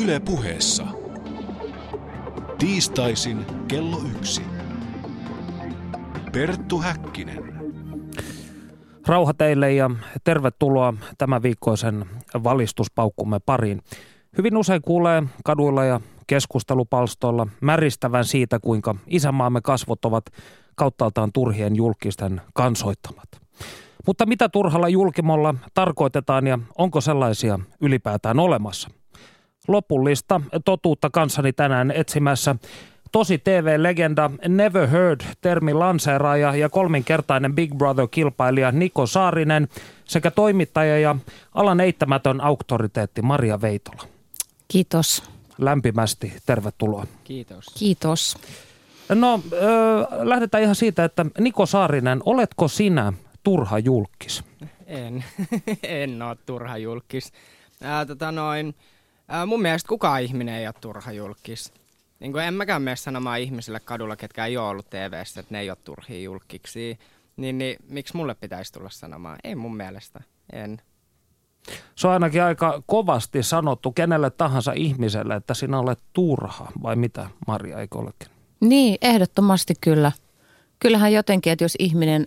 Yle 0.00 0.20
puheessa. 0.20 0.86
Tiistaisin 2.58 3.46
kello 3.68 4.00
yksi. 4.16 4.42
Perttu 6.32 6.78
Häkkinen. 6.78 7.52
Rauha 9.06 9.34
teille 9.34 9.72
ja 9.72 9.90
tervetuloa 10.24 10.94
tämän 11.18 11.42
viikkoisen 11.42 12.04
valistuspaukkumme 12.44 13.38
pariin. 13.38 13.82
Hyvin 14.38 14.56
usein 14.56 14.82
kuulee 14.82 15.22
kaduilla 15.44 15.84
ja 15.84 16.00
keskustelupalstoilla 16.26 17.46
märistävän 17.60 18.24
siitä, 18.24 18.58
kuinka 18.58 18.94
isänmaamme 19.06 19.60
kasvot 19.60 20.04
ovat 20.04 20.24
kauttaaltaan 20.74 21.32
turhien 21.32 21.76
julkisten 21.76 22.40
kansoittamat. 22.54 23.28
Mutta 24.06 24.26
mitä 24.26 24.48
turhalla 24.48 24.88
julkimolla 24.88 25.54
tarkoitetaan 25.74 26.46
ja 26.46 26.58
onko 26.78 27.00
sellaisia 27.00 27.58
ylipäätään 27.80 28.38
olemassa? 28.38 29.01
Lopullista 29.68 30.40
totuutta 30.64 31.10
kanssani 31.10 31.52
tänään 31.52 31.90
etsimässä 31.90 32.56
tosi 33.12 33.38
TV-legenda 33.38 34.30
Never 34.48 34.88
Heard 34.88 35.20
termi 35.40 35.74
lanseeraaja 35.74 36.56
ja 36.56 36.68
kolminkertainen 36.68 37.54
Big 37.54 37.74
Brother-kilpailija 37.74 38.72
Niko 38.72 39.06
Saarinen 39.06 39.68
sekä 40.04 40.30
toimittaja 40.30 40.98
ja 40.98 41.16
alan 41.54 41.80
eittämätön 41.80 42.40
auktoriteetti 42.40 43.22
Maria 43.22 43.60
Veitola. 43.60 44.02
Kiitos. 44.68 45.22
Lämpimästi 45.58 46.32
tervetuloa. 46.46 47.06
Kiitos. 47.24 47.66
Kiitos. 47.78 48.36
No, 49.08 49.34
äh, 49.52 50.18
lähdetään 50.22 50.62
ihan 50.62 50.74
siitä, 50.74 51.04
että 51.04 51.26
Niko 51.40 51.66
Saarinen, 51.66 52.20
oletko 52.24 52.68
sinä 52.68 53.12
turha 53.42 53.78
julkis? 53.78 54.44
En. 54.86 55.24
en 55.82 56.22
ole 56.22 56.36
turha 56.46 56.78
julkis. 56.78 57.32
Ää, 57.82 58.06
tota 58.06 58.32
noin, 58.32 58.74
ää, 59.28 59.46
mun 59.46 59.62
mielestä 59.62 59.88
kukaan 59.88 60.22
ihminen 60.22 60.54
ei 60.54 60.66
ole 60.66 60.74
turha 60.80 61.12
julkis. 61.12 61.72
Niin 62.20 62.32
kuin 62.32 62.44
en 62.44 62.54
mäkään 62.54 62.82
mene 62.82 62.96
sanomaan 62.96 63.40
ihmisille 63.40 63.80
kadulla, 63.80 64.16
ketkä 64.16 64.46
ei 64.46 64.56
ole 64.56 64.68
ollut 64.68 64.90
tv 64.90 65.12
että 65.12 65.44
ne 65.50 65.60
ei 65.60 65.70
ole 65.70 65.78
turhia 65.84 66.22
julkiksi. 66.22 66.98
Niin, 67.36 67.58
niin 67.58 67.76
miksi 67.88 68.16
mulle 68.16 68.34
pitäisi 68.34 68.72
tulla 68.72 68.90
sanomaan? 68.90 69.38
Ei 69.44 69.54
mun 69.54 69.76
mielestä. 69.76 70.20
En. 70.52 70.82
Se 71.94 72.06
on 72.06 72.12
ainakin 72.12 72.42
aika 72.42 72.82
kovasti 72.86 73.42
sanottu 73.42 73.92
kenelle 73.92 74.30
tahansa 74.30 74.72
ihmiselle, 74.72 75.34
että 75.36 75.54
sinä 75.54 75.78
olet 75.78 75.98
turha, 76.12 76.72
vai 76.82 76.96
mitä 76.96 77.26
Maria, 77.46 77.80
eikö 77.80 77.98
olekin? 77.98 78.28
Niin, 78.60 78.98
ehdottomasti 79.02 79.74
kyllä. 79.80 80.12
Kyllähän 80.78 81.12
jotenkin, 81.12 81.52
että 81.52 81.64
jos 81.64 81.76
ihminen 81.78 82.26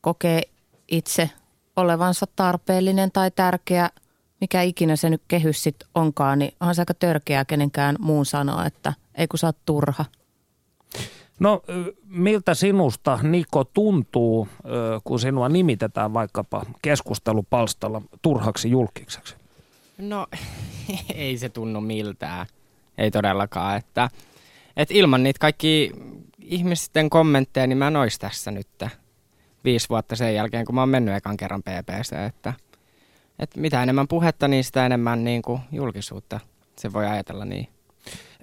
kokee 0.00 0.42
itse 0.88 1.30
olevansa 1.76 2.26
tarpeellinen 2.36 3.12
tai 3.12 3.30
tärkeä, 3.30 3.90
mikä 4.40 4.62
ikinä 4.62 4.96
se 4.96 5.10
nyt 5.10 5.22
kehys 5.28 5.62
sitten 5.62 5.88
onkaan, 5.94 6.38
niin 6.38 6.54
onhan 6.60 6.74
se 6.74 6.82
aika 6.82 6.94
törkeää 6.94 7.44
kenenkään 7.44 7.96
muun 7.98 8.26
sanoa, 8.26 8.66
että 8.66 8.92
ei 9.14 9.28
kun 9.28 9.38
sä 9.38 9.46
oot 9.46 9.64
turha. 9.64 10.04
No 11.40 11.62
miltä 12.04 12.54
sinusta, 12.54 13.18
Niko, 13.22 13.64
tuntuu, 13.64 14.48
kun 15.04 15.20
sinua 15.20 15.48
nimitetään 15.48 16.14
vaikkapa 16.14 16.62
keskustelupalstalla 16.82 18.02
turhaksi 18.22 18.70
julkikseksi? 18.70 19.36
No 19.98 20.26
ei 21.14 21.38
se 21.38 21.48
tunnu 21.48 21.80
miltään, 21.80 22.46
ei 22.98 23.10
todellakaan, 23.10 23.76
että, 23.76 24.10
että 24.76 24.94
ilman 24.94 25.22
niitä 25.22 25.38
kaikki 25.38 25.92
ihmisten 26.38 27.10
kommentteja, 27.10 27.66
niin 27.66 27.78
mä 27.78 27.86
en 27.86 27.96
ois 27.96 28.18
tässä 28.18 28.50
nyt 28.50 28.68
viisi 29.64 29.88
vuotta 29.88 30.16
sen 30.16 30.34
jälkeen, 30.34 30.64
kun 30.64 30.74
mä 30.74 30.82
oon 30.82 30.88
mennyt 30.88 31.14
ekan 31.14 31.36
kerran 31.36 31.62
PPC, 31.62 32.12
että, 32.26 32.52
että 33.38 33.60
mitä 33.60 33.82
enemmän 33.82 34.08
puhetta, 34.08 34.48
niin 34.48 34.64
sitä 34.64 34.86
enemmän 34.86 35.24
niin 35.24 35.42
kuin 35.42 35.60
julkisuutta. 35.72 36.40
Se 36.76 36.92
voi 36.92 37.06
ajatella 37.06 37.44
niin. 37.44 37.68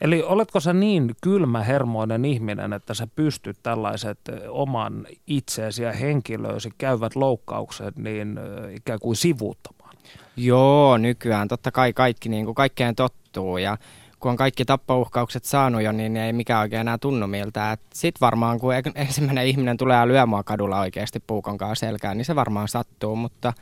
Eli 0.02 0.24
oletko 0.24 0.60
sä 0.60 0.74
niin 0.74 1.16
kylmähermoinen 1.22 2.26
ihminen, 2.26 2.74
että 2.74 2.94
sä 2.94 3.08
pystyt 3.16 3.58
tällaiset 3.64 4.20
oman 4.50 5.08
itseesi 5.28 5.84
ja 5.84 5.92
henkilöösi 5.92 6.70
käyvät 6.78 7.16
loukkaukset 7.16 7.98
niin 7.98 8.40
ikään 8.76 9.00
kuin 9.00 9.16
sivuuttamaan? 9.16 9.96
Joo, 10.38 10.98
nykyään 10.98 11.48
totta 11.48 11.72
kai 11.72 11.94
kaikki 11.94 12.30
niin 12.30 12.46
kuin 12.46 12.56
kaikkeen 12.56 12.96
tottuu 12.96 13.58
ja 13.58 13.78
kun 14.20 14.32
on 14.32 14.38
kaikki 14.38 14.66
tappouhkaukset 14.66 15.46
saanut 15.46 15.82
jo, 15.82 15.92
niin 15.92 16.18
ei 16.18 16.34
mikään 16.34 16.62
oikein 16.62 16.82
enää 16.82 16.98
tunnu 16.98 17.28
miltä. 17.28 17.78
Sitten 17.94 18.22
varmaan 18.22 18.60
kun 18.60 18.74
ensimmäinen 18.96 19.48
ihminen 19.48 19.78
tulee 19.78 19.98
ja 19.98 20.08
lyö 20.08 20.26
mua 20.26 20.44
kadulla 20.44 20.80
oikeasti 20.80 21.20
puukon 21.28 21.58
kanssa 21.58 21.86
selkään, 21.88 22.18
niin 22.18 22.26
se 22.26 22.36
varmaan 22.36 22.68
sattuu, 22.68 23.16
mutta 23.16 23.54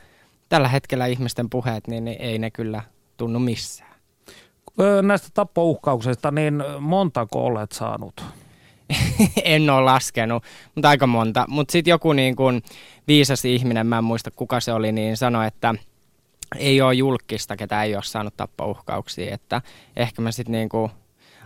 tällä 0.48 0.68
hetkellä 0.68 1.06
ihmisten 1.06 1.50
puheet, 1.50 1.88
niin 1.88 2.08
ei 2.08 2.38
ne 2.38 2.50
kyllä 2.50 2.82
tunnu 3.16 3.38
missään. 3.38 3.94
Näistä 5.02 5.28
tappouhkauksista, 5.34 6.30
niin 6.30 6.64
montako 6.80 7.44
olet 7.44 7.72
saanut? 7.72 8.24
en 9.44 9.70
ole 9.70 9.80
laskenut, 9.84 10.44
mutta 10.74 10.88
aika 10.88 11.06
monta. 11.06 11.44
Mutta 11.48 11.72
sitten 11.72 11.90
joku 11.90 12.12
niin 12.12 12.36
kun 12.36 12.62
viisas 13.08 13.44
ihminen, 13.44 13.86
mä 13.86 13.98
en 13.98 14.04
muista 14.04 14.30
kuka 14.30 14.60
se 14.60 14.72
oli, 14.72 14.92
niin 14.92 15.16
sanoi, 15.16 15.46
että 15.46 15.74
ei 16.56 16.80
ole 16.80 16.94
julkista, 16.94 17.56
ketä 17.56 17.82
ei 17.82 17.94
ole 17.94 18.02
saanut 18.02 18.36
tappouhkauksia. 18.36 19.34
Että 19.34 19.62
ehkä 19.96 20.22
mä 20.22 20.32
sitten 20.32 20.52
niin 20.52 20.68
kuin 20.68 20.90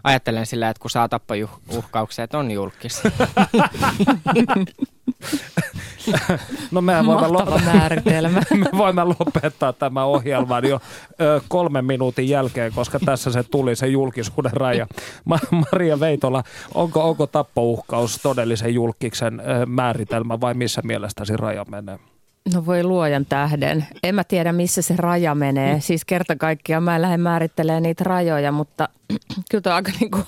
ajattelen 0.04 0.46
silleen, 0.46 0.70
että 0.70 0.80
kun 0.80 0.90
saa 0.90 1.08
tappouhkauksia, 1.08 2.24
että 2.24 2.38
on 2.38 2.50
julkis. 2.50 3.02
No 6.70 6.80
mehän 6.80 7.06
voimme, 7.06 7.28
lo- 7.28 7.60
määritelmä. 7.64 8.40
me 8.72 8.78
voimme 8.78 9.04
lopettaa 9.04 9.72
tämän 9.72 10.04
ohjelman 10.04 10.68
jo 10.68 10.80
ö, 11.20 11.40
kolmen 11.48 11.84
minuutin 11.84 12.28
jälkeen, 12.28 12.72
koska 12.72 12.98
tässä 12.98 13.32
se 13.32 13.42
tuli 13.42 13.76
se 13.76 13.86
julkisuuden 13.86 14.52
raja. 14.52 14.86
Maria 15.50 16.00
Veitola, 16.00 16.42
onko, 16.74 17.08
onko 17.08 17.26
tappouhkaus 17.26 18.18
todellisen 18.22 18.74
julkiksen 18.74 19.40
ö, 19.40 19.66
määritelmä 19.66 20.40
vai 20.40 20.54
missä 20.54 20.82
mielestäsi 20.84 21.36
raja 21.36 21.64
menee? 21.70 21.98
No 22.54 22.66
voi 22.66 22.84
luojan 22.84 23.26
tähden. 23.26 23.86
En 24.02 24.14
mä 24.14 24.24
tiedä, 24.24 24.52
missä 24.52 24.82
se 24.82 24.94
raja 24.96 25.34
menee. 25.34 25.74
Mm. 25.74 25.80
Siis 25.80 26.04
kerta 26.04 26.36
kaikkiaan 26.36 26.82
mä 26.82 26.96
en 26.96 27.02
lähde 27.02 27.16
määrittelemään 27.16 27.82
niitä 27.82 28.04
rajoja, 28.04 28.52
mutta 28.52 28.88
kyllä 29.50 29.62
tämä 29.62 29.76
aika 29.76 29.92
niin 30.00 30.10
kuin 30.10 30.24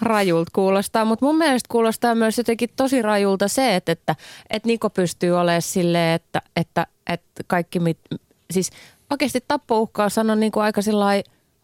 rajulta 0.00 0.50
kuulostaa. 0.54 1.04
Mutta 1.04 1.26
mun 1.26 1.38
mielestä 1.38 1.66
kuulostaa 1.70 2.14
myös 2.14 2.38
jotenkin 2.38 2.70
tosi 2.76 3.02
rajulta 3.02 3.48
se, 3.48 3.76
että, 3.76 3.92
että, 3.92 4.16
että 4.50 4.66
Niko 4.66 4.90
pystyy 4.90 5.32
olemaan 5.32 5.62
silleen, 5.62 6.14
että, 6.14 6.42
että, 6.56 6.86
että 7.06 7.44
kaikki, 7.46 7.80
mit, 7.80 7.98
siis 8.50 8.70
oikeasti 9.10 9.44
tappouhkaus 9.48 10.18
on 10.18 10.40
niin 10.40 10.52
kuin 10.52 10.64
aika 10.64 10.80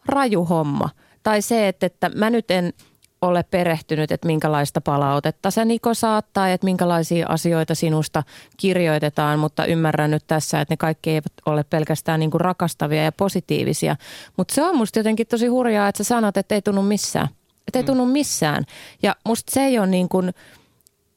raju 0.06 0.44
homma. 0.44 0.90
Tai 1.22 1.42
se, 1.42 1.68
että, 1.68 1.86
että 1.86 2.10
mä 2.14 2.30
nyt 2.30 2.50
en– 2.50 2.72
ole 3.22 3.42
perehtynyt, 3.42 4.12
että 4.12 4.26
minkälaista 4.26 4.80
palautetta 4.80 5.50
se 5.50 5.64
Niko 5.64 5.94
saattaa 5.94 6.48
että 6.48 6.64
minkälaisia 6.64 7.26
asioita 7.28 7.74
sinusta 7.74 8.22
kirjoitetaan, 8.56 9.38
mutta 9.38 9.64
ymmärrän 9.64 10.10
nyt 10.10 10.24
tässä, 10.26 10.60
että 10.60 10.72
ne 10.72 10.76
kaikki 10.76 11.10
eivät 11.10 11.32
ole 11.46 11.64
pelkästään 11.64 12.20
niin 12.20 12.30
kuin 12.30 12.40
rakastavia 12.40 13.04
ja 13.04 13.12
positiivisia. 13.12 13.96
Mutta 14.36 14.54
se 14.54 14.62
on 14.62 14.76
musta 14.76 14.98
jotenkin 14.98 15.26
tosi 15.26 15.46
hurjaa, 15.46 15.88
että 15.88 16.04
sä 16.04 16.08
sanot, 16.08 16.36
että 16.36 16.54
ei 16.54 16.62
tunnu 16.62 16.82
missään. 16.82 17.28
Että 17.68 17.78
ei 17.78 17.82
mm. 17.82 17.86
tunnu 17.86 18.06
missään. 18.06 18.64
Ja 19.02 19.16
musta 19.26 19.52
se 19.54 19.60
ei 19.60 19.78
ole 19.78 19.86
niin 19.86 20.08
kuin, 20.08 20.34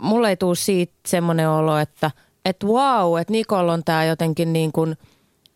mulle 0.01 0.29
ei 0.29 0.37
tule 0.37 0.55
siitä 0.55 0.93
semmoinen 1.05 1.49
olo, 1.49 1.77
että, 1.77 2.11
että 2.45 2.67
wow, 2.67 3.19
että 3.19 3.31
Nikol 3.31 3.69
on 3.69 3.83
tämä 3.83 4.05
jotenkin 4.05 4.53
niin 4.53 4.71
kuin– 4.71 4.97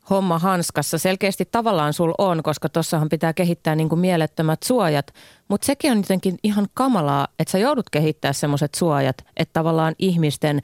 homma 0.09 0.39
hanskassa. 0.39 0.97
Selkeästi 0.97 1.47
tavallaan 1.51 1.93
sul 1.93 2.13
on, 2.17 2.43
koska 2.43 2.69
tuossahan 2.69 3.09
pitää 3.09 3.33
kehittää 3.33 3.75
niin 3.75 3.89
kuin 3.89 3.99
mielettömät 3.99 4.63
suojat. 4.63 5.13
Mutta 5.47 5.65
sekin 5.65 5.91
on 5.91 5.97
jotenkin 5.97 6.37
ihan 6.43 6.67
kamalaa, 6.73 7.27
että 7.39 7.51
sä 7.51 7.57
joudut 7.57 7.89
kehittää 7.89 8.33
semmoiset 8.33 8.75
suojat, 8.75 9.17
että 9.37 9.53
tavallaan 9.53 9.95
ihmisten 9.99 10.61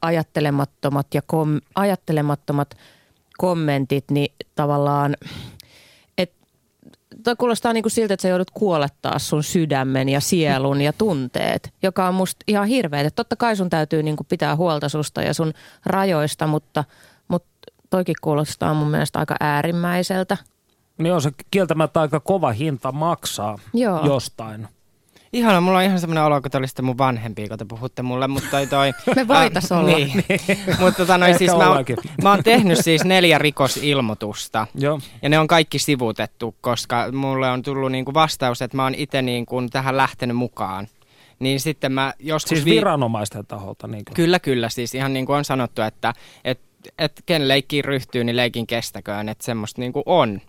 ajattelemattomat 0.00 1.06
ja 1.14 1.22
kom- 1.26 1.60
ajattelemattomat 1.74 2.74
kommentit, 3.38 4.04
niin 4.10 4.34
tavallaan, 4.54 5.16
Toi 7.24 7.36
kuulostaa 7.36 7.72
niin 7.72 7.82
kuin 7.82 7.92
siltä, 7.92 8.14
että 8.14 8.22
sä 8.22 8.28
joudut 8.28 8.50
kuolettaa 8.50 9.18
sun 9.18 9.42
sydämen 9.42 10.08
ja 10.08 10.20
sielun 10.20 10.80
ja 10.80 10.92
tunteet, 10.92 11.72
joka 11.82 12.08
on 12.08 12.14
musta 12.14 12.44
ihan 12.48 12.66
hirveä. 12.66 13.10
Totta 13.10 13.36
kai 13.36 13.56
sun 13.56 13.70
täytyy 13.70 14.02
niin 14.02 14.16
kuin 14.16 14.26
pitää 14.26 14.56
huolta 14.56 14.88
susta 14.88 15.22
ja 15.22 15.34
sun 15.34 15.52
rajoista, 15.86 16.46
mutta– 16.46 16.84
toikin 17.96 18.14
kuulostaa 18.20 18.74
mun 18.74 18.90
mielestä 18.90 19.18
aika 19.18 19.36
äärimmäiseltä. 19.40 20.36
Niin 20.98 21.14
on 21.14 21.22
se 21.22 21.30
kieltämättä 21.50 22.00
aika 22.00 22.20
kova 22.20 22.52
hinta 22.52 22.92
maksaa 22.92 23.58
Joo. 23.74 24.06
jostain. 24.06 24.68
Ihana, 25.32 25.60
mulla 25.60 25.78
on 25.78 25.84
ihan 25.84 26.00
semmoinen 26.00 26.24
olo, 26.24 26.40
kun 26.40 26.50
te 26.50 26.58
olisitte 26.58 26.82
mun 26.82 26.98
vanhempi, 26.98 27.48
kun 27.48 27.58
te 27.58 27.64
puhutte 27.64 28.02
mulle, 28.02 28.28
mutta 28.28 28.50
toi 28.50 28.66
toi... 28.66 28.92
Me 29.16 29.28
voitais 29.28 29.72
olla. 29.72 29.96
Niin. 29.96 30.24
mutta 30.80 30.96
tota, 30.96 31.18
noi, 31.18 31.34
siis 31.34 31.50
mä, 31.56 31.70
oon, 31.70 31.84
mä 32.22 32.30
oon 32.30 32.42
tehnyt 32.42 32.78
siis 32.78 33.04
neljä 33.04 33.38
rikosilmoitusta. 33.38 34.66
Joo. 34.74 35.00
Ja 35.22 35.28
ne 35.28 35.38
on 35.38 35.46
kaikki 35.46 35.78
sivutettu, 35.78 36.54
koska 36.60 37.12
mulle 37.12 37.50
on 37.50 37.62
tullut 37.62 37.92
niinku 37.92 38.14
vastaus, 38.14 38.62
että 38.62 38.76
mä 38.76 38.82
oon 38.82 38.94
itse 38.94 39.22
niinku 39.22 39.62
tähän 39.72 39.96
lähtenyt 39.96 40.36
mukaan. 40.36 40.88
Niin 41.38 41.60
sitten 41.60 41.92
mä 41.92 42.14
joskus... 42.18 42.48
Siis 42.48 42.64
viranomaisten 42.64 43.46
taholta? 43.46 43.86
Niin 43.86 44.04
Kyllä, 44.14 44.38
kyllä. 44.38 44.68
Siis 44.68 44.94
ihan 44.94 45.12
niin 45.12 45.26
kuin 45.26 45.36
on 45.36 45.44
sanottu, 45.44 45.82
että, 45.82 46.12
että 46.44 46.66
että 46.98 47.22
ken 47.26 47.48
leikkiin 47.48 47.84
ryhtyy, 47.84 48.24
niin 48.24 48.36
leikin 48.36 48.66
kestäköön, 48.66 49.28
että 49.28 49.44
semmoista 49.44 49.80
niin 49.80 49.92
kuin 49.92 50.02
on. 50.06 50.40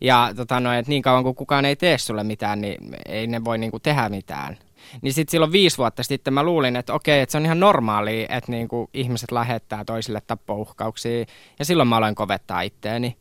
Ja 0.00 0.32
tota, 0.36 0.60
no, 0.60 0.72
että 0.72 0.88
niin 0.88 1.02
kauan 1.02 1.22
kuin 1.22 1.34
kukaan 1.34 1.64
ei 1.64 1.76
tee 1.76 1.98
sulle 1.98 2.24
mitään, 2.24 2.60
niin 2.60 2.78
ei 3.06 3.26
ne 3.26 3.44
voi 3.44 3.58
niinku 3.58 3.78
tehdä 3.78 4.08
mitään. 4.08 4.56
Niin 5.02 5.12
sitten 5.12 5.30
silloin 5.30 5.52
viisi 5.52 5.78
vuotta 5.78 6.02
sitten 6.02 6.34
mä 6.34 6.42
luulin, 6.42 6.76
että 6.76 6.94
okei, 6.94 7.20
että 7.20 7.32
se 7.32 7.38
on 7.38 7.44
ihan 7.44 7.60
normaalia, 7.60 8.26
että 8.28 8.52
niinku 8.52 8.90
ihmiset 8.94 9.32
lähettää 9.32 9.84
toisille 9.84 10.22
tappouhkauksia. 10.26 11.24
Ja 11.58 11.64
silloin 11.64 11.88
mä 11.88 11.96
aloin 11.96 12.14
kovettaa 12.14 12.60
itteeni. 12.60 13.16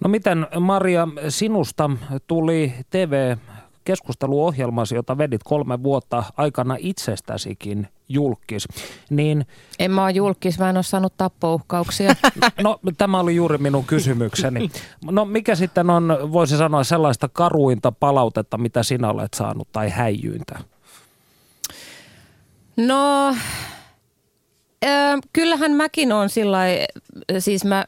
No 0.00 0.08
miten 0.08 0.46
Maria, 0.60 1.08
sinusta 1.28 1.90
tuli 2.26 2.74
TV 2.90 3.36
keskusteluohjelmasi, 3.84 4.94
jota 4.94 5.18
vedit 5.18 5.42
kolme 5.44 5.82
vuotta 5.82 6.24
aikana 6.36 6.76
itsestäsikin 6.78 7.88
julkis. 8.08 8.68
Niin, 9.10 9.46
en 9.78 9.90
mä 9.90 10.02
ole 10.02 10.10
julkis, 10.10 10.58
mä 10.58 10.70
en 10.70 10.76
ole 10.76 10.82
saanut 10.82 11.16
tappouhkauksia. 11.16 12.14
No 12.62 12.78
tämä 12.98 13.20
oli 13.20 13.36
juuri 13.36 13.58
minun 13.58 13.84
kysymykseni. 13.84 14.70
No 15.10 15.24
mikä 15.24 15.54
sitten 15.54 15.90
on, 15.90 16.18
voisi 16.32 16.56
sanoa, 16.56 16.84
sellaista 16.84 17.28
karuinta 17.28 17.92
palautetta, 17.92 18.58
mitä 18.58 18.82
sinä 18.82 19.10
olet 19.10 19.34
saanut 19.34 19.68
tai 19.72 19.90
häijyintä? 19.90 20.58
No, 22.76 23.28
äh, 24.84 25.20
kyllähän 25.32 25.72
mäkin 25.72 26.12
on 26.12 26.28
sillä 26.28 26.58
siis 27.38 27.64
mä 27.64 27.84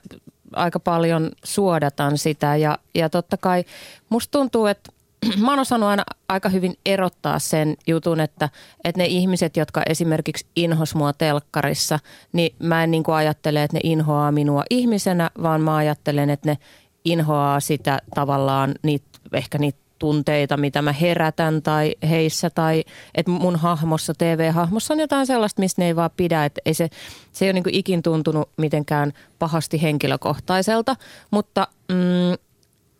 aika 0.52 0.80
paljon 0.80 1.30
suodatan 1.44 2.18
sitä 2.18 2.56
ja, 2.56 2.78
ja 2.94 3.10
totta 3.10 3.36
kai 3.36 3.64
musta 4.08 4.30
tuntuu, 4.30 4.66
että 4.66 4.92
mä 5.44 5.50
oon 5.50 5.58
osannut 5.58 5.88
aina 5.88 6.04
aika 6.28 6.48
hyvin 6.48 6.74
erottaa 6.86 7.38
sen 7.38 7.76
jutun, 7.86 8.20
että, 8.20 8.48
että 8.84 9.00
ne 9.02 9.06
ihmiset, 9.06 9.56
jotka 9.56 9.82
esimerkiksi 9.88 10.46
inhos 10.56 10.94
mua 10.94 11.12
telkkarissa, 11.12 11.98
niin 12.32 12.56
mä 12.58 12.84
en 12.84 12.90
niin 12.90 13.02
kuin 13.02 13.14
ajattele, 13.14 13.62
että 13.62 13.76
ne 13.76 13.80
inhoaa 13.84 14.32
minua 14.32 14.64
ihmisenä, 14.70 15.30
vaan 15.42 15.60
mä 15.60 15.76
ajattelen, 15.76 16.30
että 16.30 16.48
ne 16.50 16.58
inhoaa 17.04 17.60
sitä 17.60 17.98
tavallaan 18.14 18.74
niitä, 18.82 19.06
ehkä 19.32 19.58
niitä 19.58 19.78
tunteita, 19.98 20.56
mitä 20.56 20.82
mä 20.82 20.92
herätän 20.92 21.62
tai 21.62 21.94
heissä 22.08 22.50
tai 22.50 22.84
että 23.14 23.30
mun 23.30 23.56
hahmossa, 23.56 24.14
TV-hahmossa 24.18 24.94
on 24.94 25.00
jotain 25.00 25.26
sellaista, 25.26 25.60
mistä 25.60 25.82
ne 25.82 25.86
ei 25.86 25.96
vaan 25.96 26.10
pidä. 26.16 26.44
Että 26.44 26.60
ei 26.64 26.74
se, 26.74 26.88
se 27.32 27.44
ei 27.44 27.50
ole 27.50 27.60
niin 27.60 27.74
ikin 27.74 28.02
tuntunut 28.02 28.50
mitenkään 28.56 29.12
pahasti 29.38 29.82
henkilökohtaiselta, 29.82 30.96
mutta 31.30 31.68
mm, 31.88 32.38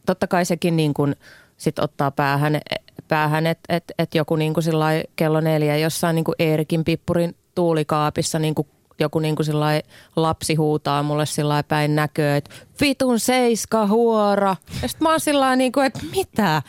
totta 0.07 0.27
kai 0.27 0.45
sekin 0.45 0.77
niin 0.77 0.95
kuin– 0.95 1.17
sit 1.57 1.79
ottaa 1.79 2.11
päähän, 2.11 2.61
päähän 3.09 3.47
että 3.47 3.77
et, 3.77 3.85
et 3.99 4.15
joku 4.15 4.37
niin 4.37 4.55
kuin 4.55 4.65
kello 5.17 5.41
neljä 5.41 5.77
jossain 5.77 6.15
niin 6.15 6.25
kuin 6.25 6.35
Eerikin 6.39 6.85
pippurin 6.85 7.37
tuulikaapissa 7.55 8.39
niin 8.39 8.55
kuin 8.55 8.69
joku 8.99 9.19
niin 9.19 9.37
kuin 9.37 9.47
lapsi 10.17 10.55
huutaa 10.55 11.03
mulle 11.03 11.25
päin 11.69 11.97
näköä, 11.97 12.37
että 12.37 12.51
vitun 12.81 13.21
seiska 13.21 13.87
huora. 13.87 14.57
Ja 14.83 14.89
sitten 14.89 15.05
mä 15.07 15.11
oon 15.11 15.21
sillä 15.21 15.57
niin 15.57 15.73
kuin, 15.73 15.87
että 15.87 16.01
mitä? 16.17 16.63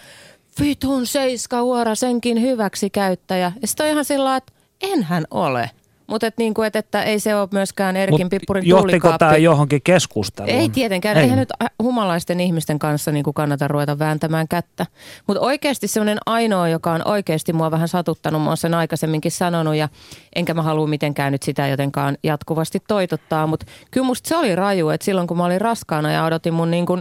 Vitun 0.60 1.08
seiska 1.08 1.62
huora, 1.62 1.96
senkin 1.96 2.42
hyväksi 2.42 2.90
käyttäjä. 2.90 3.52
Ja 3.62 3.68
sitten 3.68 3.86
on 3.86 3.92
ihan 3.92 4.06
sillä 4.06 4.36
että 4.36 4.54
enhän 4.82 5.26
ole. 5.32 5.72
Mutta 6.08 6.28
et 6.28 6.38
niinku, 6.38 6.62
et, 6.62 6.76
että 6.76 7.04
ei 7.04 7.20
se 7.20 7.36
ole 7.36 7.48
myöskään 7.52 7.96
Erkin 7.98 8.26
Mut 8.26 8.30
Pippurin 8.30 8.68
Johtiko 8.68 9.18
tämä 9.18 9.38
johonkin 9.38 9.82
keskusteluun? 9.82 10.56
Ei 10.56 10.70
tietenkään. 10.70 11.18
Ei. 11.18 11.24
Eihän 11.24 11.40
nyt 11.40 11.50
humalaisten 11.84 12.40
ihmisten 12.40 12.80
kanssa 12.80 13.12
niinku 13.12 13.34
kannata 13.34 13.68
ruveta 13.68 14.00
vääntämään 14.00 14.48
kättä. 14.48 14.86
Mutta 15.28 15.42
oikeasti 15.42 15.88
semmoinen 15.88 16.18
ainoa, 16.26 16.70
joka 16.70 16.92
on 16.92 17.08
oikeasti 17.08 17.54
mua 17.54 17.72
vähän 17.72 17.88
satuttanut, 17.88 18.42
mä 18.42 18.48
oon 18.48 18.58
sen 18.58 18.74
aikaisemminkin 18.74 19.32
sanonut 19.32 19.76
ja 19.76 19.90
enkä 20.36 20.54
mä 20.54 20.62
halua 20.62 20.88
mitenkään 20.88 21.32
nyt 21.32 21.44
sitä 21.44 21.68
jotenkaan 21.68 22.18
jatkuvasti 22.24 22.80
toitottaa. 22.88 23.48
Mutta 23.48 23.66
kyllä 23.92 24.06
musta 24.08 24.30
se 24.30 24.38
oli 24.38 24.56
raju, 24.56 24.90
että 24.90 25.06
silloin 25.06 25.28
kun 25.28 25.38
mä 25.38 25.46
olin 25.46 25.62
raskaana 25.62 26.12
ja 26.12 26.26
odotin 26.26 26.54
mun 26.54 26.72
niinku 26.72 27.00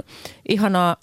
ihanaa 0.48 0.96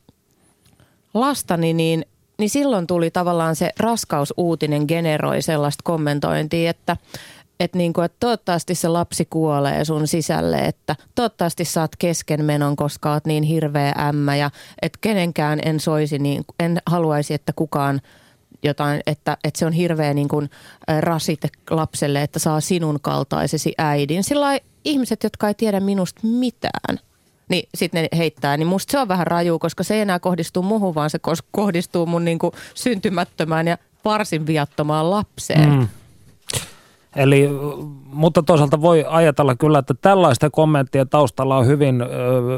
lastani, 1.13 1.73
niin 1.73 2.05
niin 2.37 2.49
silloin 2.49 2.87
tuli 2.87 3.11
tavallaan 3.11 3.55
se 3.55 3.69
raskausuutinen 3.79 4.85
generoi 4.87 5.41
sellaista 5.41 5.81
kommentointia, 5.83 6.69
että 6.69 6.97
että 7.63 7.77
niinku, 7.77 8.01
et 8.01 8.13
toivottavasti 8.19 8.75
se 8.75 8.87
lapsi 8.87 9.25
kuolee 9.29 9.85
sun 9.85 10.07
sisälle, 10.07 10.57
että 10.57 10.95
toivottavasti 11.15 11.65
saat 11.65 11.95
keskenmenon, 11.95 12.75
koska 12.75 13.13
oot 13.13 13.25
niin 13.25 13.43
hirveä 13.43 13.91
ämmä 13.99 14.35
ja 14.35 14.51
että 14.81 14.99
kenenkään 15.01 15.59
en 15.65 15.79
soisi, 15.79 16.19
niin 16.19 16.43
en 16.59 16.81
haluaisi, 16.85 17.33
että 17.33 17.53
kukaan 17.55 18.01
jotain, 18.63 19.01
että, 19.07 19.37
että 19.43 19.59
se 19.59 19.65
on 19.65 19.73
hirveä 19.73 20.13
niin 20.13 20.27
kuin 20.27 20.49
rasite 20.99 21.49
lapselle, 21.69 22.23
että 22.23 22.39
saa 22.39 22.61
sinun 22.61 22.99
kaltaisesi 23.01 23.73
äidin. 23.77 24.23
Sillä 24.23 24.59
ihmiset, 24.85 25.23
jotka 25.23 25.47
ei 25.47 25.53
tiedä 25.53 25.79
minusta 25.79 26.21
mitään, 26.27 26.99
niin 27.49 27.69
sitten 27.75 28.01
ne 28.01 28.17
heittää. 28.17 28.57
Niin 28.57 28.67
musta 28.67 28.91
se 28.91 28.99
on 28.99 29.07
vähän 29.07 29.27
raju, 29.27 29.59
koska 29.59 29.83
se 29.83 29.95
ei 29.95 30.01
enää 30.01 30.19
kohdistu 30.19 30.61
muuhun, 30.61 30.95
vaan 30.95 31.09
se 31.09 31.19
kohdistuu 31.51 32.05
mun 32.05 32.25
niin 32.25 32.39
kuin 32.39 32.53
syntymättömään 32.73 33.67
ja 33.67 33.77
varsin 34.05 34.47
viattomaan 34.47 35.09
lapseen. 35.09 35.69
Mm. 35.69 35.87
Eli, 37.15 37.49
mutta 38.05 38.43
toisaalta 38.43 38.81
voi 38.81 39.05
ajatella 39.07 39.55
kyllä, 39.55 39.79
että 39.79 39.93
tällaisten 40.01 40.51
kommenttien 40.51 41.09
taustalla 41.09 41.57
on 41.57 41.67
hyvin, 41.67 42.03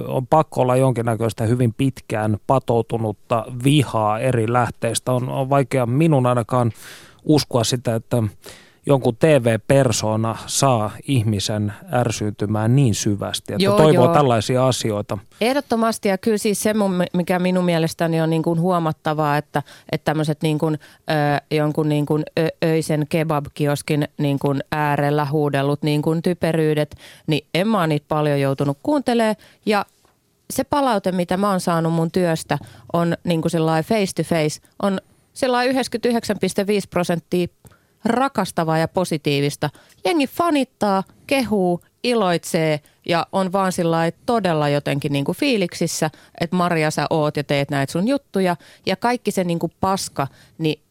on 0.07 0.27
pakko 0.27 0.61
olla 0.61 0.75
jonkinnäköistä 0.75 1.43
hyvin 1.43 1.73
pitkään 1.73 2.37
patoutunutta 2.47 3.45
vihaa 3.63 4.19
eri 4.19 4.53
lähteistä. 4.53 5.11
On, 5.11 5.29
on 5.29 5.49
vaikea 5.49 5.85
minun 5.85 6.25
ainakaan 6.25 6.71
uskoa 7.23 7.63
sitä, 7.63 7.95
että 7.95 8.23
jonkun 8.85 9.15
TV-persona 9.15 10.37
saa 10.45 10.91
ihmisen 11.07 11.73
ärsyytymään 11.93 12.75
niin 12.75 12.95
syvästi, 12.95 13.53
että 13.53 13.63
joo, 13.63 13.77
toivoo 13.77 14.05
joo. 14.05 14.13
tällaisia 14.13 14.67
asioita. 14.67 15.17
Ehdottomasti 15.41 16.09
ja 16.09 16.17
kyllä 16.17 16.37
siis 16.37 16.63
se, 16.63 16.73
mikä 17.13 17.39
minun 17.39 17.65
mielestäni 17.65 18.21
on 18.21 18.29
niin 18.29 18.43
kuin 18.43 18.59
huomattavaa, 18.59 19.37
että, 19.37 19.63
että 19.91 20.05
tämmöiset 20.05 20.41
niin 20.41 20.57
kuin, 20.57 20.79
ö, 21.09 21.55
jonkun 21.55 21.89
niin 21.89 22.05
kuin 22.05 22.23
ö, 22.39 22.47
öisen 22.65 23.05
kebabkioskin 23.09 24.07
niin 24.17 24.39
kuin 24.39 24.63
äärellä 24.71 25.25
huudellut 25.25 25.83
niin 25.83 26.01
kuin 26.01 26.21
typeryydet, 26.21 26.95
niin 27.27 27.47
en 27.53 27.67
mä 27.67 27.87
niitä 27.87 28.05
paljon 28.07 28.41
joutunut 28.41 28.77
kuuntelemaan 28.83 29.35
ja 29.65 29.85
se 30.49 30.63
palaute, 30.63 31.11
mitä 31.11 31.37
mä 31.37 31.49
oon 31.49 31.59
saanut 31.59 31.93
mun 31.93 32.11
työstä, 32.11 32.57
on 32.93 33.17
niin 33.23 33.41
kuin 33.41 33.51
face 33.83 34.13
to 34.15 34.23
face, 34.23 34.61
on 34.81 34.99
99,5 35.35 36.87
prosenttia 36.89 37.47
rakastavaa 38.05 38.77
ja 38.77 38.87
positiivista. 38.87 39.69
Jengi 40.05 40.27
fanittaa, 40.27 41.03
kehuu, 41.27 41.81
iloitsee 42.03 42.79
ja 43.05 43.27
on 43.31 43.51
vaan 43.51 43.71
sillä 43.71 44.11
todella 44.25 44.69
jotenkin 44.69 45.13
niin 45.13 45.25
kuin 45.25 45.37
fiiliksissä, 45.37 46.09
että 46.41 46.55
Maria 46.55 46.91
sä 46.91 47.07
oot 47.09 47.37
ja 47.37 47.43
teet 47.43 47.71
näitä 47.71 47.91
sun 47.91 48.07
juttuja. 48.07 48.55
Ja 48.85 48.95
kaikki 48.95 49.31
se 49.31 49.43
niin 49.43 49.59
kuin 49.59 49.71
paska, 49.79 50.27
niin 50.57 50.81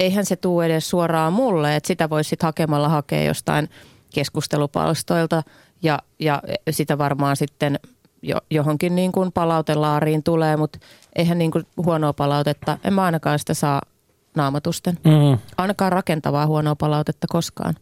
eihän 0.00 0.26
se 0.26 0.36
tule 0.36 0.66
edes 0.66 0.90
suoraan 0.90 1.32
mulle, 1.32 1.76
että 1.76 1.86
sitä 1.86 2.10
voisi 2.10 2.30
sitten 2.30 2.46
hakemalla 2.46 2.88
hakea 2.88 3.24
jostain 3.24 3.68
keskustelupalstoilta 4.14 5.42
ja, 5.82 5.98
ja 6.18 6.42
sitä 6.70 6.98
varmaan 6.98 7.36
sitten 7.36 7.78
jo, 8.22 8.36
johonkin 8.50 8.96
niin 8.96 9.12
kuin 9.12 9.32
palautelaariin 9.32 10.22
tulee, 10.22 10.56
mutta 10.56 10.78
eihän 11.16 11.38
niin 11.38 11.50
kuin 11.50 11.66
huonoa 11.84 12.12
palautetta, 12.12 12.78
en 12.84 12.94
mä 12.94 13.04
ainakaan 13.04 13.38
sitä 13.38 13.54
saa 13.54 13.82
naamatusten. 14.36 14.98
Mm. 15.04 15.38
Ainakaan 15.58 15.92
rakentavaa 15.92 16.46
huonoa 16.46 16.76
palautetta 16.76 17.26
koskaan. 17.30 17.74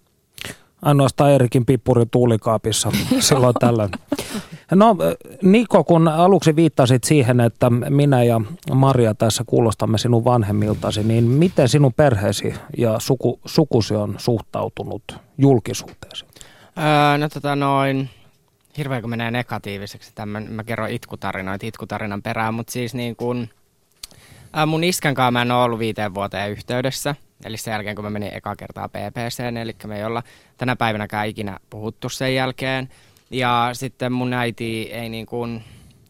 Ainoastaan 0.82 1.32
Erikin 1.32 1.66
pippuri 1.66 2.06
tuulikaapissa 2.10 2.90
silloin 3.20 3.54
tällöin. 3.60 3.90
No 4.74 4.96
Niko, 5.42 5.84
kun 5.84 6.08
aluksi 6.08 6.56
viittasit 6.56 7.04
siihen, 7.04 7.40
että 7.40 7.70
minä 7.70 8.22
ja 8.22 8.40
Maria 8.74 9.14
tässä 9.14 9.44
kuulostamme 9.46 9.98
sinun 9.98 10.24
vanhemmiltasi, 10.24 11.04
niin 11.04 11.24
miten 11.24 11.68
sinun 11.68 11.92
perheesi 11.92 12.54
ja 12.78 12.98
suku, 12.98 13.40
sukusi 13.44 13.94
on 13.94 14.14
suhtautunut 14.18 15.02
julkisuuteesi? 15.38 16.24
Öö, 16.78 17.18
no 17.18 17.28
tota 17.28 17.56
noin, 17.56 18.10
hirveä 18.78 19.00
kun 19.00 19.10
menee 19.10 19.30
negatiiviseksi, 19.30 20.12
tämän, 20.14 20.46
mä 20.50 20.64
kerron 20.64 20.90
itkutarinoita 20.90 21.66
itkutarinan 21.66 22.22
perään, 22.22 22.54
mutta 22.54 22.72
siis 22.72 22.94
niin 22.94 23.16
kuin– 23.16 23.50
Ää, 24.56 24.66
mun 24.66 24.84
iskän 24.84 25.14
kanssa 25.14 25.30
mä 25.30 25.42
en 25.42 25.50
ole 25.50 25.64
ollut 25.64 25.78
viiteen 25.78 26.14
vuoteen 26.14 26.50
yhteydessä. 26.50 27.14
Eli 27.44 27.56
sen 27.56 27.72
jälkeen, 27.72 27.96
kun 27.96 28.04
mä 28.04 28.10
menin 28.10 28.34
eka 28.34 28.56
kertaa 28.56 28.88
PPC, 28.88 29.40
eli 29.40 29.76
me 29.86 29.98
ei 29.98 30.04
olla 30.04 30.22
tänä 30.56 30.76
päivänäkään 30.76 31.28
ikinä 31.28 31.58
puhuttu 31.70 32.08
sen 32.08 32.34
jälkeen. 32.34 32.88
Ja 33.30 33.70
sitten 33.72 34.12
mun 34.12 34.32
äiti 34.32 34.82
ei, 34.92 35.08
niin 35.08 35.26
kuin, 35.26 35.64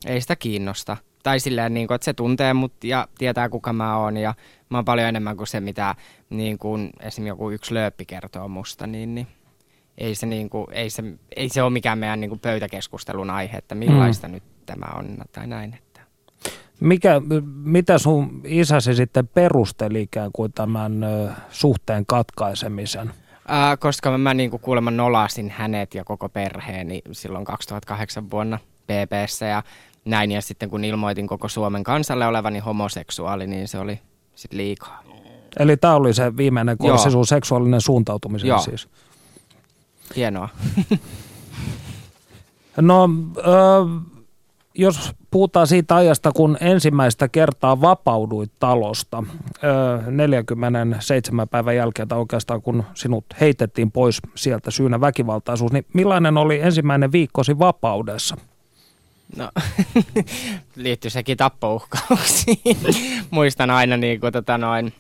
ei 0.07 0.21
sitä 0.21 0.37
kiinnosta. 0.37 0.97
Tai 1.23 1.41
silleen, 1.41 1.75
niin 1.75 1.87
kuin, 1.87 1.95
että 1.95 2.05
se 2.05 2.13
tuntee 2.13 2.55
mut 2.55 2.85
ja 2.85 3.09
tietää 3.19 3.49
kuka 3.49 3.73
mä 3.73 3.97
oon. 3.97 4.17
Ja 4.17 4.35
mä 4.71 4.79
oon 4.79 4.85
paljon 4.85 5.09
enemmän 5.09 5.37
kuin 5.37 5.47
se, 5.47 5.61
mitä 5.61 5.95
niin 6.31 6.59
kuin, 6.59 6.91
esimerkiksi 7.01 7.29
joku 7.29 7.51
yksi 7.51 7.75
lööppi 7.75 8.07
kertoo 8.07 8.49
musta. 8.49 8.87
Niin, 8.87 9.15
niin 9.15 9.27
ei, 9.99 10.15
se, 10.15 10.27
niin 10.27 10.51
kuin, 10.51 10.67
ei, 10.73 10.91
se, 10.91 11.03
ei 11.37 11.49
se 11.49 11.63
ole 11.63 11.71
mikään 11.71 11.99
meidän 11.99 12.21
niin 12.21 12.31
kuin 12.31 12.41
pöytäkeskustelun 12.41 13.31
aihe, 13.31 13.59
että 13.59 13.75
millaista 13.75 14.29
mm. 14.29 14.35
nyt 14.35 14.43
tämä 14.67 14.87
on 14.99 15.17
tai 15.33 15.47
näin. 15.47 15.79
Mikä, 16.85 17.23
mitä 17.65 17.99
sun 17.99 18.41
isäsi 18.45 18.95
sitten 18.95 19.29
perusteli 19.29 20.03
ikään 20.03 20.31
kuin 20.33 20.53
tämän 20.53 21.07
suhteen 21.51 22.07
katkaisemisen? 22.07 23.11
Ää, 23.49 23.77
koska 23.77 24.19
mä 24.19 24.35
niin 24.35 24.51
kuin 24.51 24.61
kuulemma 24.61 24.91
nolasin 24.91 25.51
hänet 25.51 25.95
ja 25.95 26.05
koko 26.05 26.29
perheeni 26.29 27.03
silloin 27.13 27.45
2008 27.45 28.31
vuonna 28.31 28.59
PPssä 28.87 29.47
ja 29.47 29.63
näin. 30.05 30.33
Ja 30.33 30.43
sitten 30.43 30.71
kun 30.71 30.85
ilmoitin 30.85 31.27
koko 31.27 31.49
Suomen 31.49 31.85
kansalle 31.85 32.27
olevani 32.27 32.59
homoseksuaali, 32.59 33.47
niin 33.47 33.69
se 33.69 33.79
oli 33.79 34.01
sitten 34.35 34.57
liikaa. 34.57 35.03
Eli 35.59 35.77
tämä 35.77 35.95
oli 35.95 36.15
se 36.15 36.37
viimeinen 36.37 36.79
kurssi 36.79 37.11
sun 37.11 37.27
seksuaalinen 37.27 37.81
suuntautumisen 37.81 38.49
Joo. 38.49 38.59
siis. 38.59 38.89
Hienoa. 40.17 40.49
No, 42.81 43.09
ö, 43.37 43.43
jos 44.75 45.13
puhutaan 45.31 45.67
siitä 45.67 45.97
ajasta, 45.97 46.33
kun 46.33 46.57
ensimmäistä 46.61 47.29
kertaa 47.29 47.81
vapauduit 47.81 48.53
talosta 48.59 49.23
ö, 49.65 50.11
47 50.11 51.49
päivän 51.49 51.77
jälkeen, 51.77 52.09
tai 52.09 52.19
oikeastaan 52.19 52.63
kun 52.63 52.85
sinut 52.95 53.25
heitettiin 53.41 53.93
pois 53.93 54.21
sieltä 54.35 54.71
syynä 54.71 55.01
väkivaltaisuus, 55.01 55.73
niin 55.73 55.87
millainen 55.93 56.37
oli 56.37 56.61
ensimmäinen 56.61 57.13
viikkosi 57.13 57.59
vapaudessa? 57.59 58.37
No, 59.37 59.51
liittyy 60.77 61.11
sekin 61.11 61.37
tappouhkauksiin. 61.37 62.79
Muistan 63.31 63.71
aina 63.71 63.97
niin 63.97 64.21
kuin, 64.21 64.33
tota 64.33 64.59
noin, 64.59 64.93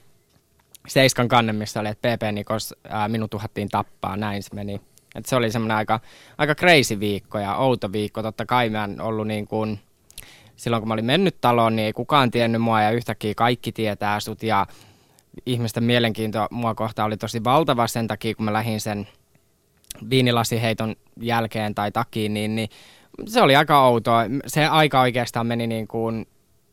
Seiskan 0.88 1.28
kanne, 1.28 1.52
missä 1.52 1.80
oli, 1.80 1.88
että 1.88 2.16
PP 2.16 2.22
Nikos 2.32 2.74
ää, 2.88 3.08
minut 3.08 3.34
uhattiin 3.34 3.68
tappaa, 3.68 4.16
näin 4.16 4.42
se 4.42 4.54
meni. 4.54 4.80
Et 5.14 5.26
se 5.26 5.36
oli 5.36 5.50
semmoinen 5.50 5.76
aika, 5.76 6.00
aika 6.38 6.54
crazy 6.54 7.00
viikko 7.00 7.38
ja 7.38 7.56
outo 7.56 7.92
viikko. 7.92 8.22
Totta 8.22 8.46
kai 8.46 8.70
mä 8.70 8.84
en 8.84 9.00
ollut 9.00 9.26
niin 9.26 9.46
kuin, 9.46 9.80
silloin 10.56 10.80
kun 10.80 10.88
mä 10.88 10.94
olin 10.94 11.04
mennyt 11.04 11.40
taloon, 11.40 11.76
niin 11.76 11.86
ei 11.86 11.92
kukaan 11.92 12.30
tiennyt 12.30 12.62
mua 12.62 12.82
ja 12.82 12.90
yhtäkkiä 12.90 13.34
kaikki 13.36 13.72
tietää 13.72 14.20
sut 14.20 14.42
ja 14.42 14.66
ihmisten 15.46 15.84
mielenkiinto 15.84 16.46
mua 16.50 16.74
kohtaan 16.74 17.06
oli 17.06 17.16
tosi 17.16 17.44
valtava 17.44 17.86
sen 17.86 18.06
takia, 18.06 18.34
kun 18.34 18.44
mä 18.44 18.52
lähdin 18.52 18.80
sen 18.80 19.08
viinilasiheiton 20.10 20.96
jälkeen 21.20 21.74
tai 21.74 21.92
takiin, 21.92 22.34
niin, 22.34 22.56
niin 22.56 22.68
se 23.26 23.42
oli 23.42 23.56
aika 23.56 23.86
outoa. 23.86 24.22
Se 24.46 24.66
aika 24.66 25.00
oikeastaan 25.00 25.46
meni 25.46 25.66
niin 25.66 25.88
kuin 25.88 26.26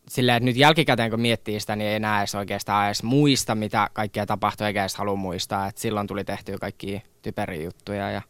silleen, 0.08 0.38
että 0.38 0.46
nyt 0.46 0.56
jälkikäteen 0.56 1.12
kun 1.12 1.22
miettii 1.22 1.60
sitä, 1.60 1.76
niin 1.76 1.90
ei 1.90 1.96
enää 1.96 2.20
edes 2.20 2.36
oikeastaan 2.36 2.86
edes 2.86 3.04
muista, 3.04 3.56
mitä 3.56 3.90
kaikkea 3.94 4.26
tapahtui, 4.26 4.68
eikä 4.68 4.82
edes 4.84 4.96
halua 4.96 5.16
muistaa. 5.16 5.68
Et 5.68 5.78
silloin 5.78 6.08
tuli 6.08 6.24
tehtyä 6.24 6.58
kaikki 6.58 7.04
typeriä 7.22 7.64
juttuja 7.64 8.12
ja 8.12 8.22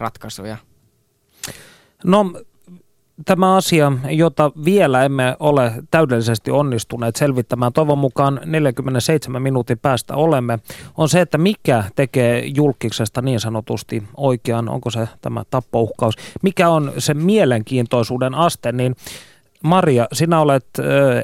ratkaisuja. 0.00 0.56
No, 2.04 2.32
tämä 3.24 3.56
asia, 3.56 3.92
jota 4.10 4.52
vielä 4.64 5.04
emme 5.04 5.36
ole 5.40 5.72
täydellisesti 5.90 6.50
onnistuneet 6.50 7.16
selvittämään, 7.16 7.72
toivon 7.72 7.98
mukaan 7.98 8.40
47 8.44 9.42
minuutin 9.42 9.78
päästä 9.78 10.14
olemme, 10.14 10.58
on 10.96 11.08
se, 11.08 11.20
että 11.20 11.38
mikä 11.38 11.84
tekee 11.96 12.44
julkiksesta 12.54 13.22
niin 13.22 13.40
sanotusti 13.40 14.02
oikean, 14.16 14.68
onko 14.68 14.90
se 14.90 15.08
tämä 15.22 15.42
tappouhkaus, 15.50 16.14
mikä 16.42 16.68
on 16.68 16.92
se 16.98 17.14
mielenkiintoisuuden 17.14 18.34
aste, 18.34 18.72
niin 18.72 18.96
Maria, 19.62 20.06
sinä 20.12 20.40
olet 20.40 20.66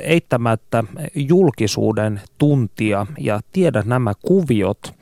eittämättä 0.00 0.84
julkisuuden 1.14 2.20
tuntija 2.38 3.06
ja 3.18 3.40
tiedät 3.52 3.86
nämä 3.86 4.12
kuviot. 4.22 4.94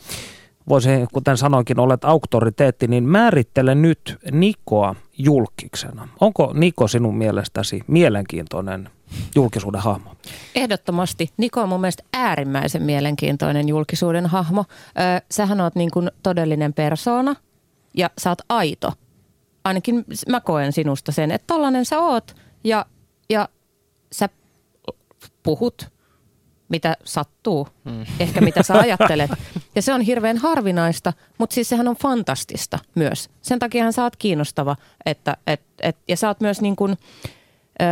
Voisin, 0.68 1.08
kuten 1.12 1.36
sanoinkin, 1.36 1.80
olet 1.80 2.04
auktoriteetti, 2.04 2.86
niin 2.86 3.04
määrittele 3.04 3.74
nyt 3.74 4.18
Nikoa 4.32 4.94
julkiksena. 5.18 6.08
Onko 6.20 6.52
Niko 6.54 6.88
sinun 6.88 7.16
mielestäsi 7.16 7.80
mielenkiintoinen 7.86 8.90
julkisuuden 9.34 9.80
hahmo? 9.80 10.10
Ehdottomasti. 10.54 11.30
Niko 11.36 11.60
on 11.60 11.68
mun 11.68 11.80
mielestä 11.80 12.02
äärimmäisen 12.12 12.82
mielenkiintoinen 12.82 13.68
julkisuuden 13.68 14.26
hahmo. 14.26 14.64
Ö, 14.70 15.24
sähän 15.30 15.60
oot 15.60 15.74
niin 15.74 15.90
kuin 15.90 16.10
todellinen 16.22 16.72
persoona 16.72 17.36
ja 17.94 18.10
sä 18.18 18.30
oot 18.30 18.42
aito. 18.48 18.92
Ainakin 19.64 20.04
mä 20.28 20.40
koen 20.40 20.72
sinusta 20.72 21.12
sen, 21.12 21.30
että 21.30 21.46
tollanen 21.46 21.84
sä 21.84 22.00
oot 22.00 22.36
ja, 22.64 22.86
ja 23.30 23.48
sä 24.12 24.28
puhut 25.42 25.93
mitä 26.74 26.96
sattuu, 27.04 27.68
mm. 27.84 28.06
ehkä 28.20 28.40
mitä 28.40 28.62
sä 28.62 28.74
ajattelet. 28.74 29.30
Ja 29.74 29.82
se 29.82 29.92
on 29.92 30.00
hirveän 30.00 30.38
harvinaista, 30.38 31.12
mutta 31.38 31.54
siis 31.54 31.68
sehän 31.68 31.88
on 31.88 31.96
fantastista 31.96 32.78
myös. 32.94 33.30
Sen 33.42 33.58
takiahan 33.58 33.92
sä 33.92 34.02
oot 34.02 34.16
kiinnostava, 34.16 34.76
että, 35.06 35.36
et, 35.46 35.60
et, 35.82 35.96
ja 36.08 36.16
sä 36.16 36.28
oot 36.28 36.40
myös 36.40 36.60
niin 36.60 36.76
kuin, 36.76 36.98
ö, 37.82 37.84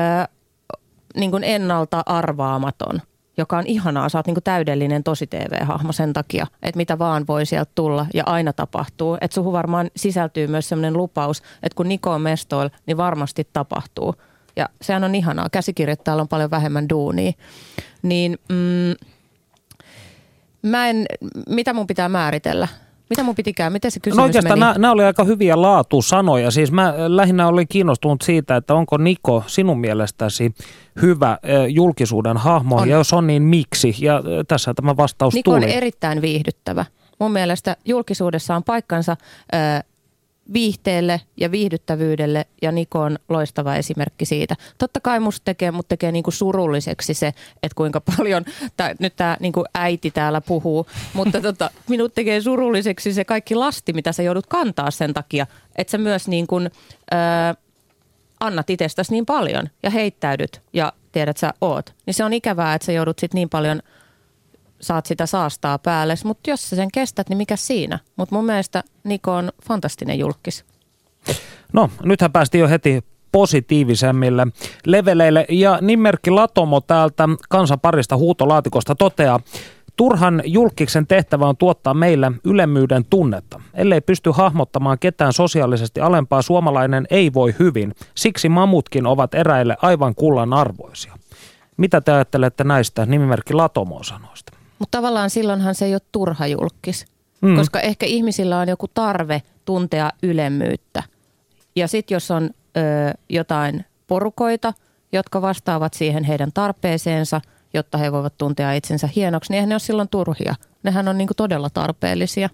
niin 1.16 1.30
kuin 1.30 1.44
ennalta 1.44 2.02
arvaamaton, 2.06 3.00
joka 3.36 3.58
on 3.58 3.66
ihanaa. 3.66 4.08
Sä 4.08 4.18
oot 4.18 4.26
niin 4.26 4.34
kuin 4.34 4.44
täydellinen 4.44 5.04
tosi 5.04 5.26
TV-hahmo 5.26 5.92
sen 5.92 6.12
takia, 6.12 6.46
että 6.62 6.76
mitä 6.76 6.98
vaan 6.98 7.26
voi 7.26 7.46
sieltä 7.46 7.70
tulla 7.74 8.06
ja 8.14 8.22
aina 8.26 8.52
tapahtuu. 8.52 9.18
Että 9.20 9.34
suhun 9.34 9.52
varmaan 9.52 9.90
sisältyy 9.96 10.46
myös 10.46 10.68
sellainen 10.68 10.96
lupaus, 10.96 11.42
että 11.62 11.76
kun 11.76 11.88
Niko 11.88 12.10
on 12.10 12.20
mestoilla, 12.20 12.70
niin 12.86 12.96
varmasti 12.96 13.48
tapahtuu. 13.52 14.14
Ja 14.56 14.68
sehän 14.82 15.04
on 15.04 15.14
ihanaa. 15.14 15.48
Käsikirjoittajalla 15.52 16.22
on 16.22 16.28
paljon 16.28 16.50
vähemmän 16.50 16.88
duunia. 16.88 17.32
Niin 18.02 18.38
mm, 18.48 18.94
mä 20.70 20.88
en, 20.88 21.06
mitä 21.48 21.72
mun 21.72 21.86
pitää 21.86 22.08
määritellä? 22.08 22.68
Mitä 23.10 23.22
mun 23.22 23.34
pitikään? 23.34 23.72
Miten 23.72 23.90
se 23.90 24.00
kysymys 24.00 24.16
No 24.16 24.22
oikeastaan 24.22 24.58
meni? 24.58 24.72
nämä, 24.78 24.92
oli 24.92 25.04
aika 25.04 25.24
hyviä 25.24 25.62
laatusanoja. 25.62 26.50
Siis 26.50 26.72
mä 26.72 26.94
lähinnä 27.08 27.48
olin 27.48 27.68
kiinnostunut 27.68 28.22
siitä, 28.22 28.56
että 28.56 28.74
onko 28.74 28.96
Niko 28.96 29.44
sinun 29.46 29.80
mielestäsi 29.80 30.54
hyvä 31.02 31.38
eh, 31.42 31.66
julkisuuden 31.68 32.36
hahmo, 32.36 32.76
On. 32.76 32.88
ja 32.88 32.96
jos 32.96 33.12
on, 33.12 33.26
niin 33.26 33.42
miksi? 33.42 33.94
Ja 33.98 34.16
eh, 34.18 34.22
tässä 34.48 34.74
tämä 34.74 34.96
vastaus 34.96 35.34
Niko 35.34 35.50
tuli. 35.54 35.64
on 35.64 35.70
erittäin 35.70 36.22
viihdyttävä. 36.22 36.84
Mun 37.18 37.32
mielestä 37.32 37.76
julkisuudessa 37.84 38.56
on 38.56 38.64
paikkansa 38.64 39.16
ö, 39.54 39.56
viihteelle 40.52 41.20
ja 41.36 41.50
viihdyttävyydelle 41.50 42.46
ja 42.62 42.72
Niko 42.72 43.00
on 43.00 43.18
loistava 43.28 43.76
esimerkki 43.76 44.24
siitä. 44.24 44.56
Totta 44.78 45.00
kai 45.00 45.20
musta 45.20 45.44
tekee, 45.44 45.70
mut 45.70 45.88
tekee 45.88 46.12
niinku 46.12 46.30
surulliseksi 46.30 47.14
se, 47.14 47.26
että 47.62 47.74
kuinka 47.74 48.00
paljon, 48.16 48.44
tää, 48.76 48.94
nyt 48.98 49.16
tämä 49.16 49.36
niinku 49.40 49.64
äiti 49.74 50.10
täällä 50.10 50.40
puhuu, 50.40 50.86
mutta 51.14 51.40
tota, 51.50 51.70
minut 51.88 52.14
tekee 52.14 52.40
surulliseksi 52.40 53.12
se 53.12 53.24
kaikki 53.24 53.54
lasti, 53.54 53.92
mitä 53.92 54.12
sä 54.12 54.22
joudut 54.22 54.46
kantaa 54.46 54.90
sen 54.90 55.14
takia, 55.14 55.46
että 55.76 55.90
sä 55.90 55.98
myös 55.98 56.28
niin 56.28 56.46
kuin, 56.46 56.70
ö, 57.12 57.16
annat 58.40 58.70
itsestäsi 58.70 59.12
niin 59.12 59.26
paljon 59.26 59.68
ja 59.82 59.90
heittäydyt 59.90 60.62
ja 60.72 60.92
tiedät 61.12 61.36
sä 61.36 61.54
oot. 61.60 61.94
Niin 62.06 62.14
se 62.14 62.24
on 62.24 62.32
ikävää, 62.32 62.74
että 62.74 62.86
sä 62.86 62.92
joudut 62.92 63.18
sit 63.18 63.34
niin 63.34 63.48
paljon 63.48 63.82
saat 64.82 65.06
sitä 65.06 65.26
saastaa 65.26 65.78
päälle, 65.78 66.14
mutta 66.24 66.50
jos 66.50 66.70
sä 66.70 66.76
sen 66.76 66.88
kestät, 66.92 67.28
niin 67.28 67.36
mikä 67.36 67.56
siinä? 67.56 67.98
Mutta 68.16 68.34
mun 68.34 68.46
mielestä 68.46 68.84
Niko 69.04 69.32
on 69.34 69.52
fantastinen 69.66 70.18
julkis. 70.18 70.64
No, 71.72 71.90
nythän 72.04 72.32
päästiin 72.32 72.60
jo 72.60 72.68
heti 72.68 73.04
positiivisemmille 73.32 74.46
leveleille. 74.86 75.46
Ja 75.48 75.78
nimimerkki 75.80 76.30
Latomo 76.30 76.80
täältä 76.80 77.28
kansanparista 77.48 78.16
huutolaatikosta 78.16 78.94
toteaa, 78.94 79.40
Turhan 79.96 80.42
julkiksen 80.44 81.06
tehtävä 81.06 81.46
on 81.46 81.56
tuottaa 81.56 81.94
meille 81.94 82.32
ylemmyyden 82.44 83.04
tunnetta. 83.10 83.60
Ellei 83.74 84.00
pysty 84.00 84.30
hahmottamaan 84.30 84.98
ketään 84.98 85.32
sosiaalisesti 85.32 86.00
alempaa, 86.00 86.42
suomalainen 86.42 87.06
ei 87.10 87.32
voi 87.32 87.54
hyvin. 87.58 87.94
Siksi 88.14 88.48
mamutkin 88.48 89.06
ovat 89.06 89.34
eräille 89.34 89.76
aivan 89.82 90.14
kullan 90.14 90.52
arvoisia. 90.52 91.12
Mitä 91.76 92.00
te 92.00 92.12
ajattelette 92.12 92.64
näistä 92.64 93.06
nimimerkki 93.06 93.54
Latomo 93.54 94.02
sanoista? 94.02 94.51
Mutta 94.82 94.98
tavallaan 94.98 95.30
silloinhan 95.30 95.74
se 95.74 95.84
ei 95.84 95.94
ole 95.94 96.00
turha 96.12 96.46
julkis, 96.46 97.06
Mm. 97.40 97.56
koska 97.56 97.80
ehkä 97.80 98.06
ihmisillä 98.06 98.58
on 98.58 98.68
joku 98.68 98.88
tarve 98.88 99.42
tuntea 99.64 100.10
ylemmyyttä. 100.22 101.02
Ja 101.76 101.88
sitten 101.88 102.14
jos 102.14 102.30
on 102.30 102.50
ö, 102.76 102.80
jotain 103.28 103.84
porukoita, 104.06 104.72
jotka 105.12 105.42
vastaavat 105.42 105.94
siihen 105.94 106.24
heidän 106.24 106.52
tarpeeseensa, 106.52 107.40
jotta 107.74 107.98
he 107.98 108.12
voivat 108.12 108.38
tuntea 108.38 108.72
itsensä 108.72 109.08
hienoksi, 109.16 109.50
niin 109.52 109.56
eihän 109.56 109.68
ne 109.68 109.74
ole 109.74 109.80
silloin 109.80 110.08
turhia. 110.08 110.54
Nehän 110.82 111.08
on 111.08 111.18
niinku 111.18 111.34
todella 111.34 111.70
tarpeellisia. 111.70 112.48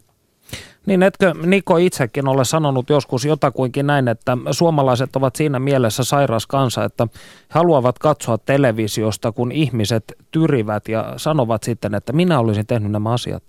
Niin 0.87 1.03
etkö 1.03 1.35
Niko 1.47 1.77
itsekin 1.77 2.29
ole 2.29 2.45
sanonut 2.45 2.91
joskus 2.91 3.25
jotakuinkin 3.25 3.87
näin, 3.87 4.09
että 4.09 4.37
suomalaiset 4.51 5.17
ovat 5.17 5.37
siinä 5.37 5.59
mielessä 5.59 6.05
sairas 6.05 6.47
kansa, 6.47 6.85
että 6.85 7.07
haluavat 7.49 7.99
katsoa 7.99 8.39
televisiosta, 8.39 9.33
kun 9.33 9.53
ihmiset 9.53 10.05
tyrivät 10.31 10.89
ja 10.89 11.15
sanovat 11.17 11.63
sitten, 11.63 11.95
että 11.95 12.13
minä 12.13 12.39
olisin 12.39 12.67
tehnyt 12.67 12.93
nämä 12.93 13.13
asiat 13.13 13.43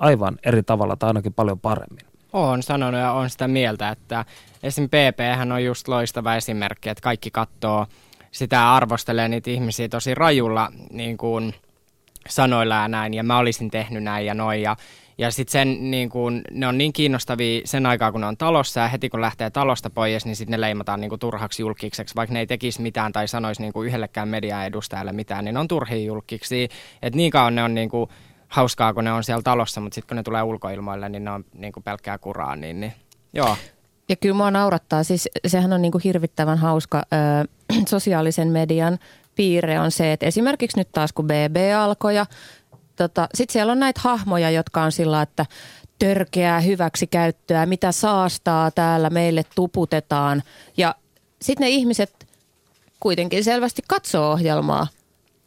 aivan 0.00 0.38
eri 0.46 0.62
tavalla 0.62 0.96
tai 0.96 1.06
ainakin 1.06 1.34
paljon 1.34 1.60
paremmin. 1.60 2.06
Olen 2.32 2.62
sanonut 2.62 3.00
ja 3.00 3.12
on 3.12 3.30
sitä 3.30 3.48
mieltä, 3.48 3.88
että 3.88 4.24
esim. 4.62 4.88
PP 4.88 5.20
on 5.52 5.64
just 5.64 5.88
loistava 5.88 6.36
esimerkki, 6.36 6.88
että 6.88 7.02
kaikki 7.02 7.30
katsoo 7.30 7.86
sitä 8.30 8.74
arvostelee 8.74 9.28
niitä 9.28 9.50
ihmisiä 9.50 9.88
tosi 9.88 10.14
rajulla 10.14 10.72
niin 10.90 11.16
kuin 11.16 11.54
sanoilla 12.28 12.74
ja 12.74 12.88
näin, 12.88 13.14
ja 13.14 13.22
mä 13.22 13.38
olisin 13.38 13.70
tehnyt 13.70 14.02
näin 14.02 14.26
ja 14.26 14.34
noin, 14.34 14.62
ja, 14.62 14.76
ja 15.18 15.30
sitten 15.30 15.52
sen 15.52 15.90
niin 15.90 16.08
kuin, 16.08 16.42
ne 16.50 16.66
on 16.66 16.78
niin 16.78 16.92
kiinnostavia 16.92 17.60
sen 17.64 17.86
aikaa, 17.86 18.12
kun 18.12 18.20
ne 18.20 18.26
on 18.26 18.36
talossa, 18.36 18.80
ja 18.80 18.88
heti 18.88 19.08
kun 19.08 19.20
lähtee 19.20 19.50
talosta 19.50 19.90
pois, 19.90 20.24
niin 20.24 20.36
sitten 20.36 20.52
ne 20.52 20.60
leimataan 20.60 21.00
niin 21.00 21.08
kuin 21.08 21.18
turhaksi 21.18 21.62
julkikseksi, 21.62 22.14
vaikka 22.14 22.32
ne 22.32 22.40
ei 22.40 22.46
tekisi 22.46 22.82
mitään 22.82 23.12
tai 23.12 23.28
sanoisi 23.28 23.62
niin 23.62 23.72
kuin 23.72 23.86
yhdellekään 23.88 24.28
mediaedustajalle 24.28 25.12
mitään, 25.12 25.44
niin 25.44 25.54
ne 25.54 25.60
on 25.60 25.68
turhia 25.68 26.06
julkiksi, 26.06 26.68
että 27.02 27.16
niin 27.16 27.30
kauan 27.30 27.54
ne 27.54 27.62
on 27.62 27.74
niin 27.74 27.88
kuin, 27.88 28.10
hauskaa, 28.48 28.94
kun 28.94 29.04
ne 29.04 29.12
on 29.12 29.24
siellä 29.24 29.42
talossa, 29.42 29.80
mutta 29.80 29.94
sitten 29.94 30.08
kun 30.08 30.16
ne 30.16 30.22
tulee 30.22 30.42
ulkoilmoille, 30.42 31.08
niin 31.08 31.24
ne 31.24 31.30
on 31.30 31.44
niin 31.54 31.72
kuin 31.72 31.84
pelkkää 31.84 32.18
kuraa, 32.18 32.56
niin, 32.56 32.80
niin 32.80 32.92
joo. 33.32 33.56
Ja 34.08 34.16
kyllä 34.16 34.34
mua 34.34 34.50
naurattaa, 34.50 35.04
siis 35.04 35.28
sehän 35.46 35.72
on 35.72 35.82
niinku 35.82 36.00
hirvittävän 36.04 36.58
hauska. 36.58 37.02
Öö, 37.12 37.44
sosiaalisen 37.88 38.48
median 38.48 38.98
piirre 39.36 39.80
on 39.80 39.90
se, 39.90 40.12
että 40.12 40.26
esimerkiksi 40.26 40.78
nyt 40.78 40.88
taas 40.92 41.12
kun 41.12 41.26
BB 41.26 41.56
alkoi 41.78 42.16
ja 42.16 42.26
tota, 42.96 43.28
sitten 43.34 43.52
siellä 43.52 43.72
on 43.72 43.80
näitä 43.80 44.00
hahmoja, 44.04 44.50
jotka 44.50 44.82
on 44.82 44.92
sillä, 44.92 45.22
että 45.22 45.46
törkeää 45.98 46.60
hyväksikäyttöä, 46.60 47.66
mitä 47.66 47.92
saastaa 47.92 48.70
täällä 48.70 49.10
meille 49.10 49.42
tuputetaan. 49.54 50.42
Ja 50.76 50.94
sitten 51.42 51.64
ne 51.64 51.68
ihmiset 51.70 52.26
kuitenkin 53.00 53.44
selvästi 53.44 53.82
katsoo 53.88 54.32
ohjelmaa. 54.32 54.86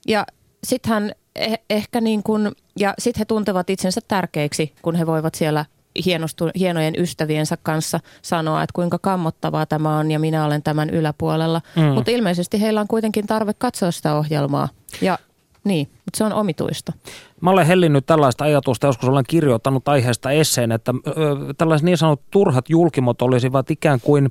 Ja 0.07 0.25
sittenhän 0.63 1.11
eh- 1.39 1.61
ehkä 1.69 2.01
niin 2.01 2.23
kuin, 2.23 2.51
ja 2.79 2.93
sitten 2.99 3.19
he 3.19 3.25
tuntevat 3.25 3.69
itsensä 3.69 4.01
tärkeiksi, 4.07 4.73
kun 4.81 4.95
he 4.95 5.05
voivat 5.05 5.35
siellä 5.35 5.65
hienostu, 6.05 6.49
hienojen 6.59 6.93
ystäviensä 6.97 7.57
kanssa 7.63 7.99
sanoa, 8.21 8.63
että 8.63 8.73
kuinka 8.73 8.99
kammottavaa 9.01 9.65
tämä 9.65 9.97
on 9.97 10.11
ja 10.11 10.19
minä 10.19 10.45
olen 10.45 10.63
tämän 10.63 10.89
yläpuolella. 10.89 11.61
Mm. 11.75 11.83
Mutta 11.83 12.11
ilmeisesti 12.11 12.61
heillä 12.61 12.81
on 12.81 12.87
kuitenkin 12.87 13.27
tarve 13.27 13.53
katsoa 13.53 13.91
sitä 13.91 14.15
ohjelmaa. 14.15 14.69
Ja 15.01 15.19
niin, 15.63 15.87
mutta 15.87 16.17
se 16.17 16.23
on 16.23 16.33
omituista. 16.33 16.93
Mä 17.41 17.49
olen 17.49 17.65
hellinnyt 17.67 18.05
tällaista 18.05 18.43
ajatusta, 18.43 18.87
joskus 18.87 19.09
olen 19.09 19.23
kirjoittanut 19.27 19.87
aiheesta 19.87 20.31
esseen, 20.31 20.71
että 20.71 20.93
ö, 21.07 21.13
tällaiset 21.57 21.85
niin 21.85 21.97
sanotut 21.97 22.25
turhat 22.31 22.69
julkimot 22.69 23.21
olisivat 23.21 23.71
ikään 23.71 23.99
kuin 24.01 24.29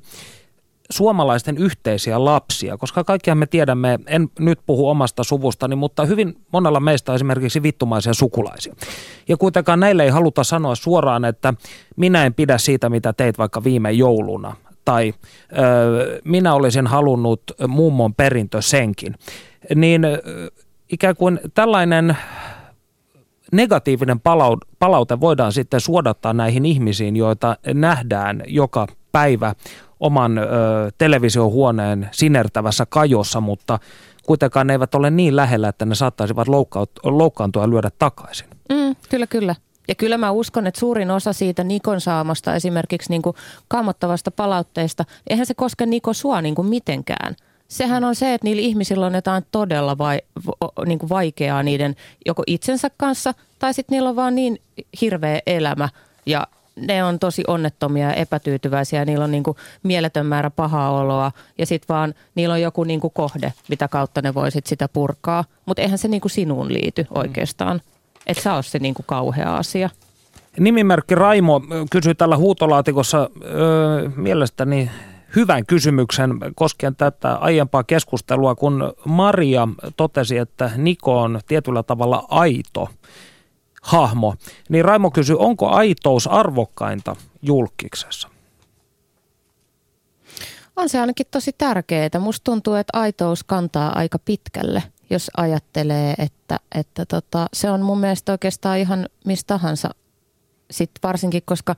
suomalaisten 0.91 1.59
yhteisiä 1.59 2.25
lapsia, 2.25 2.77
koska 2.77 3.05
kaikkihan 3.05 3.39
me 3.39 3.47
tiedämme, 3.47 3.99
en 4.07 4.29
nyt 4.39 4.61
puhu 4.67 4.89
omasta 4.89 5.25
suvustani, 5.25 5.77
mutta 5.77 6.05
hyvin 6.05 6.37
monella 6.53 6.81
meistä 6.81 7.15
esimerkiksi 7.15 7.63
vittumaisia 7.63 8.15
sukulaisia. 8.15 8.75
Ja 9.29 9.37
kuitenkaan 9.37 9.81
näille 9.81 10.05
ei 10.05 10.11
haluta 10.11 10.45
sanoa 10.45 10.75
suoraan, 10.75 11.25
että 11.25 11.55
minä 11.97 12.27
en 12.27 12.35
pidä 12.35 12.59
siitä, 12.59 12.91
mitä 12.91 13.13
teit 13.13 13.39
vaikka 13.39 13.65
viime 13.65 13.93
jouluna, 13.93 14.57
tai 14.85 15.15
ö, 15.53 16.21
minä 16.25 16.55
olisin 16.55 16.87
halunnut 16.87 17.43
mummon 17.69 18.15
perintö 18.15 18.63
senkin. 18.63 19.15
Niin 19.75 20.03
ikään 20.93 21.17
kuin 21.17 21.41
tällainen 21.55 22.17
negatiivinen 23.53 24.21
palaute 24.79 25.21
voidaan 25.21 25.53
sitten 25.53 25.81
suodattaa 25.81 26.33
näihin 26.33 26.67
ihmisiin, 26.67 27.17
joita 27.17 27.57
nähdään 27.75 28.43
joka 28.47 28.87
päivä 29.13 29.55
oman 30.01 30.39
ö, 30.39 30.45
televisiohuoneen 30.99 32.09
sinertävässä 32.13 32.87
kajossa, 32.89 33.41
mutta 33.41 33.79
kuitenkaan 34.27 34.67
ne 34.67 34.73
eivät 34.73 34.95
ole 34.95 35.11
niin 35.11 35.37
lähellä, 35.37 35.69
että 35.69 35.85
ne 35.85 35.95
saattaisivat 35.95 36.49
loukkaantua 37.05 37.63
ja 37.63 37.71
lyödä 37.71 37.91
takaisin. 37.99 38.47
Mm, 38.73 38.97
kyllä, 39.11 39.27
kyllä. 39.27 39.55
Ja 39.89 39.95
kyllä 39.95 40.19
mä 40.19 40.31
uskon, 40.31 40.67
että 40.67 40.81
suurin 40.81 41.11
osa 41.11 41.33
siitä 41.33 41.65
Nikon 41.65 42.01
saamasta 42.01 42.55
esimerkiksi 42.55 43.11
niin 43.11 43.23
kuin 43.23 43.37
kammottavasta 43.69 44.31
palautteesta, 44.31 45.05
eihän 45.31 45.47
se 45.47 45.55
koske 45.55 45.87
Niko 45.87 46.13
sua 46.13 46.43
niin 46.43 46.55
kuin 46.55 46.69
mitenkään– 46.69 47.37
sehän 47.69 48.05
on 48.05 48.15
se, 48.15 48.35
että 48.35 48.45
niillä 48.45 48.63
ihmisillä 48.63 49.07
on 49.07 49.15
jotain 49.15 49.47
todella 49.53 49.99
vai, 49.99 50.21
niin 50.87 50.99
kuin 50.99 51.09
vaikeaa 51.11 51.63
niiden 51.63 51.97
joko 52.27 52.43
itsensä 52.47 52.91
kanssa 52.97 53.35
tai 53.59 53.75
sitten 53.75 53.97
niillä 53.97 54.09
on 54.09 54.17
vaan 54.17 54.35
niin 54.35 54.61
hirveä 55.01 55.41
elämä 55.47 55.89
ja 56.27 56.47
ne 56.77 57.05
on 57.05 57.19
tosi 57.19 57.45
onnettomia 57.47 58.07
ja 58.07 58.15
epätyytyväisiä. 58.15 59.05
Niillä 59.05 59.25
on 59.25 59.31
niin 59.31 59.43
kuin 59.43 59.57
mieletön 59.83 60.27
määrä 60.27 60.51
pahaa 60.51 60.91
oloa 60.91 61.33
ja 61.59 61.67
sitten 61.67 61.95
vaan 61.95 62.15
niillä 62.35 62.53
on 62.53 62.63
joku 62.63 62.85
niin 62.85 63.01
kuin 63.01 63.13
kohde, 63.15 63.53
mitä 63.69 63.89
kautta 63.89 64.23
ne 64.23 64.35
voisit 64.35 64.67
sitä 64.67 64.89
purkaa. 64.89 65.45
Mutta 65.67 65.83
eihän 65.83 65.99
se 65.99 66.09
niin 66.09 66.21
kuin 66.21 66.31
sinuun 66.31 66.73
liity 66.73 67.07
oikeastaan. 67.15 67.81
Että 68.27 68.43
sä 68.43 68.63
se 68.63 68.79
niin 68.79 68.95
kuin 68.95 69.07
kauhea 69.07 69.57
asia. 69.57 69.91
Nimimerkki 70.59 71.15
Raimo 71.15 71.63
kysyi 71.91 72.15
tällä 72.15 72.37
huutolaatikossa 72.37 73.31
öö, 73.45 74.11
mielestäni 74.17 74.91
hyvän 75.37 75.67
kysymyksen 75.67 76.31
koskien 76.55 76.97
tätä 76.97 77.35
aiempaa 77.35 77.85
keskustelua, 77.85 78.55
kun 78.55 78.93
Maria 79.05 79.69
totesi, 79.97 80.39
että 80.39 80.71
Niko 80.77 81.21
on 81.21 81.41
tietyllä 81.47 81.83
tavalla 81.83 82.27
aito 82.29 82.89
hahmo. 83.83 84.35
Niin 84.69 84.85
Raimo 84.85 85.11
kysyi, 85.11 85.37
onko 85.39 85.69
aitous 85.69 86.27
arvokkainta 86.27 87.17
julkiksessa? 87.43 88.29
On 90.77 90.89
se 90.89 91.01
ainakin 91.01 91.27
tosi 91.31 91.53
tärkeää. 91.59 92.09
Musta 92.21 92.45
tuntuu, 92.45 92.75
että 92.75 92.99
aitous 93.01 93.45
kantaa 93.45 93.99
aika 93.99 94.19
pitkälle, 94.19 94.83
jos 95.11 95.31
ajattelee, 95.37 96.15
että, 96.19 96.61
että 96.75 97.07
tota, 97.07 97.47
se 97.53 97.71
on 97.71 97.81
mun 97.81 98.01
mielestä 98.01 98.33
oikeastaan 98.33 98.79
ihan 98.79 99.09
mistä 99.25 99.47
tahansa. 99.47 99.91
Sitten 100.71 101.01
varsinkin, 101.03 101.43
koska 101.45 101.77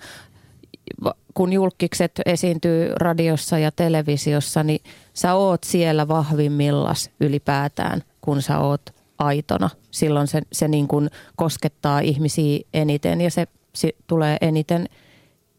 kun 1.35 1.53
julkikset 1.53 2.13
esiintyy 2.27 2.93
radiossa 2.97 3.59
ja 3.59 3.71
televisiossa, 3.73 4.63
niin 4.63 4.81
sä 5.15 5.35
oot 5.35 5.65
siellä 5.65 6.09
vahvimmillas 6.09 7.11
ylipäätään, 7.21 8.03
kun 8.21 8.43
sä 8.43 8.59
oot 8.59 8.83
aitona. 9.19 9.71
Silloin 9.91 10.27
se, 10.27 10.43
se 10.53 10.69
niin 10.69 10.89
kuin 10.89 11.11
koskettaa 11.37 12.01
ihmisiä 12.01 12.61
eniten 12.75 13.21
ja 13.21 13.31
se, 13.31 13.47
se 13.75 13.93
tulee 14.07 14.37
eniten 14.41 14.89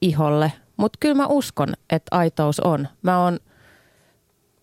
iholle. 0.01 0.51
Mutta 0.77 0.97
kyllä 0.99 1.15
mä 1.15 1.27
uskon, 1.27 1.73
että 1.89 2.17
aitous 2.17 2.59
on. 2.59 2.87
Mä 3.01 3.23
oon 3.23 3.39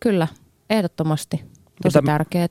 kyllä 0.01 0.29
ehdottomasti 0.71 1.45
tosi 1.83 1.99
mitä, 1.99 2.13
tärkeää. 2.13 2.49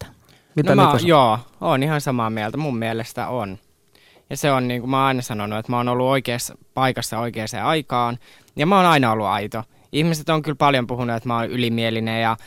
Mitä 0.56 0.76
no 0.76 0.84
mä, 0.84 1.00
joo, 1.06 1.40
on 1.62 1.84
ihan 1.84 2.02
samaa 2.02 2.30
mieltä. 2.30 2.58
Mun 2.58 2.78
mielestä 2.78 3.28
on. 3.28 3.58
Ja 4.30 4.38
se 4.38 4.52
on 4.52 4.68
niin 4.68 4.82
kuin 4.82 4.90
mä 4.90 4.98
oon 4.98 5.08
aina 5.08 5.22
sanonut, 5.22 5.60
että 5.60 5.72
mä 5.72 5.78
oon 5.78 5.90
ollut 5.90 6.08
oikeassa 6.08 6.58
paikassa 6.74 7.20
oikeaan 7.20 7.48
aikaan. 7.64 8.18
Ja 8.56 8.66
mä 8.66 8.78
oon 8.78 8.86
aina 8.86 9.12
ollut 9.12 9.28
aito. 9.28 9.64
Ihmiset 9.92 10.30
on 10.30 10.42
kyllä 10.42 10.56
paljon 10.56 10.88
puhunut, 10.88 11.16
että 11.16 11.30
mä 11.30 11.36
oon 11.36 11.50
ylimielinen 11.50 12.22
ja 12.22 12.38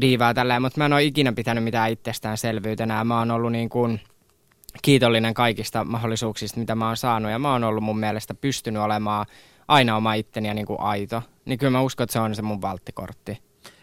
diivaa 0.00 0.34
tälleen, 0.34 0.62
mutta 0.62 0.80
mä 0.80 0.86
en 0.86 0.92
ole 0.92 1.04
ikinä 1.04 1.32
pitänyt 1.32 1.64
mitään 1.64 1.90
itsestäänselvyytenä. 1.90 3.04
Mä 3.04 3.18
oon 3.18 3.30
ollut 3.30 3.52
niin 3.52 3.68
kuin 3.68 4.00
kiitollinen 4.82 5.34
kaikista 5.34 5.84
mahdollisuuksista, 5.84 6.60
mitä 6.60 6.74
mä 6.74 6.86
oon 6.86 6.96
saanut. 6.96 7.30
Ja 7.30 7.38
mä 7.38 7.52
oon 7.52 7.64
ollut 7.64 7.84
mun 7.84 7.98
mielestä 7.98 8.34
pystynyt 8.34 8.82
olemaan 8.82 9.26
aina 9.68 9.96
oma 9.96 10.14
itteni 10.14 10.48
ja 10.48 10.54
niin 10.54 10.66
kuin 10.66 10.80
aito. 10.80 11.22
Niin 11.44 11.58
kyllä 11.58 11.70
mä 11.70 11.80
uskon, 11.80 12.04
että 12.04 12.12
se 12.12 12.20
on 12.20 12.34
se 12.34 12.42
mun 12.42 12.62
valttikortti. 12.62 13.38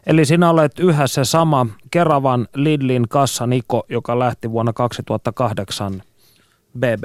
Eli 0.06 0.26
sinä 0.26 0.50
olet 0.50 0.80
yhä 0.80 1.08
se 1.08 1.26
sama 1.26 1.66
Keravan 1.92 2.48
Lidlin 2.56 3.08
kassa 3.10 3.48
Niko, 3.48 3.84
joka 3.90 4.20
lähti 4.20 4.52
vuonna 4.52 4.74
2008 4.74 6.04
bb 6.80 7.04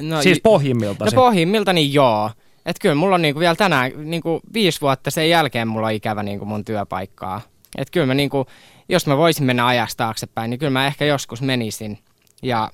No, 0.00 0.22
siis 0.22 0.40
pohjimmilta. 0.42 1.04
No 1.04 1.10
pohjimmilta 1.14 1.72
niin 1.72 1.94
joo. 1.94 2.30
Että 2.66 2.80
kyllä 2.82 2.94
mulla 2.94 3.14
on 3.14 3.22
niinku 3.22 3.40
vielä 3.40 3.54
tänään 3.54 3.92
niinku 3.96 4.40
viisi 4.54 4.80
vuotta 4.80 5.10
sen 5.10 5.30
jälkeen 5.30 5.68
mulla 5.68 5.86
on 5.86 5.92
ikävä 5.92 6.22
niinku 6.22 6.44
mun 6.44 6.64
työpaikkaa. 6.64 7.40
Että 7.78 7.92
kyllä 7.92 8.06
mä 8.06 8.14
niinku, 8.14 8.46
jos 8.88 9.06
mä 9.06 9.16
voisin 9.16 9.46
mennä 9.46 9.66
ajasta 9.66 10.04
taaksepäin, 10.04 10.50
niin 10.50 10.58
kyllä 10.58 10.70
mä 10.70 10.86
ehkä 10.86 11.04
joskus 11.04 11.42
menisin 11.42 11.98
ja 12.42 12.70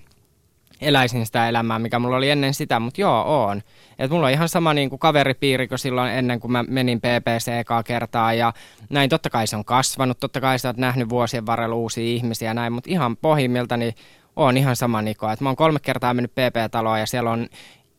eläisin 0.81 1.27
sitä 1.27 1.49
elämää, 1.49 1.79
mikä 1.79 1.99
mulla 1.99 2.17
oli 2.17 2.31
ennen 2.31 2.55
sitä, 2.55 2.81
mutta 2.81 3.01
joo, 3.01 3.45
on. 3.45 3.63
Et 3.99 4.11
mulla 4.11 4.27
on 4.27 4.33
ihan 4.33 4.49
sama 4.49 4.75
niin 4.75 4.91
kuin 4.91 4.99
kaveripiiri 4.99 5.69
kuin 5.69 5.79
silloin 5.79 6.13
ennen 6.13 6.41
kuin 6.41 6.53
mä 6.53 6.63
menin 6.69 7.01
PPC 7.01 7.49
ekaa 7.49 7.83
kertaa 7.83 8.35
ja 8.35 8.53
näin 8.91 9.11
totta 9.11 9.31
kai 9.31 9.47
se 9.47 9.57
on 9.57 9.65
kasvanut, 9.65 10.21
totta 10.21 10.41
kai 10.41 10.59
sä 10.59 10.69
oot 10.69 10.77
nähnyt 10.77 11.09
vuosien 11.09 11.47
varrella 11.47 11.77
uusia 11.77 12.05
ihmisiä 12.05 12.51
ja 12.51 12.55
näin, 12.55 12.73
mutta 12.73 12.91
ihan 12.91 13.17
pohjimmilta 13.17 13.77
niin 13.77 13.95
on 14.37 14.57
ihan 14.57 14.77
sama 14.77 15.03
Niko. 15.03 15.31
Et 15.31 15.41
mä 15.41 15.49
oon 15.49 15.57
kolme 15.57 15.79
kertaa 15.83 16.15
mennyt 16.15 16.33
PP-taloon 16.33 17.01
ja 17.01 17.07
siellä 17.07 17.31
on 17.31 17.49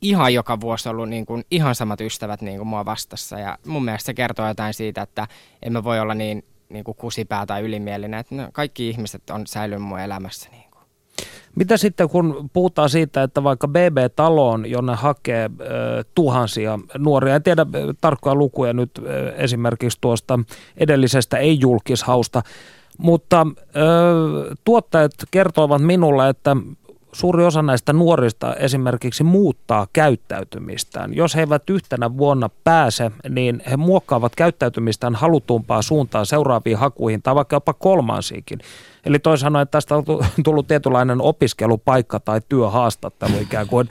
ihan 0.02 0.34
joka 0.34 0.60
vuosi 0.62 0.90
ollut 0.90 1.10
niin 1.10 1.26
kuin 1.26 1.44
ihan 1.52 1.76
samat 1.76 2.02
ystävät 2.02 2.42
niin 2.42 2.58
kuin 2.58 2.68
mua 2.68 2.86
vastassa. 2.86 3.40
Ja 3.40 3.58
mun 3.66 3.86
mielestä 3.86 4.06
se 4.06 4.14
kertoo 4.14 4.48
jotain 4.48 4.74
siitä, 4.74 5.02
että 5.02 5.28
emme 5.62 5.84
voi 5.84 6.00
olla 6.00 6.14
niin, 6.14 6.46
niin 6.70 6.84
kuin 6.84 6.98
kusipää 6.98 7.46
tai 7.46 7.62
ylimielinen. 7.62 8.20
Että 8.20 8.36
no, 8.36 8.50
kaikki 8.54 8.90
ihmiset 8.90 9.30
on 9.30 9.48
säilynyt 9.48 9.88
mun 9.88 10.00
elämässä. 10.00 10.50
Niin 10.50 10.72
kuin. 10.72 10.84
Mitä 11.56 11.78
sitten, 11.78 12.10
kun 12.10 12.50
puhutaan 12.54 12.90
siitä, 12.90 13.24
että 13.24 13.44
vaikka 13.44 13.68
BB-taloon, 13.68 14.70
jonne 14.70 14.96
hakee 14.96 15.44
äh, 15.46 16.06
tuhansia 16.16 16.80
nuoria, 16.98 17.36
en 17.36 17.44
tiedä 17.44 17.66
tarkkoja 18.02 18.36
lukuja 18.36 18.74
nyt 18.74 18.92
äh, 18.98 19.44
esimerkiksi 19.44 19.98
tuosta 20.02 20.40
edellisestä 20.78 21.38
ei-julkishausta, 21.38 22.42
mutta 22.98 23.48
ö, 23.76 24.56
tuottajat 24.64 25.12
kertovat 25.32 25.82
minulle, 25.82 26.30
että 26.30 26.56
suuri 27.16 27.46
osa 27.46 27.62
näistä 27.62 27.94
nuorista 27.94 28.56
esimerkiksi 28.56 29.24
muuttaa 29.24 29.88
käyttäytymistään. 29.94 31.14
Jos 31.14 31.36
he 31.36 31.40
eivät 31.40 31.70
yhtenä 31.70 32.18
vuonna 32.18 32.50
pääse, 32.64 33.12
niin 33.30 33.62
he 33.70 33.78
muokkaavat 33.78 34.36
käyttäytymistään 34.36 35.16
halutumpaa 35.16 35.82
suuntaan 35.82 36.26
seuraaviin 36.26 36.78
hakuihin 36.78 37.22
tai 37.22 37.36
vaikka 37.36 37.56
jopa 37.56 37.74
kolmansiinkin. 37.74 38.60
Eli 39.06 39.20
toisin 39.20 39.42
sanoen, 39.42 39.64
että 39.64 39.72
tästä 39.72 39.96
on 39.96 40.04
tullut 40.46 40.68
tietynlainen 40.68 41.22
opiskelupaikka 41.22 42.20
tai 42.20 42.42
työhaastattelu 42.50 43.38
ikään 43.42 43.68
kuin 43.68 43.90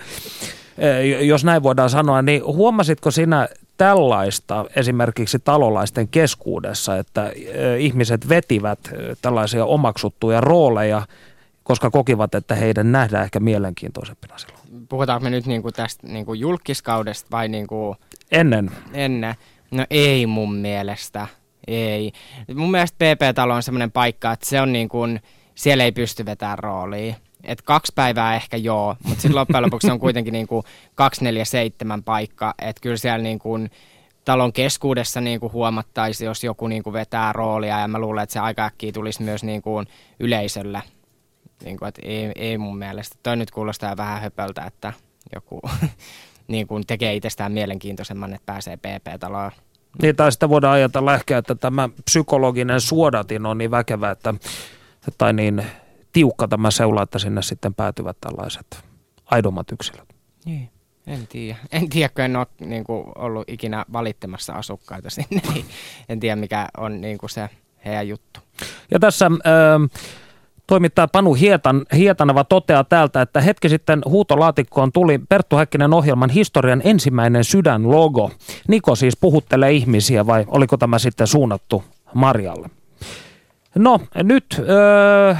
jos 1.21 1.45
näin 1.45 1.63
voidaan 1.63 1.91
sanoa, 1.91 2.23
niin 2.23 2.45
huomasitko 2.45 3.11
sinä 3.11 3.49
tällaista 3.77 4.65
esimerkiksi 4.77 5.39
talolaisten 5.39 6.09
keskuudessa, 6.09 6.97
että 6.97 7.33
ihmiset 7.79 8.29
vetivät 8.29 8.79
tällaisia 9.23 9.65
omaksuttuja 9.65 10.41
rooleja, 10.41 11.03
koska 11.63 11.91
kokivat, 11.91 12.35
että 12.35 12.55
heidän 12.55 12.93
nähdään 12.93 13.25
ehkä 13.25 13.41
mielenkiintoisempina 13.41 14.39
silloin. 14.39 14.87
Puhutaanko 14.89 15.25
me 15.25 15.31
nyt 15.31 15.47
niinku 15.47 15.73
tästä 15.73 16.07
niinku 16.07 16.35
julkiskaudesta 16.35 17.29
vai 17.31 17.49
niinku... 17.49 17.97
Ennen. 18.31 18.71
Ennen. 18.93 19.35
No 19.71 19.87
ei 19.91 20.27
mun 20.27 20.55
mielestä. 20.55 21.27
Ei. 21.67 22.13
Mun 22.55 22.71
mielestä 22.71 22.97
PP-talo 22.99 23.55
on 23.55 23.63
semmoinen 23.63 23.93
paikka, 23.93 24.33
että 24.33 24.47
se 24.47 24.61
on 24.61 24.73
niin 24.73 24.89
kuin, 24.89 25.21
siellä 25.55 25.85
ei 25.85 25.93
pysty 25.93 26.25
vetämään 26.25 26.59
roolia. 26.59 27.15
Et 27.45 27.63
kaksi 27.63 27.93
päivää 27.95 28.35
ehkä 28.35 28.57
joo, 28.57 28.97
mutta 29.05 29.23
sitten 29.23 29.37
loppujen 29.37 29.63
lopuksi 29.63 29.91
on 29.91 30.01
kuitenkin 30.01 30.33
niin 30.33 30.47
kuin 30.47 30.65
247 30.95 32.03
paikka. 32.03 32.55
Että 32.63 32.81
kyllä 32.81 32.97
siellä 32.97 33.23
niin 33.23 33.39
kuin 33.39 33.71
talon 34.25 34.53
keskuudessa 34.53 35.21
niin 35.21 35.41
kuin 35.41 35.53
huomattaisi, 35.53 36.25
jos 36.25 36.45
joku 36.45 36.67
niin 36.67 36.83
kuin 36.83 36.93
vetää 36.93 37.33
roolia. 37.33 37.81
Ja 37.81 37.89
mä 37.89 37.99
luulen, 37.99 38.23
että 38.23 38.33
se 38.33 38.39
aika 38.39 38.65
äkkiä 38.65 38.93
tulisi 38.93 39.23
myös 39.23 39.45
niin 39.45 39.63
kuin 39.63 39.87
yleisölle. 40.21 40.83
Niin 41.65 41.79
kuin, 41.79 41.89
että 41.89 42.01
ei, 42.05 42.33
ei 42.37 42.59
mun 42.59 42.79
mielestä. 42.79 43.17
Toi 43.23 43.37
nyt 43.37 43.51
kuulostaa 43.51 43.97
vähän 43.97 44.21
höpöltä, 44.21 44.65
että 44.65 44.93
joku 45.35 45.61
niin 46.49 46.67
kuin 46.67 46.87
tekee 46.87 47.15
itsestään 47.15 47.53
mielenkiintoisemman, 47.53 48.35
että 48.35 48.47
pääsee 48.47 48.77
PP-taloon. 48.77 49.51
Niin, 50.03 50.17
tai 50.17 50.33
sitten 50.33 50.49
voidaan 50.49 50.75
ajatella 50.75 51.15
ehkä, 51.15 51.39
että 51.39 51.55
tämä 51.55 51.89
psykologinen 52.05 52.81
suodatin 52.81 53.47
on 53.47 53.59
niin 53.59 53.71
väkevä, 53.71 54.11
että, 54.11 54.35
tai 55.19 55.33
niin 55.33 55.67
tiukka 56.15 56.49
tämä 56.49 56.71
seula, 56.71 57.03
että 57.03 57.19
sinne 57.19 57.43
sitten 57.43 57.75
päätyvät 57.75 58.17
tällaiset 58.21 58.85
aidommat 59.25 59.73
yksilöt. 59.73 60.15
Niin. 60.45 60.71
En 61.07 61.27
tiedä. 61.27 61.59
En 61.73 61.89
tiedä, 61.89 62.09
kun 62.09 62.25
en 62.25 62.37
ole 62.37 62.47
niin 62.61 62.85
kuin, 62.85 63.05
ollut 63.15 63.49
ikinä 63.49 63.85
valittamassa 63.93 64.53
asukkaita 64.53 65.11
sinne, 65.11 65.43
niin 65.55 65.67
en 66.09 66.21
tiedä 66.21 66.37
mikä 66.37 66.69
on 66.77 67.01
niin 67.01 67.19
kuin 67.19 67.31
se 67.31 67.49
heidän 67.85 68.09
juttu. 68.09 68.41
Ja 68.91 68.99
tässä... 68.99 69.27
Äh, 69.27 69.91
Toimittaja 70.67 71.09
Panu 71.09 71.35
Hietan, 71.35 71.87
Hietaneva 71.97 72.45
toteaa 72.45 72.85
täältä, 72.85 73.23
että 73.23 73.41
hetki 73.41 73.69
sitten 73.69 74.03
huutolaatikkoon 74.05 74.93
tuli 74.93 75.21
Perttu 75.29 75.57
Häkkinen 75.57 75.93
ohjelman 75.93 76.31
historian 76.31 76.83
ensimmäinen 76.85 77.45
sydänlogo. 77.45 78.31
Niko 78.69 78.95
siis 78.95 79.17
puhuttelee 79.17 79.73
ihmisiä 79.73 80.27
vai 80.27 80.45
oliko 80.49 80.77
tämä 80.77 80.99
sitten 80.99 81.27
suunnattu 81.27 81.85
Marjalle? 82.15 82.71
No 83.75 84.01
nyt 84.23 84.63
öö, 84.69 85.35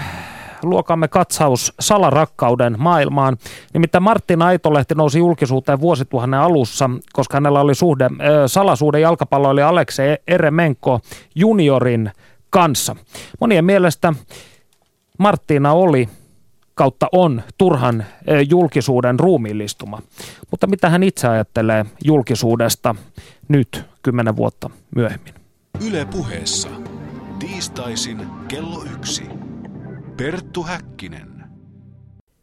luokamme 0.65 1.09
katsaus 1.09 1.73
salarakkauden 1.81 2.77
maailmaan. 2.79 3.37
Nimittäin 3.75 4.05
Martin 4.05 4.43
Aitolehti 4.43 4.95
nousi 4.95 5.19
julkisuuteen 5.19 5.81
vuosituhannen 5.81 6.41
alussa, 6.41 6.91
koska 7.13 7.37
hänellä 7.37 7.61
oli 7.61 7.75
suhde, 7.75 8.11
salasuhde 8.47 9.01
jalkapalloilija 9.01 9.69
Aleksei 9.69 10.17
Eremenko 10.29 11.01
juniorin 11.35 12.11
kanssa. 12.51 12.97
Monien 13.41 13.65
mielestä 13.65 14.13
Marttiina 15.19 15.73
oli 15.73 16.09
kautta 16.75 17.09
on 17.13 17.43
turhan 17.59 18.05
julkisuuden 18.49 19.21
ruumiillistuma. 19.21 19.99
Mutta 20.51 20.67
mitä 20.67 20.91
hän 20.91 21.03
itse 21.03 21.29
ajattelee 21.29 21.87
julkisuudesta 22.05 22.95
nyt 23.49 23.85
kymmenen 24.03 24.37
vuotta 24.37 24.71
myöhemmin? 24.97 25.35
Yle 25.89 26.05
puheessa. 26.05 26.69
Tiistaisin 27.39 28.27
kello 28.49 28.85
yksi. 28.95 29.44
Perttu 30.17 30.63
Häkkinen. 30.63 31.45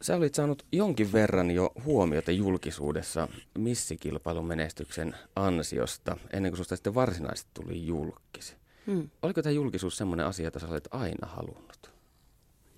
Sä 0.01 0.15
olit 0.15 0.35
saanut 0.35 0.65
jonkin 0.71 1.11
verran 1.11 1.51
jo 1.51 1.71
huomiota 1.85 2.31
julkisuudessa 2.31 3.27
missikilpailun 3.57 4.45
menestyksen 4.45 5.15
ansiosta, 5.35 6.17
ennen 6.33 6.51
kuin 6.51 6.57
susta 6.57 6.75
sitten 6.75 6.95
varsinaisesti 6.95 7.51
tuli 7.53 7.85
julkisi. 7.87 8.55
Hmm. 8.87 9.09
Oliko 9.21 9.41
tämä 9.41 9.53
julkisuus 9.53 9.97
semmoinen 9.97 10.25
asia, 10.25 10.45
jota 10.45 10.59
sä 10.59 10.67
olet 10.67 10.87
aina 10.91 11.27
halunnut? 11.27 11.91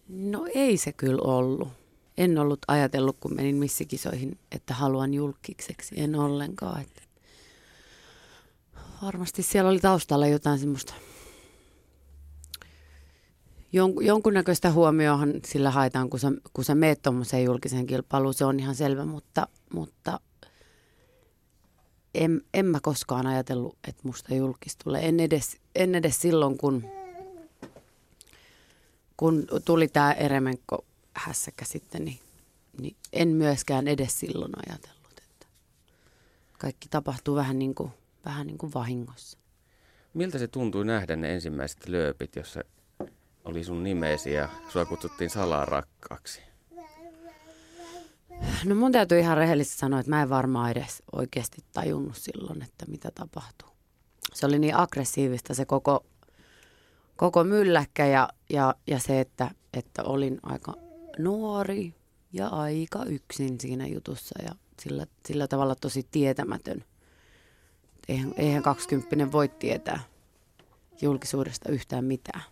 No 0.07 0.47
ei 0.55 0.77
se 0.77 0.93
kyllä 0.93 1.21
ollut. 1.23 1.67
En 2.17 2.37
ollut 2.37 2.59
ajatellut, 2.67 3.17
kun 3.19 3.35
menin 3.35 3.55
missikisoihin, 3.55 4.37
että 4.51 4.73
haluan 4.73 5.13
julkikseksi. 5.13 5.95
En 5.97 6.15
ollenkaan. 6.15 6.81
Että 6.81 7.01
varmasti 9.01 9.43
siellä 9.43 9.69
oli 9.69 9.79
taustalla 9.79 10.27
jotain 10.27 10.59
semmoista 10.59 10.93
jon, 13.73 13.93
jonkunnäköistä 14.01 14.71
huomioon 14.71 15.33
sillä 15.45 15.71
haetaan, 15.71 16.09
kun 16.09 16.19
sä, 16.19 16.31
kun 16.53 16.63
sä 16.63 16.75
meet 16.75 17.01
tuommoiseen 17.01 17.43
julkiseen 17.43 17.85
kilpailuun, 17.85 18.33
se 18.33 18.45
on 18.45 18.59
ihan 18.59 18.75
selvä, 18.75 19.05
mutta, 19.05 19.47
mutta 19.73 20.19
en, 22.15 22.41
en 22.53 22.65
mä 22.65 22.79
koskaan 22.81 23.27
ajatellut, 23.27 23.77
että 23.87 24.01
musta 24.03 24.35
julkis 24.35 24.77
tulee. 24.83 25.07
En 25.07 25.19
edes, 25.19 25.57
en 25.75 25.95
edes 25.95 26.21
silloin, 26.21 26.57
kun 26.57 26.83
kun 29.17 29.47
tuli 29.65 29.87
tämä 29.87 30.13
Eremenko 30.13 30.85
hässäkkä 31.13 31.65
sitten, 31.65 32.05
niin, 32.05 32.19
niin 32.81 32.95
en 33.13 33.27
myöskään 33.27 33.87
edes 33.87 34.19
silloin 34.19 34.51
ajatellut, 34.69 35.17
että 35.17 35.47
kaikki 36.59 36.89
tapahtuu 36.89 37.35
vähän 37.35 37.59
niin 37.59 37.75
kuin, 37.75 37.91
vähän 38.25 38.47
niin 38.47 38.57
kuin 38.57 38.73
vahingossa. 38.73 39.37
Miltä 40.13 40.39
se 40.39 40.47
tuntui 40.47 40.85
nähdä 40.85 41.15
ne 41.15 41.33
ensimmäiset 41.33 41.87
lööpit, 41.87 42.35
jossa 42.35 42.63
oli 43.45 43.63
sun 43.63 43.83
nimesi 43.83 44.33
ja 44.33 44.49
sua 44.69 44.85
kutsuttiin 44.85 45.29
salarakkaaksi? 45.29 46.41
No 48.65 48.75
mun 48.75 48.91
täytyy 48.91 49.19
ihan 49.19 49.37
rehellisesti 49.37 49.77
sanoa, 49.77 49.99
että 49.99 50.09
mä 50.09 50.21
en 50.21 50.29
varmaan 50.29 50.71
edes 50.71 51.03
oikeasti 51.11 51.61
tajunnut 51.73 52.17
silloin, 52.17 52.61
että 52.61 52.85
mitä 52.85 53.11
tapahtuu. 53.15 53.69
Se 54.33 54.45
oli 54.45 54.59
niin 54.59 54.75
aggressiivista 54.75 55.53
se 55.53 55.65
koko 55.65 56.05
koko 57.15 57.43
mylläkkä 57.43 58.05
ja, 58.05 58.29
ja, 58.49 58.75
ja 58.87 58.99
se, 58.99 59.19
että, 59.19 59.51
että 59.73 60.03
olin 60.03 60.39
aika 60.43 60.73
nuori 61.17 61.93
ja 62.33 62.47
aika 62.47 63.03
yksin 63.05 63.59
siinä 63.59 63.87
jutussa 63.87 64.43
ja 64.43 64.55
sillä, 64.81 65.05
sillä 65.27 65.47
tavalla 65.47 65.75
tosi 65.75 66.07
tietämätön. 66.11 66.83
Eihän, 68.07 68.33
eihän 68.37 68.63
20 68.63 69.31
voi 69.31 69.49
tietää 69.49 69.99
julkisuudesta 71.01 71.71
yhtään 71.71 72.05
mitään. 72.05 72.43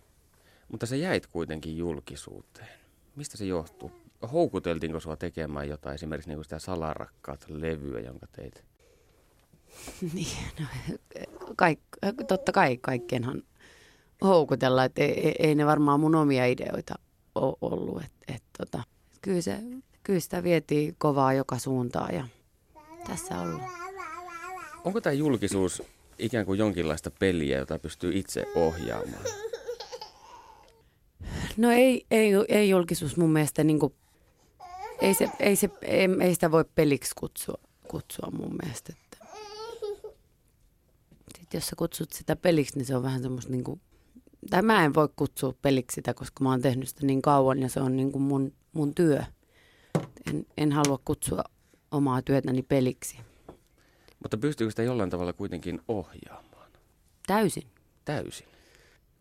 Mutta 0.72 0.86
sä 0.86 0.96
jäit 0.96 1.26
kuitenkin 1.26 1.76
julkisuuteen. 1.76 2.68
Mistä 3.16 3.36
se 3.36 3.44
johtuu? 3.44 3.92
Houkuteltiinko 4.32 5.00
sua 5.00 5.16
tekemään 5.16 5.68
jotain, 5.68 5.94
esimerkiksi 5.94 6.30
niin 6.30 6.36
kuin 6.36 6.44
sitä 6.44 6.58
salarakkaat 6.58 7.44
levyä, 7.48 8.00
jonka 8.00 8.26
teit? 8.26 8.64
niin, 10.14 10.36
no, 10.60 10.66
kaik, 11.56 11.78
totta 12.28 12.52
kai 12.52 12.78
kaikkienhan 12.80 13.42
houkutella, 14.22 14.84
että 14.84 15.02
ei, 15.02 15.34
ei 15.38 15.54
ne 15.54 15.66
varmaan 15.66 16.00
mun 16.00 16.14
omia 16.14 16.46
ideoita 16.46 16.94
ole 17.34 17.56
ollut. 17.60 18.02
Et, 18.02 18.12
et, 18.36 18.42
tota, 18.58 18.82
kyllä, 19.22 19.40
se, 19.40 19.58
kyllä 20.02 20.20
sitä 20.20 20.42
vietiin 20.42 20.94
kovaa 20.98 21.32
joka 21.32 21.58
suuntaan 21.58 22.14
ja 22.14 22.24
tässä 23.06 23.40
ollaan. 23.40 23.70
Onko 24.84 25.00
tämä 25.00 25.12
julkisuus 25.12 25.82
ikään 26.18 26.46
kuin 26.46 26.58
jonkinlaista 26.58 27.10
peliä, 27.10 27.58
jota 27.58 27.78
pystyy 27.78 28.12
itse 28.14 28.46
ohjaamaan? 28.54 29.51
No 31.56 31.70
ei, 31.70 32.06
ei, 32.10 32.32
ei 32.48 32.68
julkisuus 32.68 33.16
mun 33.16 33.30
mielestä, 33.30 33.64
niin 33.64 33.78
kuin, 33.78 33.94
ei, 35.00 35.14
se, 35.14 35.30
ei, 35.38 35.56
se, 35.56 35.70
ei, 35.82 36.08
ei 36.20 36.34
sitä 36.34 36.50
voi 36.50 36.64
peliksi 36.74 37.14
kutsua, 37.18 37.58
kutsua 37.88 38.30
mun 38.32 38.56
mielestä. 38.62 38.92
Että. 38.92 39.26
Sitten 41.38 41.58
jos 41.58 41.66
sä 41.66 41.76
kutsut 41.76 42.12
sitä 42.12 42.36
peliksi, 42.36 42.78
niin 42.78 42.86
se 42.86 42.96
on 42.96 43.02
vähän 43.02 43.22
semmoista 43.22 43.52
niin 43.52 43.64
kuin 43.64 43.80
tai 44.50 44.62
mä 44.62 44.84
en 44.84 44.94
voi 44.94 45.08
kutsua 45.16 45.54
peliksi 45.62 45.94
sitä, 45.94 46.14
koska 46.14 46.44
mä 46.44 46.50
oon 46.50 46.62
tehnyt 46.62 46.88
sitä 46.88 47.06
niin 47.06 47.22
kauan 47.22 47.58
ja 47.58 47.68
se 47.68 47.80
on 47.80 47.96
niin 47.96 48.12
kuin 48.12 48.22
mun, 48.22 48.52
mun 48.72 48.94
työ. 48.94 49.22
En, 50.26 50.46
en 50.56 50.72
halua 50.72 50.98
kutsua 51.04 51.44
omaa 51.90 52.22
työtäni 52.22 52.62
peliksi. 52.62 53.18
Mutta 54.22 54.36
pystyykö 54.36 54.70
sitä 54.70 54.82
jollain 54.82 55.10
tavalla 55.10 55.32
kuitenkin 55.32 55.80
ohjaamaan? 55.88 56.70
Täysin. 57.26 57.66
Täysin? 58.04 58.51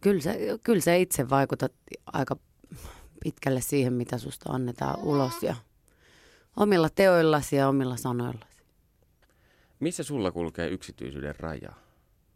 Kyllä 0.02 0.22
sä, 0.22 0.34
kyllä 0.64 0.82
sä 0.82 0.96
itse 0.96 1.30
vaikutat 1.30 1.74
aika 2.06 2.36
pitkälle 3.24 3.62
siihen, 3.62 3.94
mitä 3.94 4.18
susta 4.18 4.52
annetaan 4.52 5.00
ulos 5.00 5.44
ja 5.44 5.56
omilla 6.58 6.90
teoillasi 6.90 7.56
ja 7.56 7.68
omilla 7.68 7.98
sanoillasi. 7.98 8.64
Missä 9.80 10.04
sulla 10.04 10.32
kulkee 10.32 10.70
yksityisyyden 10.70 11.36
raja? 11.40 11.70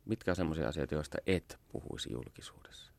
Mitkä 0.06 0.32
on 0.32 0.36
sellaisia 0.36 0.68
asioita, 0.68 0.96
joista 0.96 1.18
et 1.28 1.60
puhuisi 1.72 2.12
julkisuudessa? 2.12 2.92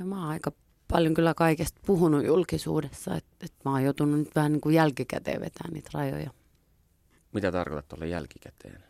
No 0.00 0.06
mä 0.06 0.20
oon 0.20 0.28
aika 0.28 0.52
paljon 0.88 1.14
kyllä 1.14 1.34
kaikesta 1.34 1.80
puhunut 1.86 2.24
julkisuudessa, 2.24 3.14
että, 3.14 3.30
että 3.40 3.56
mä 3.64 3.70
oon 3.70 3.84
joutunut 3.84 4.18
nyt 4.18 4.34
vähän 4.34 4.52
niin 4.52 4.60
kuin 4.60 4.74
jälkikäteen 4.74 5.40
vetämään 5.40 5.72
niitä 5.72 5.90
rajoja. 5.94 6.30
Mitä 7.32 7.52
tarkoitat 7.52 7.88
tuolla 7.88 8.06
jälkikäteen 8.06 8.84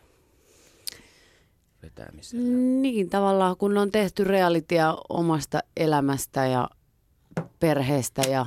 vetämisellä? 1.87 2.57
Niin, 2.83 3.11
tavallaan 3.11 3.57
kun 3.57 3.79
on 3.79 3.91
tehty 3.91 4.25
realitia 4.25 4.97
omasta 5.09 5.61
elämästä 5.77 6.47
ja 6.47 6.71
perheestä 7.61 8.23
ja, 8.23 8.47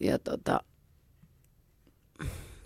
ja 0.00 0.18
tota, 0.18 0.60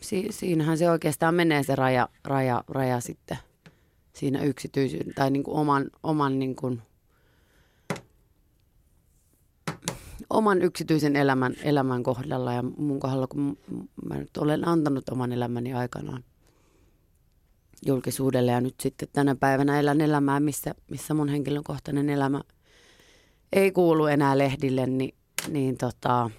si, 0.01 0.27
siinähän 0.31 0.79
se 0.79 0.91
oikeastaan 0.91 1.35
menee 1.35 1.63
se 1.63 1.77
raja, 1.77 2.09
raja, 2.25 2.65
raja 2.69 3.01
sitten– 3.01 3.39
siinä 4.17 4.43
yksityisyyden 4.43 5.15
tai 5.15 5.31
niin 5.31 5.43
kuin 5.43 5.57
oman, 5.57 5.91
oman 6.03 6.39
niin 6.39 6.57
kuin, 6.57 6.83
oman 10.31 10.63
yksityisen 10.63 11.17
elämän, 11.17 11.55
elämän 11.63 12.03
kohdalla 12.03 12.53
ja 12.53 12.63
mun 12.63 13.01
kohdalla, 13.01 13.27
kun 13.27 13.59
mä 14.09 14.15
nyt 14.19 14.37
olen 14.37 14.69
antanut 14.69 15.09
oman 15.09 15.33
elämäni 15.33 15.75
aikanaan 15.75 16.25
julkisuudelle 17.87 18.51
ja 18.51 18.61
nyt 18.61 18.75
sitten 18.81 19.09
tänä 19.13 19.35
päivänä 19.35 19.81
elän 19.81 20.01
elämää, 20.01 20.41
missä, 20.41 20.75
missä 20.91 21.15
mun 21.15 21.29
henkilökohtainen 21.29 22.11
elämä 22.11 22.41
ei 23.53 23.73
kuulu 23.73 24.07
enää 24.07 24.39
lehdille, 24.39 24.87
niin, 24.87 25.15
niin 25.49 25.77
tota, 25.77 26.31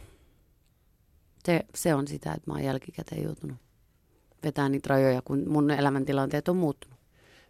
se, 1.45 1.65
se 1.76 1.93
on 1.93 2.08
sitä, 2.08 2.34
että 2.34 2.52
mä 2.52 2.54
oon 2.54 2.63
jälkikäteen 2.63 3.23
joutunut 3.23 3.58
vetämään 4.43 4.71
niitä 4.71 4.89
rajoja, 4.89 5.21
kun 5.21 5.43
mun 5.47 5.71
elämäntilanteet 5.71 6.47
on 6.47 6.58
muuttunut. 6.58 6.97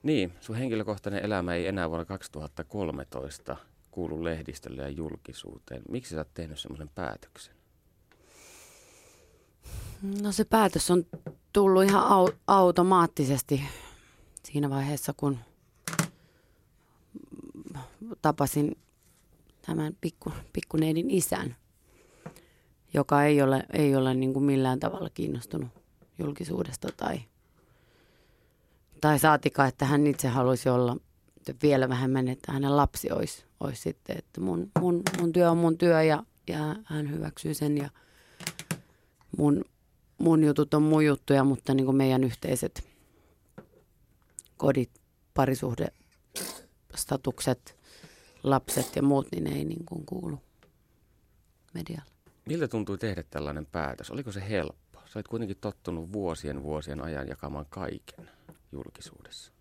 Niin, 0.04 0.34
sun 0.39 0.56
henkilökohtainen 0.56 1.26
elämä 1.26 1.54
ei 1.54 1.67
enää 1.67 1.89
vuonna 1.89 2.06
2013 2.06 3.58
kuulu 3.91 4.23
lehdistölle 4.23 4.82
ja 4.82 4.89
julkisuuteen. 4.89 5.82
Miksi 5.89 6.15
sä 6.15 6.17
oot 6.17 6.34
tehnyt 6.34 6.60
semmoisen 6.60 6.89
päätöksen? 6.95 7.54
No 10.21 10.32
se 10.32 10.45
päätös 10.45 10.91
on 10.91 11.06
tullut 11.57 11.83
ihan 11.83 12.03
au- 12.03 12.35
automaattisesti 12.47 13.63
siinä 14.43 14.69
vaiheessa, 14.69 15.13
kun 15.17 15.37
tapasin 18.21 18.77
tämän 19.65 19.97
pikku, 20.01 20.31
pikkuneidin 20.53 21.09
isän, 21.09 21.55
joka 22.93 23.23
ei 23.23 23.41
ole, 23.41 23.63
ei 23.73 23.95
ole 23.95 24.13
niin 24.13 24.33
kuin 24.33 24.45
millään 24.45 24.79
tavalla 24.79 25.09
kiinnostunut 25.09 25.69
julkisuudesta 26.19 26.87
tai, 26.97 27.19
tai 29.01 29.19
saatika, 29.19 29.65
että 29.65 29.85
hän 29.85 30.07
itse 30.07 30.27
haluaisi 30.27 30.69
olla 30.69 30.97
vielä 31.61 31.89
vähemmän, 31.89 32.27
että 32.27 32.51
hänen 32.51 32.77
lapsi 32.77 33.11
olisi, 33.11 33.45
olisi 33.59 33.81
sitten, 33.81 34.17
että 34.17 34.41
mun, 34.41 34.71
mun, 34.79 35.01
mun 35.19 35.33
työ 35.33 35.51
on 35.51 35.57
mun 35.57 35.77
työ 35.77 36.03
ja, 36.03 36.23
ja 36.47 36.75
hän 36.83 37.11
hyväksyy 37.11 37.53
sen 37.53 37.77
ja 37.77 37.89
mun, 39.37 39.65
mun 40.17 40.43
jutut 40.43 40.73
on 40.73 40.84
mun 40.84 41.06
juttuja, 41.06 41.43
mutta 41.43 41.73
niin 41.73 41.86
kuin 41.86 41.97
meidän 41.97 42.23
yhteiset 42.23 42.88
kodit, 44.58 44.91
parisuhde, 45.34 45.88
statukset, 46.95 47.77
lapset 48.43 48.95
ja 48.95 49.03
muut, 49.03 49.27
niin 49.32 49.43
ne 49.43 49.49
ei 49.49 49.65
niin 49.65 49.86
kuin 49.86 50.06
kuulu 50.06 50.39
medialle. 51.73 52.12
Miltä 52.45 52.67
tuntui 52.67 52.97
tehdä 52.97 53.23
tällainen 53.23 53.65
päätös? 53.65 54.12
Oliko 54.12 54.32
se 54.32 54.49
helppo? 54.49 54.99
Sä 55.06 55.12
olet 55.15 55.27
kuitenkin 55.27 55.58
tottunut 55.62 56.12
vuosien 56.12 56.63
vuosien 56.63 57.01
ajan 57.01 57.27
jakamaan 57.27 57.65
kaiken 57.69 58.30
julkisuudessa. 58.71 59.51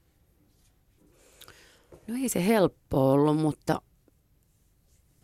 No 2.06 2.14
ei 2.22 2.28
se 2.28 2.46
helppo 2.46 3.12
ollut, 3.12 3.36
mutta, 3.36 3.82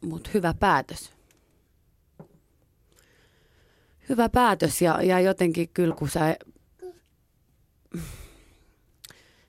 mutta 0.01 0.31
hyvä 0.35 0.55
päätös. 0.55 1.13
Hyvä 4.09 4.29
päätös 4.29 4.83
ja, 4.83 5.03
ja 5.03 5.21
jotenkin 5.21 5.69
kyllä 5.69 5.95
kun 5.95 6.09
sä... 6.09 6.37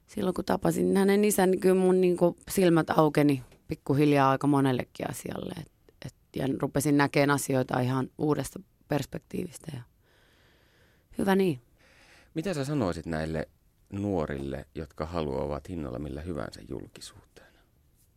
Silloin 0.07 0.33
kun 0.33 0.45
tapasin 0.45 0.97
hänen 0.97 1.25
isän, 1.25 1.51
niin 1.51 1.59
kyllä 1.59 1.75
mun 1.75 2.01
niin 2.01 2.17
kuin 2.17 2.35
silmät 2.49 2.89
aukeni 2.89 3.43
pikkuhiljaa 3.67 4.29
aika 4.29 4.47
monellekin 4.47 5.09
asialle. 5.09 5.53
Et, 5.59 5.71
et, 6.05 6.15
ja 6.35 6.47
rupesin 6.59 6.97
näkemään 6.97 7.29
asioita 7.29 7.79
ihan 7.79 8.09
uudesta 8.17 8.59
perspektiivistä. 8.87 9.71
Ja 9.73 9.81
hyvä 11.17 11.35
niin. 11.35 11.61
Mitä 12.33 12.53
sä 12.53 12.65
sanoisit 12.65 13.05
näille 13.05 13.49
nuorille, 13.91 14.65
jotka 14.75 15.05
haluavat 15.05 15.69
hinnalla 15.69 15.99
millä 15.99 16.21
hyvänsä 16.21 16.61
julkisuuteen? 16.69 17.53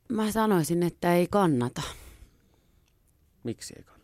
Mä 0.08 0.32
sanoisin, 0.32 0.82
että 0.82 1.14
ei 1.14 1.26
kannata, 1.30 1.82
Miksi 3.46 3.74
ei 3.76 3.82
kannata? 3.82 3.95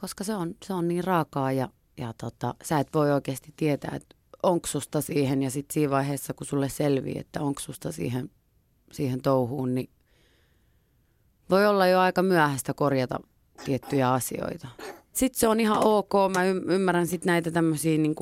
Koska 0.00 0.24
se 0.24 0.34
on, 0.34 0.54
se 0.64 0.74
on 0.74 0.88
niin 0.88 1.04
raakaa 1.04 1.52
ja, 1.52 1.68
ja 1.96 2.14
tota, 2.20 2.54
sä 2.64 2.78
et 2.78 2.88
voi 2.94 3.12
oikeasti 3.12 3.54
tietää, 3.56 3.92
että 3.96 4.16
onko 4.42 4.66
susta 4.66 5.00
siihen 5.00 5.42
ja 5.42 5.50
sitten 5.50 5.74
siinä 5.74 5.90
vaiheessa, 5.90 6.34
kun 6.34 6.46
sulle 6.46 6.68
selvii, 6.68 7.18
että 7.18 7.42
onko 7.42 7.60
susta 7.60 7.92
siihen, 7.92 8.30
siihen 8.92 9.22
touhuun, 9.22 9.74
niin 9.74 9.90
voi 11.50 11.66
olla 11.66 11.86
jo 11.86 12.00
aika 12.00 12.22
myöhäistä 12.22 12.74
korjata 12.74 13.20
tiettyjä 13.64 14.12
asioita. 14.12 14.68
Sitten 15.12 15.40
se 15.40 15.48
on 15.48 15.60
ihan 15.60 15.78
ok, 15.84 16.12
mä 16.34 16.44
ymmärrän 16.44 17.06
sitten 17.06 17.30
näitä 17.30 17.50
tämmöisiä 17.50 17.98
niin 17.98 18.14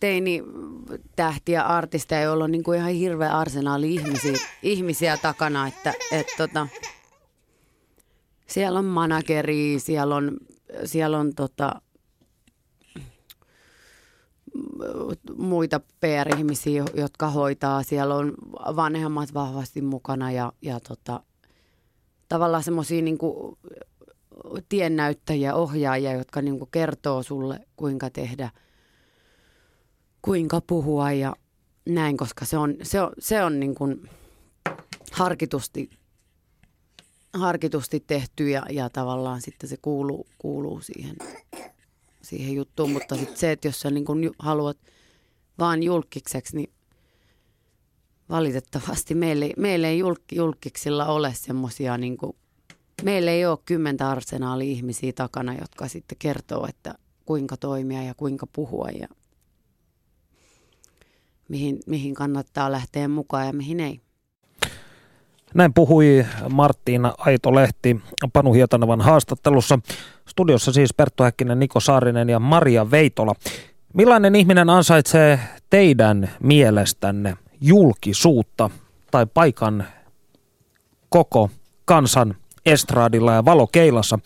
teini-tähtiä, 0.00 1.62
artisteja, 1.62 2.22
joilla 2.22 2.44
on 2.44 2.52
niin 2.52 2.62
kuin 2.62 2.78
ihan 2.78 2.92
hirveä 2.92 3.38
arsenaali 3.38 3.94
ihmisiä, 3.94 4.36
ihmisiä 4.62 5.16
takana, 5.16 5.68
että 5.68 5.94
et 6.12 6.26
tota, 6.36 6.66
siellä 8.48 8.78
on 8.78 8.84
manageri, 8.84 9.78
siellä 9.78 10.16
on, 10.16 10.36
siellä 10.84 11.18
on 11.18 11.34
tota, 11.34 11.82
muita 15.36 15.80
PR-ihmisiä, 16.00 16.84
jotka 16.94 17.30
hoitaa. 17.30 17.82
Siellä 17.82 18.14
on 18.14 18.34
vanhemmat 18.76 19.34
vahvasti 19.34 19.82
mukana 19.82 20.32
ja, 20.32 20.52
ja 20.62 20.80
tota, 20.80 21.22
tavallaan 22.28 22.62
semmoisia 22.62 23.02
niin 23.02 23.18
tiennäyttäjiä, 24.68 25.54
ohjaajia, 25.54 26.12
jotka 26.12 26.42
niin 26.42 26.58
kuin 26.58 26.70
kertoo 26.70 27.22
sulle, 27.22 27.60
kuinka 27.76 28.10
tehdä, 28.10 28.50
kuinka 30.22 30.60
puhua 30.60 31.12
ja 31.12 31.36
näin, 31.88 32.16
koska 32.16 32.44
se 32.44 32.58
on, 32.58 32.74
se 32.82 33.00
on, 33.00 33.12
se 33.18 33.44
on 33.44 33.60
niin 33.60 33.74
kuin 33.74 34.10
harkitusti, 35.12 35.90
harkitusti 37.32 38.00
tehty 38.00 38.50
ja, 38.50 38.62
ja 38.70 38.90
tavallaan 38.90 39.40
sitten 39.40 39.68
se 39.68 39.76
kuuluu, 39.82 40.26
kuuluu 40.38 40.80
siihen, 40.80 41.16
siihen 42.22 42.54
juttuun. 42.54 42.90
Mutta 42.90 43.16
sitten 43.16 43.36
se, 43.36 43.52
että 43.52 43.68
jos 43.68 43.80
sä 43.80 43.90
niin 43.90 44.04
kuin 44.04 44.24
ju- 44.24 44.34
haluat 44.38 44.76
vaan 45.58 45.82
julkikseksi, 45.82 46.56
niin 46.56 46.70
valitettavasti 48.30 49.14
meillä 49.14 49.44
ei, 49.44 49.54
meillä 49.56 49.88
ei 49.88 49.98
julk, 49.98 50.22
julkiksilla 50.32 51.06
ole 51.06 51.34
semmoisia, 51.34 51.98
niin 51.98 52.16
meillä 53.02 53.30
ei 53.30 53.46
ole 53.46 53.58
kymmentä 53.64 54.10
arsenaalia 54.10 54.70
ihmisiä 54.70 55.12
takana, 55.12 55.54
jotka 55.54 55.88
sitten 55.88 56.18
kertoo, 56.18 56.66
että 56.66 56.94
kuinka 57.24 57.56
toimia 57.56 58.02
ja 58.02 58.14
kuinka 58.14 58.46
puhua 58.46 58.88
ja 58.88 59.08
mihin, 61.48 61.78
mihin 61.86 62.14
kannattaa 62.14 62.72
lähteä 62.72 63.08
mukaan 63.08 63.46
ja 63.46 63.52
mihin 63.52 63.80
ei. 63.80 64.00
Näin 65.54 65.74
puhui 65.74 66.26
Marttiina 66.52 67.14
Aito-Lehti 67.18 68.00
Panu 68.32 68.52
Hietanavan 68.52 69.00
haastattelussa. 69.00 69.78
Studiossa 70.28 70.72
siis 70.72 70.94
Perttu 70.94 71.22
Häkkinen, 71.22 71.58
Niko 71.58 71.80
Saarinen 71.80 72.28
ja 72.28 72.38
Maria 72.38 72.90
Veitola. 72.90 73.34
Millainen 73.94 74.36
ihminen 74.36 74.70
ansaitsee 74.70 75.40
teidän 75.70 76.30
mielestänne 76.40 77.36
julkisuutta 77.60 78.70
tai 79.10 79.26
paikan 79.34 79.84
koko 81.08 81.50
kansan 81.84 82.34
estraadilla 82.66 83.32
ja 83.32 83.44
valokeilassa? 83.44 84.18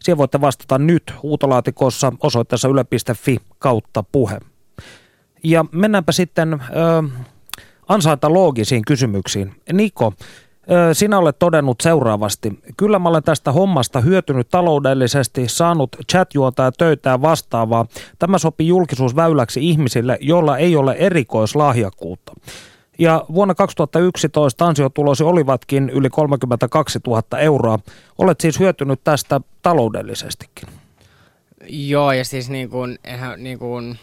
Siihen 0.00 0.18
voitte 0.18 0.40
vastata 0.40 0.78
nyt 0.78 1.14
huutolaatikossa 1.22 2.12
osoitteessa 2.20 2.68
yle.fi 2.68 3.38
kautta 3.58 4.04
puhe. 4.12 4.40
Ja 5.44 5.64
mennäänpä 5.72 6.12
sitten 6.12 6.52
ö, 6.52 6.58
ansaita 7.88 8.32
loogisiin 8.32 8.84
kysymyksiin. 8.84 9.54
Niko, 9.72 10.12
sinä 10.92 11.18
olet 11.18 11.38
todennut 11.38 11.80
seuraavasti. 11.80 12.60
Kyllä 12.76 12.98
mä 12.98 13.08
olen 13.08 13.22
tästä 13.22 13.52
hommasta 13.52 14.00
hyötynyt 14.00 14.48
taloudellisesti, 14.48 15.48
saanut 15.48 15.96
chatjuontaa 16.10 16.72
töitä 16.72 17.22
vastaavaa. 17.22 17.86
Tämä 18.18 18.38
sopii 18.38 18.68
julkisuusväyläksi 18.68 19.68
ihmisille, 19.68 20.18
joilla 20.20 20.58
ei 20.58 20.76
ole 20.76 20.96
erikoislahjakkuutta. 20.98 22.32
Ja 22.98 23.24
vuonna 23.34 23.54
2011 23.54 24.66
ansiotulosi 24.66 25.24
olivatkin 25.24 25.90
yli 25.90 26.10
32 26.10 26.98
000 27.06 27.38
euroa. 27.38 27.78
Olet 28.18 28.40
siis 28.40 28.58
hyötynyt 28.58 29.00
tästä 29.04 29.40
taloudellisestikin. 29.62 30.68
Joo, 31.68 32.12
ja 32.12 32.24
siis 32.24 32.50
niin 32.50 32.70
kuin, 32.70 32.98
eihän, 33.04 33.42
niin 33.42 33.58
kuin, 33.58 33.98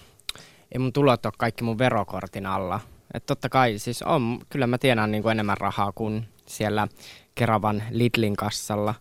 ei 0.72 0.80
mun 0.80 0.94
tulot 0.94 1.26
ole 1.26 1.34
kaikki 1.38 1.64
mun 1.64 1.78
verokortin 1.78 2.46
alla. 2.46 2.80
Et 3.14 3.26
totta 3.26 3.50
kai 3.50 3.78
siis 3.78 4.02
on, 4.02 4.40
kyllä 4.50 4.68
mä 4.68 4.78
tienaan 4.78 5.12
niin 5.12 5.24
kuin 5.24 5.32
enemmän 5.32 5.58
rahaa 5.58 5.92
kuin 5.92 6.28
siellä 6.50 6.88
Keravan 7.36 7.84
Lidlin 7.90 8.36
kassalla. 8.36 8.96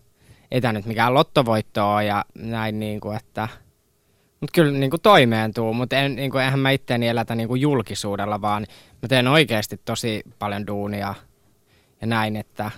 Ei 0.51 0.61
tää 0.61 0.73
nyt 0.73 0.85
mikään 0.85 1.13
lottovoitto 1.13 1.93
ole 1.93 2.05
ja 2.05 2.25
näin 2.35 2.79
niin 2.79 2.99
kuin, 2.99 3.17
että... 3.17 3.47
Mutta 4.41 4.51
kyllä 4.55 4.71
niin 4.71 4.89
kuin 4.89 5.01
toimeen 5.01 5.53
tuu, 5.53 5.73
mutta 5.73 5.95
en, 5.95 6.15
niin 6.15 6.31
kuin, 6.31 6.43
eihän 6.43 6.59
mä 6.59 6.71
itteeni 6.71 7.07
elätä 7.07 7.35
niin 7.35 7.47
kuin 7.47 7.61
julkisuudella, 7.61 8.41
vaan 8.41 8.65
mä 9.01 9.07
teen 9.07 9.27
oikeasti 9.27 9.81
tosi 9.85 10.23
paljon 10.39 10.67
duunia 10.67 11.15
ja 12.01 12.07
näin, 12.07 12.35
että, 12.35 12.71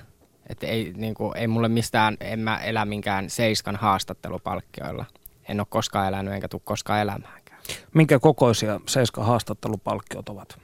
että 0.50 0.68
ei, 0.68 0.94
niin 0.96 1.14
kuin, 1.14 1.38
ei 1.38 1.48
mulle 1.48 1.70
mistään, 1.70 2.18
en 2.20 2.40
mä 2.40 2.58
elä 2.58 2.86
minkään 2.86 3.30
seiskan 3.30 3.76
haastattelupalkkioilla. 3.76 5.06
En 5.50 5.60
ole 5.60 5.68
koskaan 5.70 6.08
elänyt 6.08 6.34
enkä 6.34 6.48
tule 6.48 6.62
koskaan 6.66 7.02
elämäänkään. 7.02 7.62
Minkä 7.94 8.20
kokoisia 8.20 8.80
Seiska 8.88 9.24
haastattelupalkkiot 9.24 10.30
ovat? 10.30 10.60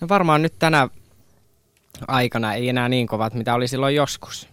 No 0.00 0.08
varmaan 0.08 0.42
nyt 0.42 0.54
tänä 0.58 0.88
aikana 2.08 2.54
ei 2.54 2.68
enää 2.68 2.88
niin 2.88 3.06
kovat, 3.06 3.34
mitä 3.34 3.54
oli 3.54 3.68
silloin 3.68 3.94
joskus. 3.94 4.48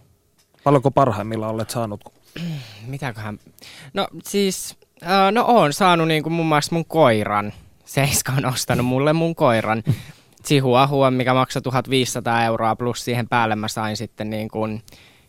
Paljonko 0.64 0.90
parhaimmillaan 0.90 1.54
olet 1.54 1.70
saanut? 1.70 2.00
Mitäköhän? 2.86 3.38
No 3.94 4.08
siis, 4.24 4.76
äh, 5.02 5.32
no 5.32 5.44
oon 5.44 5.72
saanut 5.72 6.08
niin 6.08 6.22
kuin 6.22 6.32
muun 6.32 6.48
muassa 6.48 6.74
mun 6.74 6.84
koiran. 6.84 7.52
Seiska 7.84 8.32
on 8.32 8.46
ostanut 8.46 8.86
mulle 8.86 9.12
mun 9.12 9.34
koiran. 9.34 9.82
Chihuahua, 10.46 11.10
mikä 11.10 11.34
maksoi 11.34 11.62
1500 11.62 12.44
euroa, 12.44 12.76
plus 12.76 13.04
siihen 13.04 13.28
päälle 13.28 13.56
mä 13.56 13.68
sain 13.68 13.96
sitten 13.96 14.30
niin 14.30 14.48
kuin 14.48 14.82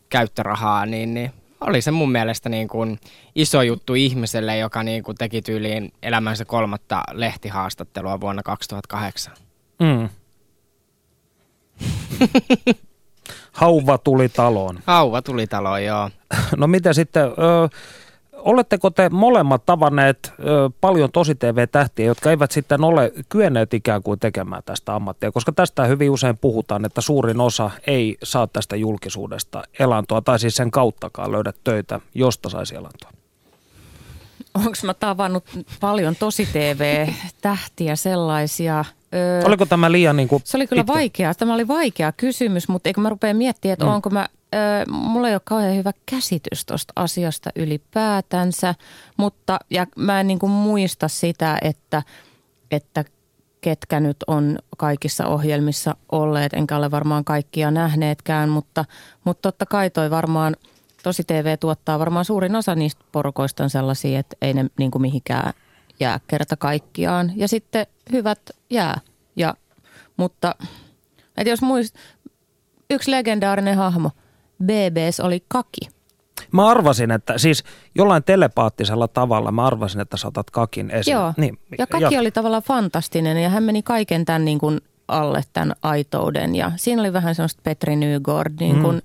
käyttörahaa, 0.10 0.86
niin, 0.86 1.14
niin 1.14 1.32
oli 1.62 1.82
se 1.82 1.92
mun 1.92 2.12
mielestä 2.12 2.50
niin 2.50 2.68
kuin 2.68 3.00
iso 3.36 3.62
juttu 3.62 3.94
ihmiselle, 3.94 4.58
joka 4.58 4.84
niin 4.84 5.04
kuin 5.04 5.18
teki 5.18 5.42
tyyliin 5.42 5.94
elämänsä 6.04 6.46
kolmatta 6.46 7.04
lehtihaastattelua 7.12 8.22
vuonna 8.22 8.44
2008. 8.44 9.34
Mm. 9.80 10.10
Hauva 13.52 13.98
tuli 13.98 14.30
taloon. 14.30 14.80
Hauva 14.86 15.22
tuli 15.22 15.48
taloon, 15.48 15.84
joo. 15.84 16.10
No 16.58 16.68
miten 16.68 16.94
sitten, 16.94 17.24
ö, 17.24 17.70
oletteko 18.34 18.90
te 18.90 19.10
molemmat 19.10 19.66
tavanneet 19.66 20.34
ö, 20.40 20.70
paljon 20.82 21.12
tosi 21.12 21.36
TV-tähtiä, 21.36 22.06
jotka 22.06 22.30
eivät 22.30 22.52
sitten 22.52 22.84
ole 22.84 23.12
kyenneet 23.30 23.74
ikään 23.74 24.04
kuin 24.04 24.20
tekemään 24.20 24.64
tästä 24.66 24.96
ammattia? 24.96 25.32
Koska 25.32 25.52
tästä 25.52 25.86
hyvin 25.86 26.12
usein 26.12 26.38
puhutaan, 26.38 26.86
että 26.86 27.02
suurin 27.02 27.42
osa 27.42 27.72
ei 27.88 28.18
saa 28.24 28.48
tästä 28.48 28.76
julkisuudesta 28.76 29.64
elantoa, 29.80 30.22
tai 30.22 30.40
siis 30.40 30.56
sen 30.56 30.72
kauttakaan 30.72 31.32
löydä 31.32 31.54
töitä, 31.64 32.00
josta 32.14 32.50
saisi 32.50 32.76
elantoa. 32.76 33.12
Onko 34.54 34.72
mä 34.84 34.94
tavannut 34.94 35.44
paljon 35.80 36.16
tosi 36.16 36.46
TV-tähtiä 36.46 37.96
sellaisia? 37.96 38.86
Öö, 39.14 39.42
Oliko 39.46 39.66
tämä 39.66 39.92
liian 39.92 40.16
niin 40.18 40.28
kuin 40.28 40.42
Se 40.46 40.58
oli 40.58 40.68
kyllä 40.68 40.82
pitkä? 40.84 40.94
vaikea. 40.94 41.34
Tämä 41.34 41.54
oli 41.54 41.68
vaikea 41.68 42.12
kysymys, 42.12 42.68
mutta 42.68 42.90
eikö 42.90 43.02
mä 43.02 43.10
rupea 43.10 43.34
miettimään, 43.34 43.74
että 43.74 43.86
Mm. 43.86 43.92
onko 43.92 44.10
mä, 44.10 44.28
öö, 44.56 44.86
mulla 44.92 45.28
ei 45.30 45.36
ole 45.36 45.42
kauhean 45.46 45.76
hyvä 45.76 45.92
käsitys 46.06 46.66
tuosta 46.66 46.94
asiasta 46.96 47.50
ylipäätänsä, 47.56 48.76
mutta 49.18 49.60
ja 49.70 49.88
mä 49.96 50.20
en 50.20 50.28
niin 50.28 50.40
kuin 50.40 50.52
muista 50.52 51.08
sitä, 51.08 51.58
että, 51.62 52.04
että 52.72 53.06
ketkä 53.62 54.00
nyt 54.00 54.18
on 54.28 54.60
kaikissa 54.78 55.26
ohjelmissa 55.28 55.96
olleet, 56.12 56.54
enkä 56.54 56.78
ole 56.78 56.92
varmaan 56.92 57.26
kaikkia 57.26 57.72
nähneetkään, 57.72 58.50
mutta, 58.50 58.86
mutta 59.24 59.42
totta 59.42 59.66
kai 59.66 59.90
toi 59.90 60.10
varmaan, 60.10 60.56
tosi 61.04 61.24
TV 61.24 61.58
tuottaa 61.60 62.00
varmaan 62.00 62.26
suurin 62.26 62.56
osa 62.56 62.76
niistä 62.76 63.04
porukoista 63.12 63.64
on 63.64 63.70
sellaisia, 63.70 64.20
että 64.20 64.36
ei 64.42 64.54
ne 64.54 64.66
niin 64.80 64.92
kuin 64.92 65.02
mihinkään 65.02 65.54
jää 66.02 66.20
kerta 66.28 66.58
kaikkiaan. 66.58 67.32
Ja 67.36 67.48
sitten 67.48 67.88
hyvät 68.12 68.40
jää. 68.70 69.00
Ja, 69.36 69.54
mutta 70.18 70.56
että 71.38 71.50
jos 71.50 71.62
muist, 71.62 71.96
yksi 72.90 73.12
legendaarinen 73.12 73.78
hahmo, 73.78 74.12
BBS 74.64 75.20
oli 75.20 75.44
Kaki. 75.48 75.90
Mä 76.52 76.68
arvasin, 76.68 77.12
että 77.12 77.38
siis 77.38 77.64
jollain 77.96 78.24
telepaattisella 78.24 79.08
tavalla 79.08 79.52
mä 79.52 79.66
arvasin, 79.66 80.02
että 80.02 80.18
sä 80.18 80.28
otat 80.28 80.50
kakin 80.52 80.92
esiin. 80.92 81.14
Joo, 81.14 81.34
Niin, 81.38 81.60
ja 81.78 81.88
Kaki 81.88 82.04
jatka. 82.04 82.20
oli 82.20 82.32
tavallaan 82.32 82.64
fantastinen 82.64 83.38
ja 83.38 83.50
hän 83.50 83.64
meni 83.64 83.84
kaiken 83.84 84.26
tämän 84.26 84.46
niin 84.46 84.60
kuin 84.60 84.82
alle 85.08 85.42
tämän 85.54 85.76
aitouden. 85.82 86.56
Ja 86.56 86.72
siinä 86.76 87.02
oli 87.02 87.14
vähän 87.14 87.36
semmoista 87.36 87.62
Petri 87.64 87.96
Nygård 87.96 88.54
niin 88.60 88.82
kuin 88.82 89.02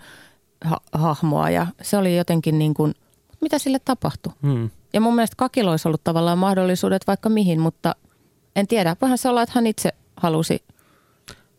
ha- 0.64 0.80
hahmoa 0.92 1.50
ja 1.50 1.66
se 1.82 1.96
oli 1.96 2.16
jotenkin 2.16 2.58
niin 2.58 2.74
kuin, 2.74 2.94
mitä 3.40 3.58
sille 3.58 3.78
tapahtui? 3.84 4.32
Hmm. 4.42 4.70
Ja 4.96 5.00
mun 5.00 5.14
mielestä 5.14 5.36
Kakilla 5.36 5.70
olisi 5.70 5.88
ollut 5.88 6.04
tavallaan 6.04 6.38
mahdollisuudet 6.38 7.06
vaikka 7.06 7.28
mihin, 7.28 7.60
mutta 7.60 7.94
en 8.56 8.66
tiedä. 8.66 8.96
Voihan 9.00 9.18
se 9.18 9.28
olla, 9.28 9.42
että 9.42 9.52
hän 9.54 9.66
itse 9.66 9.90
halusi 10.16 10.64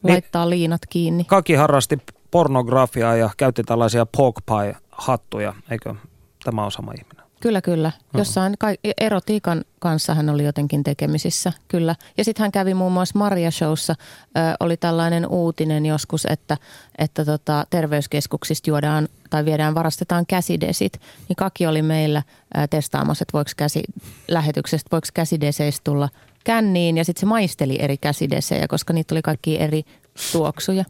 laittaa 0.03 0.49
liinat 0.49 0.81
kiinni. 0.89 1.23
Kaki 1.23 1.53
harrasti 1.53 1.97
pornografiaa 2.31 3.15
ja 3.15 3.29
käytti 3.37 3.63
tällaisia 3.63 4.05
pork 4.05 4.35
pie-hattuja, 4.45 5.53
eikö 5.71 5.95
tämä 6.43 6.65
on 6.65 6.71
sama 6.71 6.91
ihminen? 6.91 7.16
Kyllä, 7.39 7.61
kyllä. 7.61 7.91
Jossain 8.13 8.53
ka- 8.59 8.91
erotiikan 9.01 9.63
kanssa 9.79 10.13
hän 10.15 10.29
oli 10.29 10.45
jotenkin 10.45 10.83
tekemisissä, 10.83 11.53
kyllä. 11.67 11.95
Ja 12.17 12.23
sitten 12.23 12.43
hän 12.43 12.51
kävi 12.51 12.73
muun 12.73 12.91
muassa 12.91 13.19
Maria 13.19 13.51
Showssa. 13.51 13.95
Ö, 14.37 14.39
oli 14.59 14.77
tällainen 14.77 15.27
uutinen 15.27 15.85
joskus, 15.85 16.27
että, 16.29 16.57
että 16.97 17.25
tota, 17.25 17.63
terveyskeskuksista 17.69 18.69
juodaan 18.69 19.07
tai 19.29 19.45
viedään, 19.45 19.75
varastetaan 19.75 20.25
käsidesit. 20.25 20.93
Niin 21.29 21.35
Kaki 21.35 21.67
oli 21.67 21.81
meillä 21.81 22.23
ö, 22.57 22.67
testaamassa, 22.69 23.23
että 23.23 23.33
voiko 23.33 23.51
käsi, 23.57 23.83
lähetyksestä, 24.27 24.87
voiko 24.91 25.07
käsideseistä 25.13 25.81
tulla 25.83 26.09
känniin. 26.43 26.97
Ja 26.97 27.05
sitten 27.05 27.19
se 27.19 27.25
maisteli 27.25 27.77
eri 27.81 27.97
käsidesejä, 27.97 28.67
koska 28.67 28.93
niitä 28.93 29.13
oli 29.15 29.21
kaikki 29.21 29.61
eri 29.61 29.83
tuoksuja. 30.31 30.85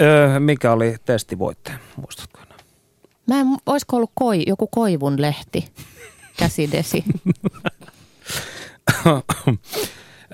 Öö, 0.00 0.40
mikä 0.40 0.72
oli 0.72 0.96
testivoittaja, 1.04 1.78
muistatko? 1.96 2.47
Mä 3.28 3.40
en, 3.40 3.46
olisiko 3.66 3.96
ollut 3.96 4.10
koi, 4.14 4.42
joku 4.46 4.66
koivun 4.66 5.22
lehti, 5.22 5.68
käsidesi. 6.36 7.04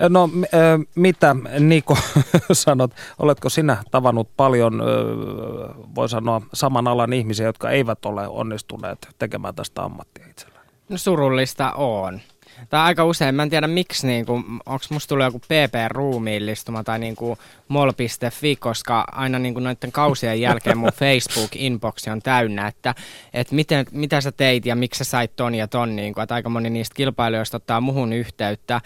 No 0.09 0.29
mitä 0.95 1.35
Niko 1.59 1.97
sanot, 2.53 2.91
oletko 3.19 3.49
sinä 3.49 3.83
tavannut 3.91 4.29
paljon, 4.37 4.81
voi 5.95 6.09
sanoa, 6.09 6.41
saman 6.53 6.87
alan 6.87 7.13
ihmisiä, 7.13 7.45
jotka 7.45 7.69
eivät 7.69 8.05
ole 8.05 8.27
onnistuneet 8.27 9.07
tekemään 9.19 9.55
tästä 9.55 9.83
ammattia 9.83 10.27
itselleen? 10.29 10.65
No 10.89 10.97
surullista 10.97 11.71
on. 11.71 12.21
Tai 12.69 12.81
aika 12.81 13.05
usein, 13.05 13.35
mä 13.35 13.43
en 13.43 13.49
tiedä 13.49 13.67
miksi, 13.67 14.07
niin 14.07 14.25
onko 14.65 14.85
musta 14.89 15.09
tullut 15.09 15.25
joku 15.25 15.39
PP-ruumiillistuma 15.39 16.83
tai 16.83 16.99
niin 16.99 17.15
kuin 17.15 17.39
mol.fi, 17.67 18.55
koska 18.55 19.05
aina 19.11 19.39
niin 19.39 19.53
kuin 19.53 19.63
noiden 19.63 19.91
kausien 19.91 20.41
jälkeen 20.41 20.77
mun 20.77 20.91
Facebook-inboxi 21.03 22.11
on 22.11 22.21
täynnä, 22.21 22.67
että, 22.67 22.95
että 23.33 23.55
miten, 23.55 23.85
mitä 23.91 24.21
sä 24.21 24.31
teit 24.31 24.65
ja 24.65 24.75
miksi 24.75 24.97
sä 24.97 25.03
sait 25.03 25.35
ton 25.35 25.55
ja 25.55 25.67
ton, 25.67 25.95
niin 25.95 26.13
kuin, 26.13 26.23
että 26.23 26.35
aika 26.35 26.49
moni 26.49 26.69
niistä 26.69 26.95
kilpailijoista 26.95 27.57
ottaa 27.57 27.81
muhun 27.81 28.13
yhteyttä. 28.13 28.81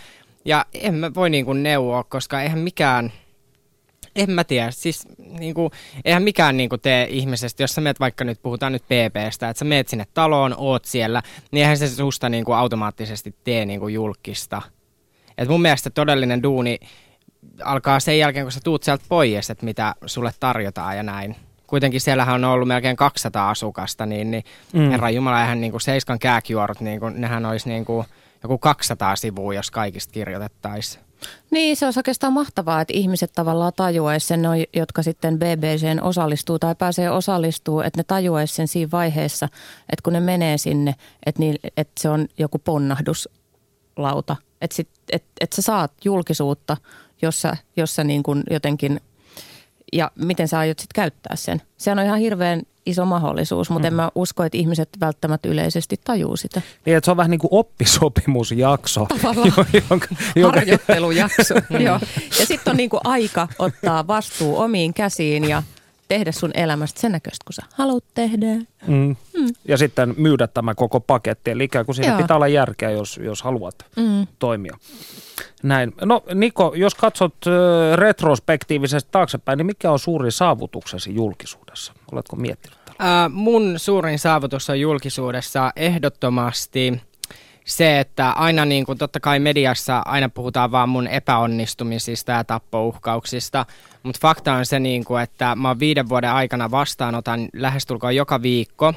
Ja 0.45 0.65
en 0.73 0.93
mä 0.93 1.13
voi 1.13 1.29
niin 1.29 1.45
kuin 1.45 1.63
neuvoa, 1.63 2.03
koska 2.03 2.41
eihän 2.41 2.59
mikään, 2.59 3.11
en 4.15 4.31
mä 4.31 4.43
tiedä, 4.43 4.71
siis 4.71 5.07
niin 5.17 5.53
kuin, 5.53 5.71
eihän 6.05 6.23
mikään 6.23 6.57
niin 6.57 6.69
kuin 6.69 6.81
tee 6.81 7.07
ihmisestä, 7.09 7.63
jos 7.63 7.71
sä 7.71 7.81
meet 7.81 7.99
vaikka 7.99 8.23
nyt, 8.23 8.41
puhutaan 8.41 8.71
nyt 8.71 8.83
PPstä, 8.83 9.49
että 9.49 9.59
sä 9.59 9.65
meet 9.65 9.87
sinne 9.87 10.05
taloon, 10.13 10.55
oot 10.57 10.85
siellä, 10.85 11.23
niin 11.51 11.61
eihän 11.61 11.77
se 11.77 11.87
susta 11.87 12.29
niin 12.29 12.45
kuin 12.45 12.57
automaattisesti 12.57 13.35
tee 13.43 13.65
niin 13.65 13.79
kuin 13.79 13.93
julkista. 13.93 14.61
Et 15.37 15.49
mun 15.49 15.61
mielestä 15.61 15.89
todellinen 15.89 16.43
duuni 16.43 16.79
alkaa 17.63 17.99
sen 17.99 18.19
jälkeen, 18.19 18.45
kun 18.45 18.51
sä 18.51 18.59
tuut 18.63 18.83
sieltä 18.83 19.05
pois, 19.09 19.49
että 19.49 19.65
mitä 19.65 19.95
sulle 20.05 20.31
tarjotaan 20.39 20.97
ja 20.97 21.03
näin. 21.03 21.35
Kuitenkin 21.67 22.01
siellähän 22.01 22.35
on 22.35 22.51
ollut 22.51 22.67
melkein 22.67 22.95
200 22.95 23.49
asukasta, 23.49 24.05
niin, 24.05 24.31
niin 24.31 24.43
Mm. 24.73 24.89
herra 24.89 25.09
Jumala, 25.09 25.41
eihän 25.41 25.61
niin 25.61 25.71
kuin 25.71 25.81
Seiskan 25.81 26.19
kääkijuorut, 26.19 26.79
niin 26.79 26.99
kuin, 26.99 27.21
nehän 27.21 27.45
olisi 27.45 27.69
niin 27.69 27.85
kuin 27.85 28.07
joku 28.43 28.57
200 28.57 29.15
sivua, 29.15 29.53
jos 29.53 29.71
kaikista 29.71 30.11
kirjoitettaisiin. 30.11 31.08
Niin, 31.51 31.77
se 31.77 31.85
olisi 31.85 31.99
oikeastaan 31.99 32.33
mahtavaa, 32.33 32.81
että 32.81 32.93
ihmiset 32.97 33.31
tavallaan 33.35 33.73
tajuaisi 33.75 34.27
sen, 34.27 34.41
jotka 34.75 35.03
sitten 35.03 35.39
BBCn 35.39 36.03
osallistuu 36.03 36.59
tai 36.59 36.75
pääsee 36.75 37.11
osallistuu, 37.11 37.81
että 37.81 37.99
ne 37.99 38.03
tajuaisi 38.03 38.55
sen 38.55 38.67
siinä 38.67 38.91
vaiheessa, 38.91 39.45
että 39.89 40.03
kun 40.03 40.13
ne 40.13 40.19
menee 40.19 40.57
sinne, 40.57 40.95
että, 41.25 41.39
niin, 41.39 41.55
että 41.77 42.01
se 42.01 42.09
on 42.09 42.27
joku 42.37 42.59
ponnahduslauta. 42.59 44.35
Että, 44.61 44.75
sit, 44.75 44.89
että, 45.11 45.29
että 45.41 45.55
sä 45.55 45.61
saat 45.61 45.91
julkisuutta, 46.05 46.77
jossa, 47.21 47.57
jossa 47.77 48.03
niin 48.03 48.23
kuin 48.23 48.43
jotenkin, 48.49 49.01
ja 49.93 50.11
miten 50.15 50.47
sä 50.47 50.59
aiot 50.59 50.79
sitten 50.79 51.01
käyttää 51.01 51.35
sen. 51.35 51.61
Se 51.77 51.91
on 51.91 51.99
ihan 51.99 52.19
hirveän 52.19 52.61
iso 52.85 53.05
mahdollisuus, 53.05 53.69
mutta 53.69 53.87
mm. 53.87 53.87
en 53.87 53.93
mä 53.93 54.09
usko, 54.15 54.43
että 54.43 54.57
ihmiset 54.57 54.89
välttämättä 54.99 55.49
yleisesti 55.49 55.95
tajuu 56.03 56.37
sitä. 56.37 56.61
Niin, 56.85 56.97
että 56.97 57.05
se 57.05 57.11
on 57.11 57.17
vähän 57.17 57.31
niin 57.31 57.39
kuin 57.39 57.49
oppisopimusjakso. 57.51 59.05
Tavallaan. 59.05 59.51
jo- 59.57 59.81
jonka, 59.89 60.07
jonka, 60.35 60.59
harjoittelujakso. 60.59 61.53
Joo. 61.85 61.99
Ja 62.39 62.45
sitten 62.45 62.71
on 62.71 62.77
niinku 62.77 62.99
aika 63.03 63.47
ottaa 63.59 64.07
vastuu 64.07 64.59
omiin 64.59 64.93
käsiin 64.93 65.49
ja 65.49 65.63
tehdä 66.09 66.31
sun 66.31 66.51
elämästä 66.53 66.99
sen 67.01 67.11
näköistä, 67.11 67.43
kun 67.45 67.53
sä 67.53 67.61
haluat 67.73 68.03
tehdä. 68.13 68.45
mm, 68.87 69.15
ja 69.67 69.77
sitten 69.77 70.13
myydä 70.17 70.47
tämä 70.47 70.75
koko 70.75 70.99
paketti. 70.99 71.51
Eli 71.51 71.63
ikään 71.63 71.85
kuin 71.85 71.95
siinä 71.95 72.11
Joo. 72.11 72.21
pitää 72.21 72.35
olla 72.35 72.47
järkeä, 72.47 72.89
jos, 72.91 73.19
jos 73.23 73.41
haluat 73.43 73.75
Mm. 73.95 74.27
toimia. 74.39 74.77
Näin. 75.63 75.93
No 76.05 76.23
Niko, 76.35 76.73
jos 76.75 76.95
katsot 76.95 77.35
retrospektiivisesti 77.95 79.09
taaksepäin, 79.11 79.57
niin 79.57 79.65
mikä 79.65 79.91
on 79.91 79.99
suuri 79.99 80.31
saavutuksesi 80.31 81.15
julkisuudessa? 81.15 81.93
Oletko 82.11 82.35
miettinyt? 82.35 82.79
Ää, 82.99 83.29
mun 83.29 83.73
suurin 83.79 84.19
saavutus 84.19 84.69
on 84.69 84.79
julkisuudessa 84.79 85.71
ehdottomasti 85.75 87.01
se, 87.69 87.99
että 87.99 88.31
aina 88.31 88.65
niin 88.65 88.85
kuin 88.85 88.97
totta 88.97 89.19
kai 89.19 89.39
mediassa 89.39 90.01
aina 90.05 90.29
puhutaan 90.29 90.71
vaan 90.71 90.89
mun 90.89 91.07
epäonnistumisista 91.07 92.31
ja 92.31 92.43
tappouhkauksista, 92.43 93.65
mutta 94.03 94.19
fakta 94.21 94.53
on 94.53 94.65
se, 94.65 94.79
niin 94.79 95.05
kuin, 95.05 95.23
että 95.23 95.55
mä 95.55 95.67
oon 95.67 95.79
viiden 95.79 96.09
vuoden 96.09 96.31
aikana 96.31 96.71
vastaanotan 96.71 97.49
lähestulkoon 97.53 98.15
joka 98.15 98.41
viikko 98.41 98.93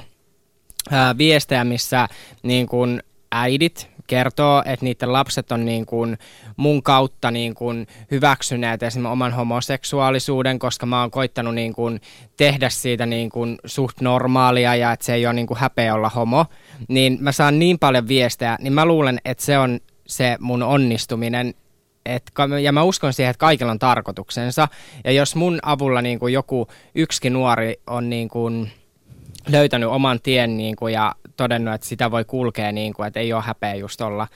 ää, 0.90 1.18
viestejä, 1.18 1.64
missä 1.64 2.08
niin 2.42 2.66
kuin 2.66 3.02
äidit 3.32 3.90
kertoo, 4.12 4.62
että 4.66 4.84
niiden 4.84 5.12
lapset 5.12 5.52
on 5.52 5.64
niin 5.64 5.86
kuin 5.86 6.18
mun 6.56 6.82
kautta 6.82 7.30
niin 7.30 7.54
kuin 7.54 7.86
hyväksyneet 8.10 8.82
esimerkiksi 8.82 9.12
oman 9.12 9.32
homoseksuaalisuuden, 9.32 10.58
koska 10.58 10.86
mä 10.86 11.00
oon 11.00 11.10
koittanut 11.10 11.54
niin 11.54 11.72
kuin 11.72 12.00
tehdä 12.36 12.68
siitä 12.68 13.06
niin 13.06 13.30
kuin 13.30 13.58
suht 13.64 14.00
normaalia 14.00 14.74
ja 14.76 14.92
että 14.92 15.06
se 15.06 15.14
ei 15.14 15.26
ole 15.26 15.34
niin 15.34 15.46
kuin 15.46 15.58
häpeä 15.58 15.94
olla 15.94 16.08
homo, 16.08 16.46
niin 16.88 17.18
mä 17.20 17.32
saan 17.32 17.58
niin 17.58 17.78
paljon 17.78 18.08
viestejä, 18.08 18.56
niin 18.60 18.72
mä 18.72 18.86
luulen, 18.86 19.20
että 19.24 19.44
se 19.44 19.58
on 19.58 19.80
se 20.06 20.36
mun 20.40 20.62
onnistuminen 20.62 21.54
et, 22.06 22.32
ja 22.62 22.72
mä 22.72 22.82
uskon 22.82 23.12
siihen, 23.12 23.30
että 23.30 23.40
kaikilla 23.40 23.72
on 23.72 23.78
tarkoituksensa. 23.78 24.68
Ja 25.04 25.12
jos 25.12 25.36
mun 25.36 25.58
avulla 25.62 26.02
niin 26.02 26.18
kuin 26.18 26.32
joku 26.32 26.68
yksi 26.94 27.30
nuori 27.30 27.80
on 27.86 28.10
niin 28.10 28.28
kuin 28.28 28.70
löytänyt 29.48 29.88
oman 29.88 30.20
tien 30.22 30.56
niin 30.56 30.76
kuin, 30.76 30.92
ja 30.92 31.14
todennut, 31.42 31.74
että 31.74 31.86
sitä 31.86 32.10
voi 32.10 32.24
kulkea, 32.24 32.72
niin 32.72 32.94
kuin, 32.94 33.06
että 33.06 33.20
ei 33.20 33.32
ole 33.32 33.42
häpeä 33.42 33.74
just 33.74 34.00
olla 34.00 34.28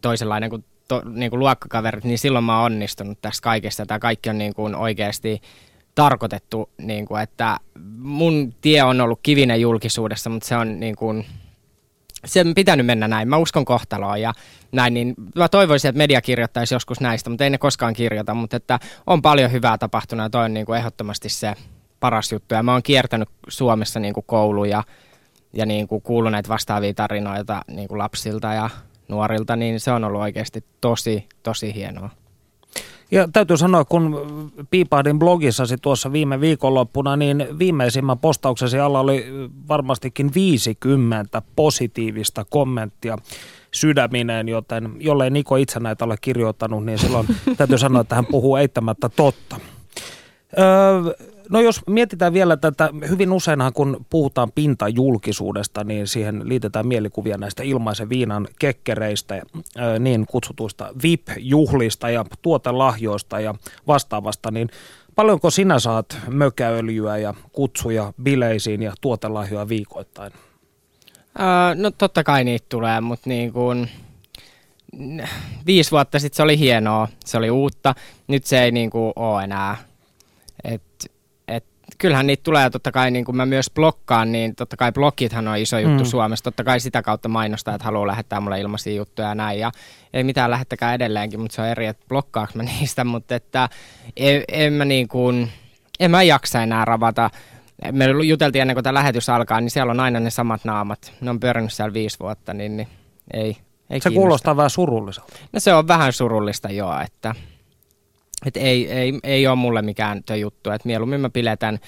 toisenlainen 0.00 0.50
kuin, 0.50 0.64
to, 0.88 1.02
niin 1.10 1.30
kuin 1.30 1.40
luokkakaverit, 1.40 2.04
niin 2.04 2.18
silloin 2.18 2.44
mä 2.44 2.56
oon 2.56 2.72
onnistunut 2.72 3.18
tässä 3.22 3.42
kaikessa. 3.42 3.86
Tämä 3.86 3.98
kaikki 3.98 4.30
on 4.30 4.38
niin 4.38 4.54
kuin 4.54 4.74
oikeasti 4.74 5.42
tarkoitettu, 5.94 6.70
niin 6.78 7.06
kuin, 7.06 7.22
että 7.22 7.58
mun 7.98 8.54
tie 8.60 8.82
on 8.82 9.00
ollut 9.00 9.20
kivinen 9.22 9.60
julkisuudessa, 9.60 10.30
mutta 10.30 10.48
se 10.48 10.56
on 10.56 10.80
niin 10.80 10.96
kuin, 10.96 11.26
se 12.24 12.40
on 12.40 12.54
pitänyt 12.54 12.86
mennä 12.86 13.08
näin. 13.08 13.28
Mä 13.28 13.36
uskon 13.36 13.64
kohtaloon 13.64 14.20
ja 14.20 14.32
näin, 14.72 14.94
niin 14.94 15.14
mä 15.34 15.48
toivoisin, 15.48 15.88
että 15.88 15.98
media 15.98 16.22
kirjoittaisi 16.22 16.74
joskus 16.74 17.00
näistä, 17.00 17.30
mutta 17.30 17.44
ei 17.44 17.50
ne 17.50 17.58
koskaan 17.58 17.94
kirjoita, 17.94 18.34
mutta 18.34 18.56
että 18.56 18.78
on 19.06 19.22
paljon 19.22 19.52
hyvää 19.52 19.78
tapahtunut 19.78 20.24
ja 20.24 20.30
toi 20.30 20.44
on 20.44 20.54
niin 20.54 20.66
kuin 20.66 20.78
ehdottomasti 20.78 21.28
se 21.28 21.54
paras 22.00 22.32
juttu. 22.32 22.54
Ja 22.54 22.62
mä 22.62 22.72
oon 22.72 22.82
kiertänyt 22.82 23.28
Suomessa 23.48 24.00
niin 24.00 24.14
kuin 24.14 24.24
kouluja 24.26 24.82
ja 25.52 25.66
niin 25.66 25.88
kuin 25.88 26.02
kuullut 26.02 26.32
näitä 26.32 26.48
vastaavia 26.48 26.94
tarinoita 26.94 27.62
niin 27.70 27.88
kuin 27.88 27.98
lapsilta 27.98 28.52
ja 28.52 28.70
nuorilta, 29.08 29.56
niin 29.56 29.80
se 29.80 29.92
on 29.92 30.04
ollut 30.04 30.20
oikeasti 30.20 30.64
tosi, 30.80 31.28
tosi 31.42 31.74
hienoa. 31.74 32.10
Ja 33.10 33.28
täytyy 33.32 33.56
sanoa, 33.56 33.84
kun 33.84 34.20
piipahdin 34.70 35.18
blogissasi 35.18 35.76
tuossa 35.82 36.12
viime 36.12 36.40
viikonloppuna, 36.40 37.16
niin 37.16 37.46
viimeisimmän 37.58 38.18
postauksesi 38.18 38.78
alla 38.78 39.00
oli 39.00 39.26
varmastikin 39.68 40.30
50 40.34 41.42
positiivista 41.56 42.44
kommenttia 42.50 43.18
sydämineen, 43.72 44.48
joten 44.48 44.92
jollei 44.98 45.30
Niko 45.30 45.56
itse 45.56 45.80
näitä 45.80 46.04
ole 46.04 46.16
kirjoittanut, 46.20 46.84
niin 46.84 46.98
silloin 46.98 47.26
täytyy 47.56 47.78
sanoa, 47.78 48.00
että 48.00 48.14
hän 48.14 48.26
puhuu 48.26 48.56
eittämättä 48.56 49.08
totta. 49.08 49.56
Öö, 50.58 51.28
No 51.50 51.60
jos 51.60 51.80
mietitään 51.86 52.32
vielä 52.32 52.56
tätä, 52.56 52.90
hyvin 53.08 53.32
useinhan 53.32 53.72
kun 53.72 54.06
puhutaan 54.10 54.52
pintajulkisuudesta, 54.52 55.84
niin 55.84 56.06
siihen 56.06 56.48
liitetään 56.48 56.86
mielikuvia 56.86 57.38
näistä 57.38 57.62
ilmaisen 57.62 58.08
viinan 58.08 58.48
kekkereistä, 58.58 59.42
niin 59.98 60.26
kutsutuista 60.26 60.88
VIP-juhlista 61.02 62.10
ja 62.10 62.24
tuotelahjoista 62.42 63.40
ja 63.40 63.54
vastaavasta, 63.86 64.50
niin 64.50 64.68
paljonko 65.14 65.50
sinä 65.50 65.78
saat 65.78 66.18
mökäöljyä 66.28 67.18
ja 67.18 67.34
kutsuja 67.52 68.12
bileisiin 68.22 68.82
ja 68.82 68.92
tuotelahjoja 69.00 69.68
viikoittain? 69.68 70.32
Öö, 71.40 71.74
no 71.74 71.90
totta 71.90 72.24
kai 72.24 72.44
niitä 72.44 72.66
tulee, 72.68 73.00
mutta 73.00 73.28
niin 73.28 73.52
kuin 73.52 73.90
viisi 75.66 75.90
vuotta 75.90 76.18
sitten 76.18 76.36
se 76.36 76.42
oli 76.42 76.58
hienoa, 76.58 77.08
se 77.24 77.38
oli 77.38 77.50
uutta, 77.50 77.94
nyt 78.28 78.46
se 78.46 78.62
ei 78.62 78.72
niin 78.72 78.90
kuin 78.90 79.12
ole 79.16 79.44
enää. 79.44 79.89
Kyllähän 82.00 82.26
niitä 82.26 82.42
tulee 82.42 82.70
totta 82.70 82.92
kai, 82.92 83.10
niin 83.10 83.24
kuin 83.24 83.36
mä 83.36 83.46
myös 83.46 83.70
blokkaan, 83.74 84.32
niin 84.32 84.54
totta 84.56 84.76
kai 84.76 84.92
blogithan 84.92 85.48
on 85.48 85.56
iso 85.56 85.78
juttu 85.78 86.04
mm. 86.04 86.08
Suomessa. 86.10 86.42
Totta 86.42 86.64
kai 86.64 86.80
sitä 86.80 87.02
kautta 87.02 87.28
mainostaa, 87.28 87.74
että 87.74 87.84
haluaa 87.84 88.06
lähettää 88.06 88.40
mulle 88.40 88.60
ilmaisia 88.60 88.94
juttuja 88.94 89.28
ja 89.28 89.34
näin. 89.34 89.60
Ja 89.60 89.72
ei 90.12 90.24
mitään 90.24 90.50
lähettäkään 90.50 90.94
edelleenkin, 90.94 91.40
mutta 91.40 91.54
se 91.54 91.62
on 91.62 91.68
eri, 91.68 91.86
että 91.86 92.04
blokkaanko 92.08 92.52
mä 92.56 92.62
niistä. 92.78 93.04
Mutta 93.04 93.34
että 93.34 93.68
en, 94.16 94.44
en 94.48 94.72
mä 94.72 94.84
niin 94.84 95.08
kuin, 95.08 95.50
en 96.00 96.10
mä 96.10 96.22
jaksa 96.22 96.62
enää 96.62 96.84
ravata. 96.84 97.30
Me 97.92 98.06
juteltiin 98.26 98.62
ennen 98.62 98.74
kuin 98.74 98.84
tämä 98.84 98.94
lähetys 98.94 99.28
alkaa, 99.28 99.60
niin 99.60 99.70
siellä 99.70 99.90
on 99.90 100.00
aina 100.00 100.20
ne 100.20 100.30
samat 100.30 100.64
naamat. 100.64 101.12
Ne 101.20 101.30
on 101.30 101.40
pyörinyt 101.40 101.72
siellä 101.72 101.92
viisi 101.92 102.18
vuotta, 102.20 102.54
niin, 102.54 102.76
niin 102.76 102.88
ei, 103.34 103.42
ei 103.42 103.54
Se 103.54 103.56
kiinnosta. 103.88 104.10
kuulostaa 104.10 104.56
vähän 104.56 104.70
surulliselta. 104.70 105.32
No 105.52 105.60
se 105.60 105.74
on 105.74 105.88
vähän 105.88 106.12
surullista 106.12 106.70
joo, 106.70 107.00
että 107.00 107.34
et 108.46 108.56
ei, 108.56 108.92
ei, 108.92 109.18
ei 109.22 109.46
ole 109.46 109.56
mulle 109.56 109.82
mikään 109.82 110.22
juttu, 110.40 110.70
että 110.70 110.88
mieluummin 110.88 111.20
mä 111.20 111.30
piletän 111.30 111.78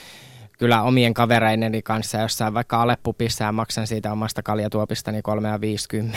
kyllä 0.63 0.83
omien 0.83 1.15
kavereideni 1.15 1.83
kanssa 1.83 2.19
jossain 2.19 2.55
vaikka 2.55 2.83
Aleppupissa 2.83 3.45
ja 3.45 3.53
maksan 3.53 3.87
siitä 3.87 4.13
omasta 4.13 4.43
kaljatuopistani 4.43 5.21
3,50. 6.09 6.17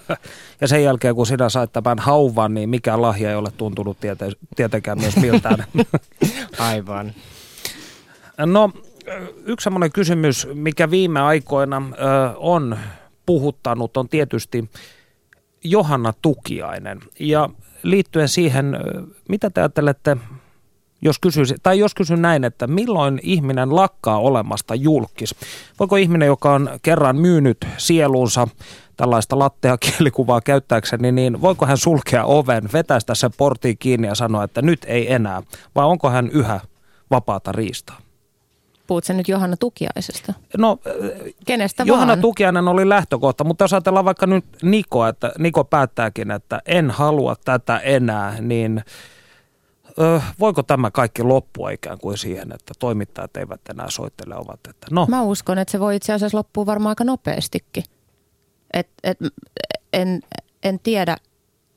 ja 0.60 0.68
sen 0.68 0.84
jälkeen 0.84 1.14
kun 1.14 1.26
sinä 1.26 1.48
sait 1.48 1.72
tämän 1.72 1.98
hauvan, 1.98 2.54
niin 2.54 2.68
mikä 2.68 3.02
lahja 3.02 3.30
ei 3.30 3.36
ole 3.36 3.50
tuntunut 3.56 3.96
tiete- 4.00 4.46
tietenkään 4.56 5.00
myös 5.00 5.16
miltään. 5.16 5.64
Aivan. 6.58 7.12
No 8.38 8.70
yksi 9.44 9.64
semmoinen 9.64 9.92
kysymys, 9.92 10.48
mikä 10.54 10.90
viime 10.90 11.20
aikoina 11.20 11.82
ö, 11.92 12.36
on 12.36 12.78
puhuttanut, 13.26 13.96
on 13.96 14.08
tietysti 14.08 14.70
Johanna 15.64 16.12
Tukiainen. 16.22 17.00
Ja 17.20 17.50
liittyen 17.82 18.28
siihen, 18.28 18.76
mitä 19.28 19.50
te 19.50 19.60
ajattelette, 19.60 20.16
jos 21.02 21.18
kysyisin, 21.18 21.56
tai 21.62 21.78
jos 21.78 21.94
kysyn 21.94 22.22
näin, 22.22 22.44
että 22.44 22.66
milloin 22.66 23.20
ihminen 23.22 23.76
lakkaa 23.76 24.18
olemasta 24.18 24.74
julkis? 24.74 25.34
Voiko 25.80 25.96
ihminen, 25.96 26.26
joka 26.26 26.54
on 26.54 26.70
kerran 26.82 27.16
myynyt 27.16 27.66
sielunsa 27.78 28.48
tällaista 28.96 29.38
lattea 29.38 29.78
kielikuvaa 29.86 30.40
käyttääkseni, 30.40 31.12
niin 31.12 31.40
voiko 31.40 31.66
hän 31.66 31.78
sulkea 31.78 32.24
oven, 32.24 32.68
vetäistä 32.72 33.14
sen 33.14 33.30
portiin 33.36 33.78
kiinni 33.78 34.08
ja 34.08 34.14
sanoa, 34.14 34.44
että 34.44 34.62
nyt 34.62 34.84
ei 34.88 35.12
enää? 35.12 35.42
Vai 35.74 35.86
onko 35.86 36.10
hän 36.10 36.28
yhä 36.28 36.60
vapaata 37.10 37.52
riistaa? 37.52 38.05
Puhutko 38.86 39.12
nyt 39.12 39.28
Johanna 39.28 39.56
Tukiaisesta? 39.56 40.32
No, 40.58 40.78
Kenestä 41.46 41.82
Johanna 41.82 42.12
vaan? 42.12 42.20
Tukiainen 42.20 42.68
oli 42.68 42.88
lähtökohta, 42.88 43.44
mutta 43.44 43.64
jos 43.64 43.72
ajatellaan 43.72 44.04
vaikka 44.04 44.26
nyt 44.26 44.44
Niko, 44.62 45.06
että 45.06 45.32
Niko 45.38 45.64
päättääkin, 45.64 46.30
että 46.30 46.60
en 46.66 46.90
halua 46.90 47.36
tätä 47.44 47.78
enää, 47.78 48.40
niin 48.40 48.84
ö, 50.00 50.20
voiko 50.40 50.62
tämä 50.62 50.90
kaikki 50.90 51.22
loppua 51.22 51.70
ikään 51.70 51.98
kuin 51.98 52.18
siihen, 52.18 52.52
että 52.52 52.74
toimittajat 52.78 53.36
eivät 53.36 53.60
enää 53.70 53.90
soittele 53.90 54.36
ovat, 54.36 54.60
että 54.70 54.86
no. 54.90 55.06
Mä 55.08 55.22
uskon, 55.22 55.58
että 55.58 55.72
se 55.72 55.80
voi 55.80 55.96
itse 55.96 56.12
asiassa 56.12 56.38
loppua 56.38 56.66
varmaan 56.66 56.90
aika 56.90 57.04
nopeastikin. 57.04 57.84
Et, 58.72 58.88
et, 59.04 59.18
en, 59.92 60.20
en 60.62 60.80
tiedä, 60.82 61.16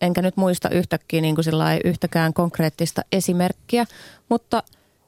enkä 0.02 0.22
nyt 0.22 0.38
muista 0.38 0.70
yhtäkkiä 0.70 1.22
niin 1.22 1.36
kuin 1.36 1.46
yhtäkään 1.86 2.34
konkreettista 2.34 3.02
esimerkkiä, 3.12 3.86
mutta 4.30 4.64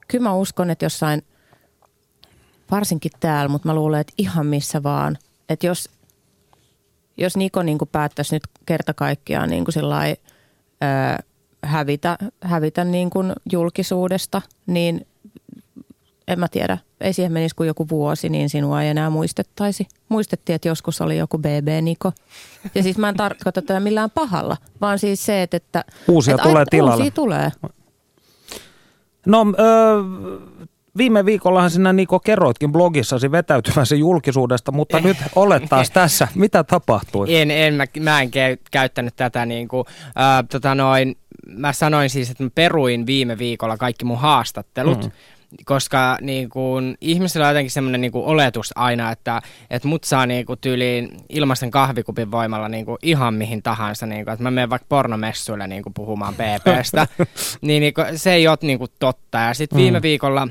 kyllä 0.07 0.23
mä 0.23 0.35
uskon, 0.35 0.69
että 0.69 0.85
jossain 0.85 1.23
varsinkin 2.71 3.11
täällä, 3.19 3.49
mutta 3.49 3.67
mä 3.67 3.75
luulen, 3.75 4.01
että 4.01 4.13
ihan 4.17 4.45
missä 4.45 4.83
vaan. 4.83 5.17
Että 5.49 5.67
jos, 5.67 5.89
jos 7.17 7.37
Niko 7.37 7.63
niin 7.63 7.77
kuin 7.77 7.89
päättäisi 7.91 8.35
nyt 8.35 8.43
kerta 8.65 8.93
kaikkiaan 8.93 9.49
niin 9.49 9.65
kuin 9.65 9.73
sillai, 9.73 10.15
ö, 10.83 11.23
hävitä, 11.63 12.17
hävitä 12.41 12.83
niin 12.83 13.09
kuin 13.09 13.33
julkisuudesta, 13.51 14.41
niin 14.67 15.07
en 16.27 16.39
mä 16.39 16.47
tiedä, 16.47 16.77
ei 17.01 17.13
siihen 17.13 17.31
menisi 17.31 17.55
kuin 17.55 17.67
joku 17.67 17.89
vuosi, 17.89 18.29
niin 18.29 18.49
sinua 18.49 18.81
ei 18.81 18.89
enää 18.89 19.09
muistettaisi. 19.09 19.87
Muistettiin, 20.09 20.55
että 20.55 20.67
joskus 20.67 21.01
oli 21.01 21.17
joku 21.17 21.37
BB-Niko. 21.37 22.11
Ja 22.75 22.83
siis 22.83 22.97
mä 22.97 23.09
en 23.09 23.15
tarkoita 23.15 23.61
tätä 23.61 23.79
millään 23.79 24.11
pahalla, 24.11 24.57
vaan 24.81 24.99
siis 24.99 25.25
se, 25.25 25.41
että... 25.41 25.57
että 25.57 25.85
uusia 26.07 26.35
että 26.35 26.49
tulee 26.49 26.65
tilalle. 26.69 26.95
Uusia 26.95 27.11
tulee. 27.11 27.51
No, 29.25 29.45
öö, 29.59 30.03
Viime 30.97 31.25
viikollahan 31.25 31.71
sinä 31.71 31.93
Niko 31.93 32.19
kerroitkin 32.19 32.71
blogissasi 32.71 33.31
vetäytymäsi 33.31 33.99
julkisuudesta, 33.99 34.71
mutta 34.71 34.99
nyt 34.99 35.17
olet 35.35 35.63
taas 35.69 35.89
tässä. 36.01 36.27
Mitä 36.35 36.63
tapahtui? 36.63 37.35
En, 37.35 37.51
en 37.51 37.73
mä, 37.73 37.85
mä 37.99 38.21
en 38.21 38.31
käy, 38.31 38.57
käyttänyt 38.71 39.15
tätä 39.15 39.45
niin 39.45 39.67
kuin, 39.67 39.85
äh, 40.07 40.47
tota 40.51 40.75
noin, 40.75 41.17
mä 41.47 41.73
sanoin 41.73 42.09
siis, 42.09 42.29
että 42.29 42.43
mä 42.43 42.49
peruin 42.55 43.05
viime 43.05 43.37
viikolla 43.37 43.77
kaikki 43.77 44.05
mun 44.05 44.19
haastattelut. 44.19 45.03
Mm 45.03 45.11
koska 45.65 46.17
niin 46.21 46.49
kuin, 46.49 46.97
ihmisillä 47.01 47.45
on 47.45 47.49
jotenkin 47.49 47.71
semmoinen 47.71 48.01
niin 48.01 48.11
kuin, 48.11 48.25
oletus 48.25 48.71
aina, 48.75 49.11
että, 49.11 49.41
että 49.69 49.87
mut 49.87 50.03
saa 50.03 50.25
niin 50.25 50.45
kuin, 50.45 50.59
tyyliin 50.59 51.17
ilmaisen 51.29 51.71
kahvikupin 51.71 52.31
voimalla 52.31 52.69
niin 52.69 52.85
kuin, 52.85 52.97
ihan 53.01 53.33
mihin 53.33 53.63
tahansa. 53.63 54.05
Niin 54.05 54.25
kuin, 54.25 54.33
että 54.33 54.43
mä 54.43 54.51
menen 54.51 54.69
vaikka 54.69 54.85
pornomessuille 54.89 55.67
niin 55.67 55.83
kuin, 55.83 55.93
puhumaan 55.93 56.33
PPstä, 56.33 57.07
niin, 57.61 57.81
niin 57.81 57.93
kuin, 57.93 58.19
se 58.19 58.33
ei 58.33 58.47
ole 58.47 58.57
niin 58.61 58.79
kuin, 58.79 58.91
totta. 58.99 59.37
Ja 59.37 59.53
sitten 59.53 59.79
viime 59.79 59.99
mm. 59.99 60.03
viikolla 60.03 60.47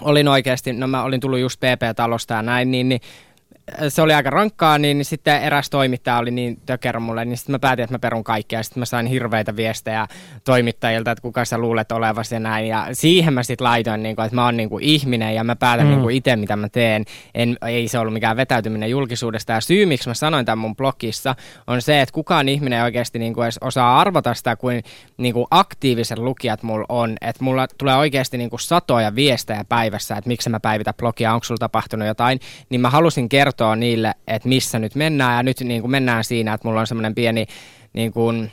olin 0.00 0.28
oikeasti, 0.28 0.72
no 0.72 0.86
mä 0.86 1.02
olin 1.02 1.20
tullut 1.20 1.38
just 1.38 1.60
PP-talosta 1.60 2.34
ja 2.34 2.42
näin, 2.42 2.70
niin, 2.70 2.88
niin 2.88 3.00
se 3.88 4.02
oli 4.02 4.14
aika 4.14 4.30
rankkaa, 4.30 4.78
niin 4.78 5.04
sitten 5.04 5.42
eräs 5.42 5.70
toimittaja 5.70 6.18
oli 6.18 6.30
niin 6.30 6.60
tökerä 6.66 7.00
mulle, 7.00 7.24
niin 7.24 7.36
sitten 7.36 7.54
mä 7.54 7.58
päätin, 7.58 7.82
että 7.82 7.94
mä 7.94 7.98
perun 7.98 8.24
kaikkea. 8.24 8.62
Sitten 8.62 8.80
mä 8.80 8.84
sain 8.84 9.06
hirveitä 9.06 9.56
viestejä 9.56 10.06
toimittajilta, 10.44 11.10
että 11.10 11.22
kuka 11.22 11.44
sä 11.44 11.58
luulet 11.58 11.92
olevasi 11.92 12.34
ja 12.34 12.40
näin. 12.40 12.68
Ja 12.68 12.86
siihen 12.92 13.34
mä 13.34 13.42
sitten 13.42 13.64
laitoin, 13.64 14.02
niin 14.02 14.16
kuin, 14.16 14.26
että 14.26 14.34
mä 14.34 14.44
oon 14.44 14.56
niin 14.56 14.68
kuin 14.68 14.84
ihminen 14.84 15.34
ja 15.34 15.44
mä 15.44 15.56
päätän 15.56 15.86
mm. 15.86 15.90
niin 15.90 16.02
kuin 16.02 16.16
itse, 16.16 16.36
mitä 16.36 16.56
mä 16.56 16.68
teen. 16.68 17.04
En, 17.34 17.56
ei 17.66 17.88
se 17.88 17.98
ollut 17.98 18.14
mikään 18.14 18.36
vetäytyminen 18.36 18.90
julkisuudesta. 18.90 19.52
Ja 19.52 19.60
syy, 19.60 19.86
miksi 19.86 20.08
mä 20.08 20.14
sanoin 20.14 20.46
tämän 20.46 20.58
mun 20.58 20.76
blogissa, 20.76 21.34
on 21.66 21.82
se, 21.82 22.00
että 22.00 22.12
kukaan 22.12 22.48
ihminen 22.48 22.82
oikeasti 22.82 23.18
niin 23.18 23.34
kuin 23.34 23.44
edes 23.44 23.58
osaa 23.60 24.00
arvata 24.00 24.34
sitä, 24.34 24.56
kuin, 24.56 24.82
niin 25.16 25.34
kuin 25.34 25.46
aktiiviset 25.50 26.18
lukijat 26.18 26.62
mulla 26.62 26.86
on. 26.88 27.16
Että 27.20 27.44
mulla 27.44 27.68
tulee 27.78 27.96
oikeasti 27.96 28.38
niin 28.38 28.50
kuin 28.50 28.60
satoja 28.60 29.14
viestejä 29.14 29.64
päivässä, 29.68 30.16
että 30.16 30.28
miksi 30.28 30.50
mä 30.50 30.60
päivitä 30.60 30.92
blogia, 30.92 31.34
onko 31.34 31.44
sulla 31.44 31.58
tapahtunut 31.58 32.08
jotain. 32.08 32.40
Niin 32.70 32.80
mä 32.80 32.90
halusin 32.90 33.28
kertoa 33.28 33.53
kertoo 33.54 33.74
niille, 33.74 34.14
että 34.26 34.48
missä 34.48 34.78
nyt 34.78 34.94
mennään. 34.94 35.36
Ja 35.36 35.42
nyt 35.42 35.60
niin 35.60 35.80
kuin 35.80 35.90
mennään 35.90 36.24
siinä, 36.24 36.54
että 36.54 36.68
mulla 36.68 36.80
on 36.80 36.86
semmoinen 36.86 37.14
pieni 37.14 37.46
niin 37.92 38.12
kuin, 38.12 38.52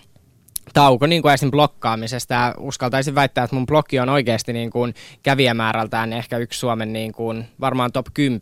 tauko 0.74 1.08
niin 1.08 1.22
kuin 1.22 1.34
esim. 1.34 1.52
blokkaamisesta. 1.52 2.34
Ja 2.34 2.56
uskaltaisin 2.60 3.16
väittää, 3.16 3.44
että 3.44 3.56
mun 3.56 3.66
blogi 3.66 4.00
on 4.00 4.10
oikeasti 4.10 4.54
niin 4.54 4.72
kuin 4.72 4.94
kävijämäärältään 5.24 6.14
ehkä 6.14 6.38
yksi 6.38 6.60
Suomen 6.60 6.94
niin 6.94 7.12
kuin, 7.12 7.46
varmaan 7.60 7.92
top 7.92 8.06
10. 8.14 8.40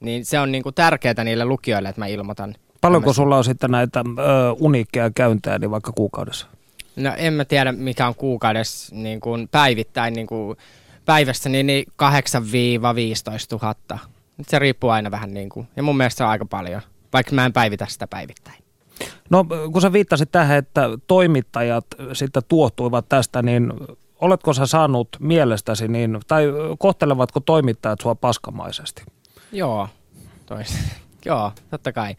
Niin 0.00 0.24
se 0.24 0.40
on 0.40 0.52
niin 0.52 0.62
kuin 0.62 0.74
tärkeää 0.74 1.24
niille 1.24 1.44
lukijoille, 1.44 1.88
että 1.88 2.00
mä 2.00 2.06
ilmoitan. 2.06 2.54
Paljonko 2.80 3.04
tämmöistä. 3.04 3.16
sulla 3.22 3.36
on 3.36 3.44
sitten 3.44 3.70
näitä 3.70 4.00
ö, 4.00 4.52
uniikkeja 4.58 5.10
käyntejä 5.14 5.58
niin 5.58 5.70
vaikka 5.70 5.92
kuukaudessa? 5.92 6.46
No 6.96 7.12
en 7.16 7.32
mä 7.32 7.44
tiedä, 7.44 7.72
mikä 7.72 8.06
on 8.06 8.14
kuukaudessa 8.14 8.94
niin 8.94 9.20
kuin 9.20 9.48
päivittäin 9.48 10.14
niin 10.14 10.26
kuin 10.26 10.56
päivässä, 11.04 11.48
niin, 11.48 11.66
niin 11.66 11.84
8-15 12.02 12.06
000. 13.62 14.13
Se 14.42 14.58
riippuu 14.58 14.90
aina 14.90 15.10
vähän 15.10 15.34
niin 15.34 15.48
kuin, 15.48 15.68
ja 15.76 15.82
mun 15.82 15.96
mielestä 15.96 16.18
se 16.18 16.24
on 16.24 16.30
aika 16.30 16.44
paljon, 16.44 16.82
vaikka 17.12 17.34
mä 17.34 17.46
en 17.46 17.52
päivitä 17.52 17.86
sitä 17.88 18.06
päivittäin. 18.06 18.64
No 19.30 19.44
kun 19.72 19.82
sä 19.82 19.92
viittasit 19.92 20.32
tähän, 20.32 20.58
että 20.58 20.88
toimittajat 21.06 21.86
sitten 22.12 22.42
tuottuivat 22.48 23.08
tästä, 23.08 23.42
niin 23.42 23.72
oletko 24.20 24.52
sä 24.52 24.66
saanut 24.66 25.08
mielestäsi, 25.20 25.88
niin, 25.88 26.20
tai 26.28 26.46
kohtelevatko 26.78 27.40
toimittajat 27.40 28.00
sua 28.00 28.14
paskamaisesti? 28.14 29.02
Joo, 29.52 29.88
tois. 30.46 30.78
Joo, 31.26 31.52
totta 31.70 31.92
kai. 31.92 32.16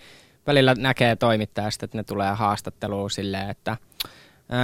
Välillä 0.47 0.75
näkee 0.77 1.15
toimittajasta, 1.15 1.85
että 1.85 1.97
ne 1.97 2.03
tulee 2.03 2.31
haastatteluun 2.31 3.11
silleen, 3.11 3.49
että 3.49 3.77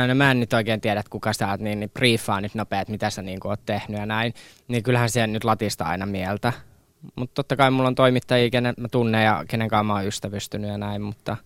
no 0.07 0.15
mä 0.15 0.31
en 0.31 0.39
nyt 0.39 0.53
oikein 0.53 0.81
tiedä, 0.81 0.99
että 0.99 1.09
kuka 1.09 1.33
sä 1.33 1.49
oot, 1.49 1.61
niin, 1.61 1.79
niin 1.79 1.89
briefaa 1.89 2.41
nyt 2.41 2.55
nopeat, 2.55 2.87
mitä 2.87 3.09
sä 3.09 3.21
niin 3.21 3.39
oot 3.43 3.65
tehnyt 3.65 3.99
ja 3.99 4.05
näin. 4.05 4.33
Niin 4.67 4.83
kyllähän 4.83 5.09
se 5.09 5.27
nyt 5.27 5.43
latista 5.43 5.83
aina 5.83 6.05
mieltä. 6.05 6.53
Mutta 7.15 7.33
totta 7.33 7.55
kai 7.55 7.71
mulla 7.71 7.87
on 7.87 7.95
toimittajia, 7.95 8.49
kenen 8.49 8.73
mä 8.77 8.87
tunnen 8.87 9.25
ja 9.25 9.45
kenen 9.47 9.69
kanssa 9.69 9.83
mä 9.83 9.93
oon 9.93 10.07
ystävystynyt 10.07 10.69
ja 10.69 10.77
näin, 10.77 11.01
mutta– 11.01 11.37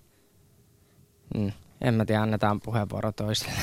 Mm. 1.33 1.51
En 1.81 1.93
mä 1.93 2.05
tiedä, 2.05 2.21
annetaan 2.21 2.61
puheenvuoro 2.61 3.11
toiselle. 3.11 3.53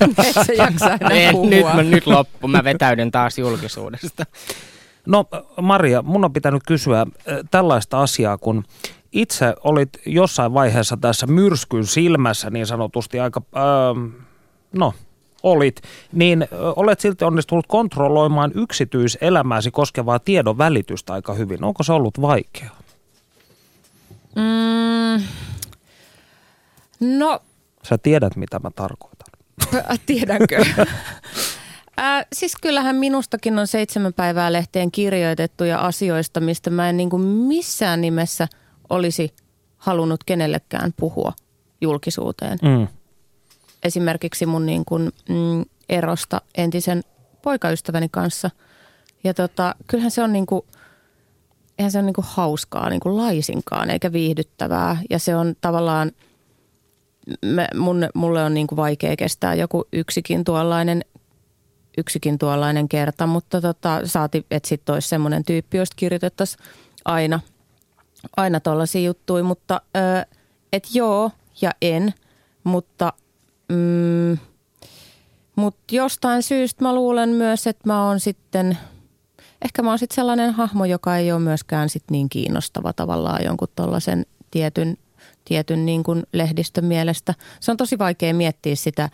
Et 0.00 0.34
se 0.46 0.54
jaksa 0.54 0.94
enää 0.94 1.10
en, 1.12 1.34
nyt, 1.42 1.64
mä, 1.74 1.82
nyt 1.82 2.06
loppu, 2.06 2.48
mä 2.48 2.64
vetäydyn 2.64 3.10
taas 3.10 3.38
julkisuudesta. 3.38 4.24
No 5.06 5.24
Maria, 5.62 6.02
mun 6.02 6.24
on 6.24 6.32
pitänyt 6.32 6.62
kysyä 6.66 7.00
äh, 7.00 7.06
tällaista 7.50 8.02
asiaa, 8.02 8.38
kun 8.38 8.64
itse 9.12 9.54
olit 9.64 9.88
jossain 10.06 10.54
vaiheessa 10.54 10.96
tässä 10.96 11.26
myrskyn 11.26 11.86
silmässä 11.86 12.50
niin 12.50 12.66
sanotusti 12.66 13.20
aika, 13.20 13.42
äh, 13.56 14.12
no 14.72 14.94
olit, 15.44 15.82
niin 16.12 16.42
äh, 16.42 16.48
olet 16.76 17.00
silti 17.00 17.24
onnistunut 17.24 17.66
kontrolloimaan 17.66 18.52
yksityiselämääsi 18.54 19.70
koskevaa 19.70 20.18
tiedon 20.18 20.58
välitystä 20.58 21.12
aika 21.12 21.34
hyvin. 21.34 21.64
Onko 21.64 21.82
se 21.82 21.92
ollut 21.92 22.20
vaikeaa? 22.20 22.78
Mm, 24.36 25.24
No. 27.00 27.40
Sä 27.82 27.98
tiedät, 27.98 28.36
mitä 28.36 28.58
mä 28.58 28.70
tarkoitan. 28.70 29.26
Tiedänkö? 30.06 30.64
Äh, 32.00 32.26
siis 32.32 32.56
kyllähän 32.62 32.96
minustakin 32.96 33.58
on 33.58 33.66
seitsemän 33.66 34.12
päivää 34.12 34.52
lehteen 34.52 34.90
kirjoitettuja 34.90 35.78
asioista, 35.78 36.40
mistä 36.40 36.70
mä 36.70 36.88
en 36.88 36.96
niin 36.96 37.10
kuin 37.10 37.22
missään 37.22 38.00
nimessä 38.00 38.48
olisi 38.90 39.34
halunnut 39.76 40.24
kenellekään 40.24 40.92
puhua 40.96 41.32
julkisuuteen. 41.80 42.58
Mm. 42.62 42.88
Esimerkiksi 43.84 44.46
mun 44.46 44.66
niin 44.66 44.84
kuin, 44.84 45.12
mm, 45.28 45.64
erosta 45.88 46.40
entisen 46.54 47.02
poikaystäväni 47.42 48.08
kanssa. 48.08 48.50
Ja 49.24 49.34
tota, 49.34 49.74
kyllähän 49.86 50.10
se 50.10 50.22
on 50.22 50.32
niin 50.32 50.46
kuin, 50.46 50.62
eihän 51.78 51.92
se 51.92 51.98
on 51.98 52.06
niin 52.06 52.14
kuin 52.14 52.26
hauskaa 52.28 52.90
niin 52.90 53.00
kuin 53.00 53.16
laisinkaan 53.16 53.90
eikä 53.90 54.12
viihdyttävää. 54.12 54.96
Ja 55.10 55.18
se 55.18 55.36
on 55.36 55.54
tavallaan– 55.60 56.12
me, 57.44 57.68
mun, 57.74 58.08
mulle 58.14 58.44
on 58.44 58.54
niin 58.54 58.66
kuin 58.66 58.76
vaikea 58.76 59.16
kestää 59.16 59.54
joku 59.54 59.84
yksikin 59.92 60.44
tuollainen, 60.44 61.04
yksikin 61.98 62.38
tuollainen 62.38 62.88
kerta, 62.88 63.26
mutta 63.26 63.60
tota, 63.60 64.00
saati, 64.04 64.46
että 64.50 64.68
sitten 64.68 64.92
olisi 64.92 65.08
semmoinen 65.08 65.44
tyyppi, 65.44 65.76
josta 65.76 65.94
kirjoitettaisiin 65.96 66.64
aina, 67.04 67.40
aina 68.36 68.60
tuollaisia 68.60 69.00
juttuja, 69.00 69.44
mutta 69.44 69.80
että 70.72 70.88
joo 70.92 71.30
ja 71.60 71.70
en, 71.82 72.14
mutta 72.64 73.12
mm, 73.68 74.38
mut 75.56 75.76
jostain 75.92 76.42
syystä 76.42 76.84
mä 76.84 76.94
luulen 76.94 77.28
myös, 77.28 77.66
että 77.66 77.82
mä 77.86 78.06
oon 78.06 78.20
sitten, 78.20 78.78
ehkä 79.64 79.82
mä 79.82 79.90
oon 79.90 79.98
sitten 79.98 80.14
sellainen 80.14 80.54
hahmo, 80.54 80.84
joka 80.84 81.16
ei 81.16 81.32
ole 81.32 81.40
myöskään 81.40 81.88
sit 81.88 82.04
niin 82.10 82.28
kiinnostava 82.28 82.92
tavallaan 82.92 83.44
jonkun 83.44 83.68
tuollaisen 83.76 84.26
tietyn 84.50 84.96
tietyn 85.44 85.86
niin 85.86 86.02
kuin 86.02 86.22
lehdistön 86.32 86.84
mielestä. 86.84 87.34
Se 87.60 87.70
on 87.70 87.76
tosi 87.76 87.98
vaikea 87.98 88.34
miettiä 88.34 88.74
sitä 88.76 89.08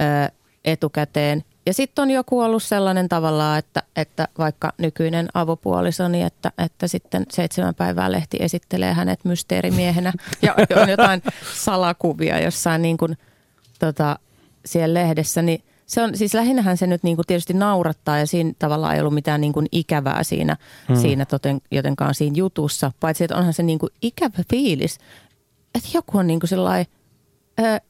ö, 0.00 0.32
etukäteen. 0.64 1.44
Ja 1.66 1.74
sitten 1.74 2.02
on 2.02 2.10
joku 2.10 2.40
ollut 2.40 2.62
sellainen 2.62 3.08
tavallaan, 3.08 3.58
että, 3.58 3.82
että 3.96 4.28
vaikka 4.38 4.72
nykyinen 4.78 5.28
avopuolisoni, 5.34 6.22
että, 6.22 6.52
että 6.58 6.86
sitten 6.86 7.26
seitsemän 7.32 7.74
päivää 7.74 8.12
lehti 8.12 8.36
esittelee 8.40 8.92
hänet 8.92 9.24
mysteerimiehenä 9.24 10.12
ja 10.42 10.54
on 10.82 10.88
jotain 10.88 11.22
salakuvia 11.64 12.40
jossain 12.40 12.82
niin 12.82 12.96
kuin, 12.96 13.18
tota, 13.86 14.18
siellä 14.64 14.94
lehdessä, 14.94 15.42
niin 15.42 15.62
se 15.86 16.02
on, 16.02 16.16
siis 16.16 16.34
lähinnähän 16.34 16.76
se 16.76 16.86
nyt 16.86 17.02
niin 17.02 17.16
kuin 17.16 17.26
tietysti 17.26 17.54
naurattaa 17.54 18.18
ja 18.18 18.26
siinä 18.26 18.52
tavallaan 18.58 18.94
ei 18.94 19.00
ollut 19.00 19.14
mitään 19.14 19.40
niin 19.40 19.52
kuin 19.52 19.66
ikävää 19.72 20.22
siinä, 20.22 20.56
hmm. 20.88 20.96
siinä 20.96 21.24
toten, 21.24 21.60
jotenkaan 21.70 22.14
siinä 22.14 22.34
jutussa. 22.36 22.92
Paitsi, 23.00 23.24
että 23.24 23.36
onhan 23.36 23.52
se 23.52 23.62
niin 23.62 23.78
kuin 23.78 23.90
ikävä 24.02 24.42
fiilis, 24.50 24.98
että 25.74 25.88
joku 25.94 26.18
on 26.18 26.26
niin 26.26 26.40
kuin 26.40 26.48
sellainen 26.48 26.86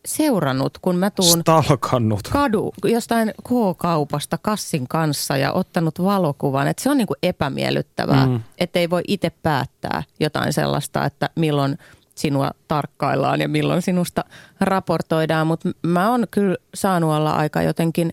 seurannut, 0.05 0.79
kun 0.79 0.97
mä 0.97 1.11
tuun 1.11 1.41
Stalkannut. 1.41 2.23
kadu 2.33 2.73
jostain 2.85 3.33
K-kaupasta 3.49 4.39
kassin 4.39 4.89
kanssa 4.89 5.37
ja 5.37 5.53
ottanut 5.53 6.03
valokuvan. 6.03 6.69
Että 6.69 6.83
se 6.83 6.91
on 6.91 6.99
niinku 6.99 7.15
epämiellyttävää, 7.23 8.27
mm. 8.27 8.41
että 8.59 8.79
ei 8.79 8.91
voi 8.91 9.03
itse 9.09 9.31
päättää 9.31 10.03
jotain 10.21 10.53
sellaista, 10.53 11.05
että 11.05 11.31
milloin 11.37 11.79
sinua 12.15 12.51
tarkkaillaan 12.69 13.41
ja 13.41 13.49
milloin 13.49 13.83
sinusta 13.83 14.25
raportoidaan. 14.61 15.47
Mutta 15.47 15.69
mä 15.87 16.11
oon 16.11 16.27
kyllä 16.31 16.57
saanut 16.75 17.11
olla 17.11 17.33
aika 17.33 17.63
jotenkin 17.63 18.13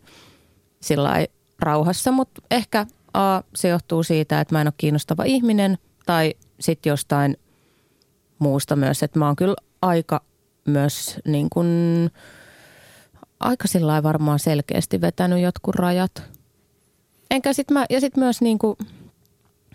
sillä 0.81 1.25
rauhassa, 1.59 2.11
mutta 2.11 2.41
ehkä 2.51 2.85
A, 3.13 3.41
se 3.55 3.67
johtuu 3.67 4.03
siitä, 4.03 4.41
että 4.41 4.55
mä 4.55 4.61
en 4.61 4.67
ole 4.67 4.73
kiinnostava 4.77 5.23
ihminen 5.23 5.77
tai 6.05 6.33
sitten 6.59 6.89
jostain– 6.89 7.37
muusta 8.39 8.75
myös, 8.75 9.03
että 9.03 9.19
mä 9.19 9.25
oon 9.25 9.35
kyllä 9.35 9.55
aika 9.81 10.21
myös 10.65 11.19
niin 11.27 11.47
kuin, 11.49 11.67
aika 13.39 13.67
sillä 13.67 14.03
varmaan 14.03 14.39
selkeästi 14.39 15.01
vetänyt 15.01 15.41
jotkut 15.41 15.75
rajat. 15.75 16.23
Enkä 17.31 17.53
sit 17.53 17.71
mä, 17.71 17.85
ja 17.89 17.99
sitten 17.99 18.23
myös 18.23 18.41
niin 18.41 18.59
kuin, 18.59 18.77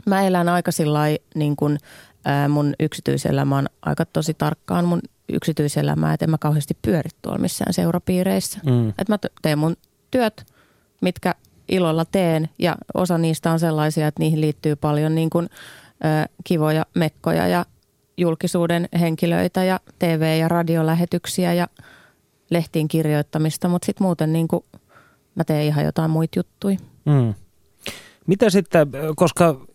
mä 0.07 0.22
elän 0.22 0.49
aika 0.49 0.72
sillä 0.72 1.01
niin 1.35 1.57
kuin, 1.57 1.79
ää, 2.25 2.49
mun 2.49 2.75
yksityiselämä 2.81 3.59
on 3.59 3.66
aika 3.83 4.05
tosi 4.05 4.35
tarkkaan 4.35 4.85
mun 4.85 5.01
yksityiselämää, 5.29 6.14
että 6.14 6.27
en 6.27 6.31
mä 6.31 6.39
kauheasti 6.39 6.79
pyöri 6.83 7.11
tuolla 7.22 7.39
missään 7.39 7.72
seurapiireissä. 7.72 8.61
Mm. 8.66 8.89
Että 8.89 9.05
mä 9.09 9.18
teen 9.43 9.59
mun 9.59 9.77
työt, 10.11 10.47
mitkä 11.01 11.35
ilolla 11.68 12.05
teen 12.05 12.49
ja 12.59 12.77
osa 12.95 13.18
niistä 13.18 13.53
on 13.53 13.61
sellaisia, 13.61 14.07
että 14.07 14.20
niihin 14.20 14.41
liittyy 14.41 14.77
paljon 14.77 15.14
niin 15.14 15.31
kuin, 15.31 15.49
ää, 16.03 16.27
kivoja 16.45 16.87
mekkoja 16.95 17.49
ja 17.49 17.66
julkisuuden 18.16 18.89
henkilöitä 19.01 19.64
ja 19.64 19.81
TV- 19.99 20.39
ja 20.41 20.49
radiolähetyksiä 20.49 21.53
ja 21.53 21.68
lehtiin 22.51 22.89
kirjoittamista, 22.89 23.68
mutta 23.68 23.87
sitten 23.87 24.05
muuten 24.05 24.33
niin 24.33 24.49
kuin 24.49 24.64
mä 25.35 25.45
teen 25.45 25.64
ihan 25.64 25.85
jotain 25.85 26.11
muita 26.11 26.39
juttuja. 26.39 26.77
Mm. 27.05 27.35
Mitä 28.27 28.51
sitten, 28.51 28.89
koska 29.16 29.66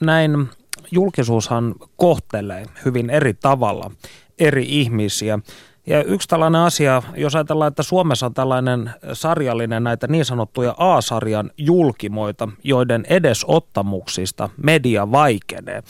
näin 0.00 0.48
julkisuushan 0.90 1.74
kohtelee 1.96 2.66
hyvin 2.84 3.10
eri 3.10 3.34
tavalla 3.34 3.90
eri 4.38 4.64
ihmisiä. 4.68 5.38
Ja 5.86 6.02
yksi 6.02 6.28
tällainen 6.28 6.60
asia, 6.60 7.02
jos 7.16 7.34
ajatellaan, 7.34 7.68
että 7.68 7.82
Suomessa 7.82 8.26
on 8.26 8.34
tällainen 8.34 8.90
sarjallinen 9.12 9.84
näitä 9.84 10.06
niin 10.06 10.24
sanottuja 10.24 10.74
A-sarjan 10.78 11.50
julkimoita, 11.56 12.48
joiden 12.64 13.04
edesottamuksista 13.08 14.48
media 14.62 15.12
vaikenee. 15.12 15.82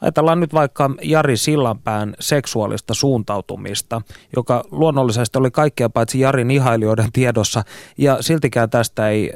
Ajatellaan 0.00 0.40
nyt 0.40 0.54
vaikka 0.54 0.90
Jari 1.02 1.36
Sillanpään 1.36 2.14
seksuaalista 2.20 2.94
suuntautumista, 2.94 4.02
joka 4.36 4.64
luonnollisesti 4.70 5.38
oli 5.38 5.50
kaikkea 5.50 5.90
paitsi 5.90 6.20
Jarin 6.20 6.50
ihailijoiden 6.50 7.12
tiedossa, 7.12 7.62
ja 7.98 8.22
siltikään 8.22 8.70
tästä 8.70 9.08
ei 9.08 9.32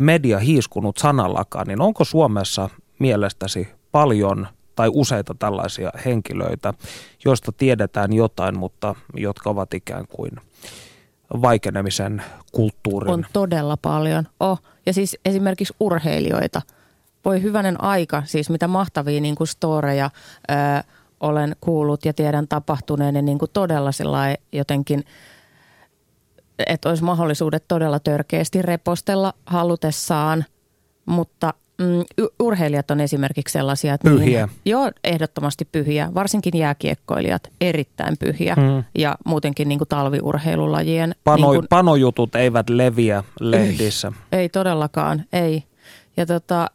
media 0.00 0.38
hiiskunut 0.38 0.96
sanallakaan, 0.96 1.66
niin 1.66 1.80
onko 1.80 2.04
Suomessa 2.04 2.70
mielestäsi 2.98 3.68
paljon 3.92 4.46
tai 4.76 4.90
useita 4.92 5.34
tällaisia 5.38 5.90
henkilöitä, 6.04 6.74
joista 7.24 7.52
tiedetään 7.52 8.12
jotain, 8.12 8.58
mutta 8.58 8.94
jotka 9.14 9.50
ovat 9.50 9.74
ikään 9.74 10.06
kuin 10.08 10.30
vaikenemisen 11.42 12.22
kulttuurin? 12.52 13.12
On 13.12 13.26
todella 13.32 13.76
paljon. 13.76 14.28
Oh. 14.40 14.62
Ja 14.86 14.92
siis 14.92 15.18
esimerkiksi 15.24 15.74
urheilijoita– 15.80 16.62
voi 17.24 17.42
hyvänen 17.42 17.84
aika, 17.84 18.22
siis 18.26 18.50
mitä 18.50 18.68
mahtavia 18.68 19.20
niin 19.20 19.34
kuin 19.34 19.48
storeja 19.48 20.10
ö, 20.50 20.54
olen 21.20 21.56
kuullut 21.60 22.04
ja 22.04 22.12
tiedän 22.12 22.48
tapahtuneen, 22.48 23.24
niin 23.24 23.38
kuin 23.38 23.50
todella 23.52 23.90
jotenkin 24.52 25.04
että 26.66 26.88
olisi 26.88 27.04
mahdollisuudet 27.04 27.64
todella 27.68 28.00
törkeästi 28.00 28.62
repostella 28.62 29.34
halutessaan, 29.46 30.44
mutta 31.06 31.54
mm, 31.84 32.26
urheilijat 32.40 32.90
on 32.90 33.00
esimerkiksi 33.00 33.52
sellaisia, 33.52 33.94
että 33.94 34.10
pyhiä. 34.10 34.46
Niihin, 34.46 34.60
joo, 34.64 34.90
ehdottomasti 35.04 35.68
pyhiä, 35.72 36.10
varsinkin 36.14 36.58
jääkiekkoilijat, 36.58 37.50
erittäin 37.60 38.16
pyhiä 38.18 38.54
mm. 38.54 38.84
ja 38.94 39.14
muutenkin 39.24 39.68
niin 39.68 39.78
kuin 39.78 39.88
talviurheilulajien. 39.88 41.14
Pano, 41.24 41.36
niin 41.36 41.60
kuin, 41.60 41.68
panojutut 41.68 42.34
eivät 42.34 42.70
leviä 42.70 43.24
lehdissä. 43.40 44.12
Ei, 44.32 44.38
ei 44.38 44.48
todellakaan, 44.48 45.24
ei. 45.32 45.64
Ja, 46.16 46.26
tota, 46.26 46.70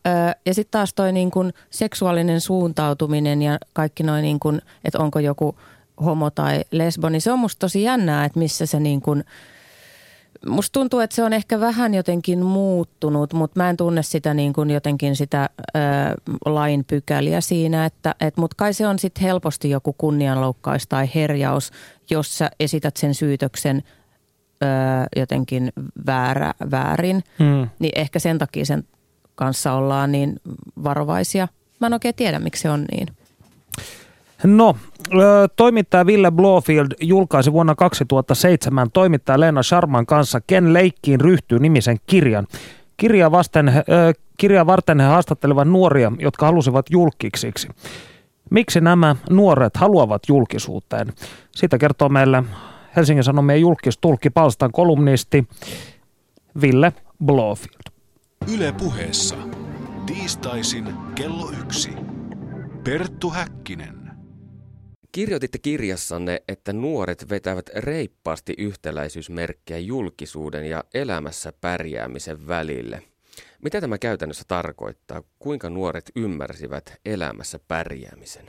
ja 0.45 0.53
sitten 0.53 0.71
taas 0.71 0.93
toi 0.93 1.11
niin 1.11 1.31
kuin 1.31 1.53
seksuaalinen 1.69 2.41
suuntautuminen 2.41 3.41
ja 3.41 3.57
kaikki 3.73 4.03
noin, 4.03 4.21
niin 4.21 4.61
että 4.85 4.99
onko 4.99 5.19
joku 5.19 5.55
homo 6.05 6.29
tai 6.29 6.61
lesbo, 6.71 7.09
niin 7.09 7.21
se 7.21 7.31
on 7.31 7.39
musta 7.39 7.59
tosi 7.59 7.83
jännää, 7.83 8.25
että 8.25 8.39
missä 8.39 8.65
se 8.65 8.79
niin 8.79 9.01
kuin, 9.01 9.23
Musta 10.45 10.73
tuntuu, 10.79 10.99
että 10.99 11.15
se 11.15 11.23
on 11.23 11.33
ehkä 11.33 11.59
vähän 11.59 11.93
jotenkin 11.93 12.45
muuttunut, 12.45 13.33
mutta 13.33 13.59
mä 13.59 13.69
en 13.69 13.77
tunne 13.77 14.03
sitä 14.03 14.33
niin 14.33 14.53
kuin 14.53 14.69
jotenkin 14.69 15.15
sitä 15.15 15.49
ö, 15.59 15.79
lain 16.45 16.85
pykäliä 16.85 17.41
siinä, 17.41 17.85
että 17.85 18.15
et, 18.21 18.37
mutta 18.37 18.55
kai 18.57 18.73
se 18.73 18.87
on 18.87 18.99
sitten 18.99 19.23
helposti 19.23 19.69
joku 19.69 19.93
kunnianloukkaus 19.93 20.87
tai 20.87 21.09
herjaus, 21.15 21.71
jos 22.09 22.37
sä 22.37 22.51
esität 22.59 22.97
sen 22.97 23.15
syytöksen 23.15 23.83
ö, 24.63 24.65
jotenkin 25.15 25.71
väärä, 26.05 26.53
väärin, 26.71 27.23
hmm. 27.39 27.69
niin 27.79 27.91
ehkä 27.95 28.19
sen 28.19 28.37
takia 28.37 28.65
sen 28.65 28.83
kanssa 29.35 29.73
ollaan 29.73 30.11
niin 30.11 30.39
varovaisia. 30.83 31.47
Mä 31.79 31.87
en 31.87 31.93
oikein 31.93 32.15
tiedä, 32.15 32.39
miksi 32.39 32.61
se 32.61 32.69
on 32.69 32.85
niin. 32.91 33.07
No, 34.43 34.75
toimittaja 35.55 36.05
Ville 36.05 36.31
Blofield 36.31 36.91
julkaisi 37.01 37.53
vuonna 37.53 37.75
2007 37.75 38.91
toimittaja 38.91 39.39
Leena 39.39 39.63
Sharman 39.63 40.05
kanssa 40.05 40.41
Ken 40.47 40.73
leikkiin 40.73 41.21
ryhtyy 41.21 41.59
nimisen 41.59 41.97
kirjan. 42.07 42.47
Kirja, 42.97 43.31
vasten, 43.31 43.73
kirja 44.37 44.65
varten 44.65 44.99
he 44.99 45.05
haastattelevat 45.05 45.67
nuoria, 45.67 46.11
jotka 46.19 46.45
halusivat 46.45 46.85
julkiksiksi. 46.89 47.67
Miksi 48.49 48.81
nämä 48.81 49.15
nuoret 49.29 49.77
haluavat 49.77 50.21
julkisuuteen? 50.27 51.13
Siitä 51.51 51.77
kertoo 51.77 52.09
meille 52.09 52.43
Helsingin 52.95 53.23
Sanomien 53.23 53.61
julkistulkki 53.61 54.29
Palstan 54.29 54.71
kolumnisti 54.71 55.47
Ville 56.61 56.93
Blofield. 57.25 57.91
Yle 58.53 58.71
puheessa. 58.71 59.35
Tiistaisin 60.05 60.87
kello 61.15 61.51
yksi. 61.61 61.91
Perttu 62.83 63.29
Häkkinen. 63.29 63.98
Kirjoititte 65.11 65.57
kirjassanne, 65.63 66.39
että 66.47 66.73
nuoret 66.73 67.29
vetävät 67.29 67.69
reippaasti 67.75 68.53
yhtäläisyysmerkkejä 68.57 69.79
julkisuuden 69.79 70.69
ja 70.69 70.83
elämässä 70.93 71.53
pärjäämisen 71.61 72.47
välille. 72.47 72.99
Mitä 73.63 73.81
tämä 73.81 73.97
käytännössä 73.97 74.45
tarkoittaa? 74.47 75.21
Kuinka 75.39 75.69
nuoret 75.69 76.11
ymmärsivät 76.15 76.83
elämässä 77.05 77.59
pärjäämisen? 77.67 78.45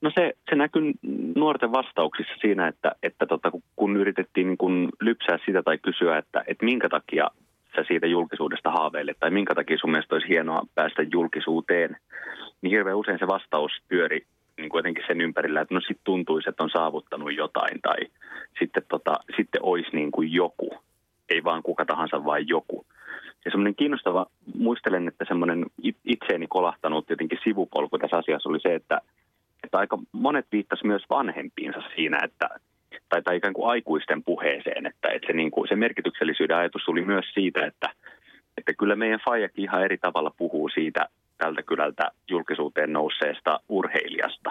No 0.00 0.10
se, 0.14 0.32
se 0.50 0.56
näkyy 0.56 0.92
nuorten 1.36 1.72
vastauksissa 1.72 2.34
siinä, 2.40 2.68
että, 2.68 2.92
että 3.02 3.26
tota, 3.26 3.50
kun 3.76 3.96
yritettiin 3.96 4.46
niin 4.46 4.58
kun 4.58 4.88
lypsää 5.00 5.38
sitä 5.46 5.62
tai 5.62 5.78
kysyä, 5.78 6.18
että, 6.18 6.44
että 6.46 6.64
minkä 6.64 6.88
takia 6.88 7.30
sä 7.76 7.84
siitä 7.88 8.06
julkisuudesta 8.06 8.70
haaveilet 8.70 9.16
tai 9.20 9.30
minkä 9.30 9.54
takia 9.54 9.78
sun 9.78 9.90
mielestä 9.90 10.14
olisi 10.14 10.28
hienoa 10.28 10.62
päästä 10.74 11.02
julkisuuteen, 11.12 11.96
niin 12.62 12.70
hirveän 12.70 12.96
usein 12.96 13.18
se 13.18 13.26
vastaus 13.26 13.72
pyöri 13.88 14.26
niin 14.58 14.68
kuitenkin 14.70 15.04
sen 15.06 15.20
ympärillä, 15.20 15.60
että 15.60 15.74
no 15.74 15.80
sitten 15.80 16.04
tuntuisi, 16.04 16.48
että 16.48 16.62
on 16.62 16.70
saavuttanut 16.70 17.36
jotain 17.36 17.80
tai 17.82 17.98
sitten, 18.58 18.82
tota, 18.88 19.14
sitten 19.36 19.62
olisi 19.62 19.90
niin 19.92 20.10
kuin 20.10 20.32
joku, 20.32 20.70
ei 21.28 21.44
vaan 21.44 21.62
kuka 21.62 21.84
tahansa, 21.84 22.24
vaan 22.24 22.48
joku. 22.48 22.86
Ja 23.44 23.50
semmoinen 23.50 23.74
kiinnostava, 23.74 24.26
muistelen, 24.54 25.08
että 25.08 25.24
semmoinen 25.28 25.66
itseeni 26.04 26.46
kolahtanut 26.46 27.10
jotenkin 27.10 27.38
sivupolku 27.44 27.98
tässä 27.98 28.16
asiassa 28.16 28.48
oli 28.48 28.60
se, 28.60 28.74
että, 28.74 29.00
että 29.64 29.78
aika 29.78 29.98
monet 30.12 30.46
viittasi 30.52 30.86
myös 30.86 31.02
vanhempiinsa 31.10 31.82
siinä, 31.94 32.18
että, 32.24 32.48
tai, 33.08 33.22
tai 33.22 33.36
ikään 33.36 33.54
kuin 33.54 33.70
aikuisten 33.70 34.24
puheeseen, 34.24 34.86
että, 34.86 35.08
että 35.08 35.26
se, 35.26 35.32
niin 35.32 35.50
kuin, 35.50 35.68
se 35.68 35.76
merkityksellisyyden 35.76 36.56
ajatus 36.56 36.84
tuli 36.84 37.04
myös 37.04 37.24
siitä, 37.34 37.66
että, 37.66 37.90
että 38.56 38.72
kyllä 38.78 38.96
meidän 38.96 39.20
Fajakin 39.24 39.64
ihan 39.64 39.84
eri 39.84 39.98
tavalla 39.98 40.32
puhuu 40.36 40.68
siitä 40.68 41.08
tältä 41.38 41.62
kylältä 41.62 42.10
julkisuuteen 42.30 42.92
nousseesta 42.92 43.60
urheilijasta. 43.68 44.50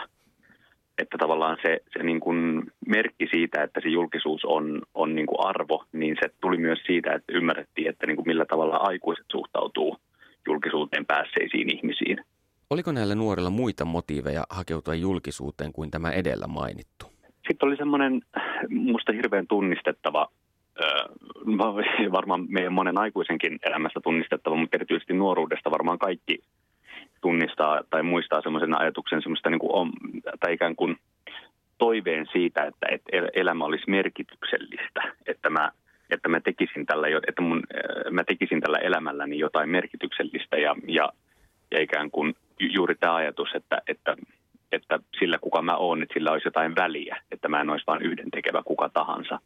Että 0.97 1.17
tavallaan 1.17 1.57
se, 1.61 1.79
se 1.97 2.03
niin 2.03 2.19
kuin 2.19 2.63
merkki 2.87 3.27
siitä, 3.31 3.63
että 3.63 3.79
se 3.83 3.89
julkisuus 3.89 4.45
on, 4.45 4.81
on 4.93 5.15
niin 5.15 5.27
kuin 5.27 5.47
arvo, 5.47 5.85
niin 5.91 6.15
se 6.21 6.29
tuli 6.41 6.57
myös 6.57 6.79
siitä, 6.85 7.13
että 7.13 7.33
ymmärrettiin, 7.33 7.89
että 7.89 8.07
niin 8.07 8.15
kuin 8.15 8.27
millä 8.27 8.45
tavalla 8.45 8.77
aikuiset 8.77 9.25
suhtautuu 9.31 9.97
julkisuuteen 10.47 11.05
päässeisiin 11.05 11.77
ihmisiin. 11.77 12.17
Oliko 12.69 12.91
näillä 12.91 13.15
nuorilla 13.15 13.49
muita 13.49 13.85
motiiveja 13.85 14.43
hakeutua 14.49 14.95
julkisuuteen 14.95 15.73
kuin 15.73 15.91
tämä 15.91 16.11
edellä 16.11 16.47
mainittu? 16.47 17.05
Sitten 17.47 17.67
oli 17.67 17.77
semmoinen 17.77 18.21
musta 18.69 19.11
hirveän 19.11 19.47
tunnistettava 19.47 20.27
varmaan 22.11 22.45
meidän 22.49 22.73
monen 22.73 22.99
aikuisenkin 22.99 23.59
elämästä 23.63 23.99
tunnistettava, 24.03 24.55
mutta 24.55 24.77
erityisesti 24.77 25.13
nuoruudesta 25.13 25.71
varmaan 25.71 25.99
kaikki 25.99 26.39
tunnistaa 27.21 27.81
tai 27.89 28.03
muistaa 28.03 28.41
semmoisen 28.41 28.81
ajatuksen 28.81 29.21
semmoista 29.21 29.49
niin 29.49 29.59
kuin 29.59 29.73
on, 29.73 29.91
tai 30.39 30.53
ikään 30.53 30.75
kuin 30.75 30.97
toiveen 31.77 32.27
siitä, 32.31 32.63
että, 32.63 32.87
että 32.91 33.29
elämä 33.33 33.65
olisi 33.65 33.89
merkityksellistä, 33.89 35.01
että 35.25 35.49
mä, 35.49 35.71
että 36.09 36.29
mä 36.29 36.39
tekisin 36.39 36.85
tällä, 36.85 37.07
että 37.27 37.41
mun, 37.41 37.63
äh, 37.75 38.11
mä 38.11 38.23
tekisin 38.23 38.61
tällä 38.61 38.77
elämälläni 38.77 39.39
jotain 39.39 39.69
merkityksellistä 39.69 40.57
ja, 40.57 40.75
ja, 40.87 41.09
ja 41.71 41.81
ikään 41.81 42.11
kuin 42.11 42.35
juuri 42.59 42.95
tämä 42.95 43.15
ajatus, 43.15 43.49
että, 43.53 43.81
että, 43.87 44.17
että 44.71 44.99
sillä 45.19 45.37
kuka 45.41 45.61
mä 45.61 45.75
oon, 45.75 46.01
että 46.03 46.13
sillä 46.13 46.31
olisi 46.31 46.47
jotain 46.47 46.75
väliä, 46.75 47.17
että 47.31 47.49
mä 47.49 47.61
en 47.61 47.69
olisi 47.69 47.87
vain 47.87 48.01
yhden 48.01 48.31
tekevä 48.31 48.63
kuka 48.63 48.89
tahansa. 48.89 49.39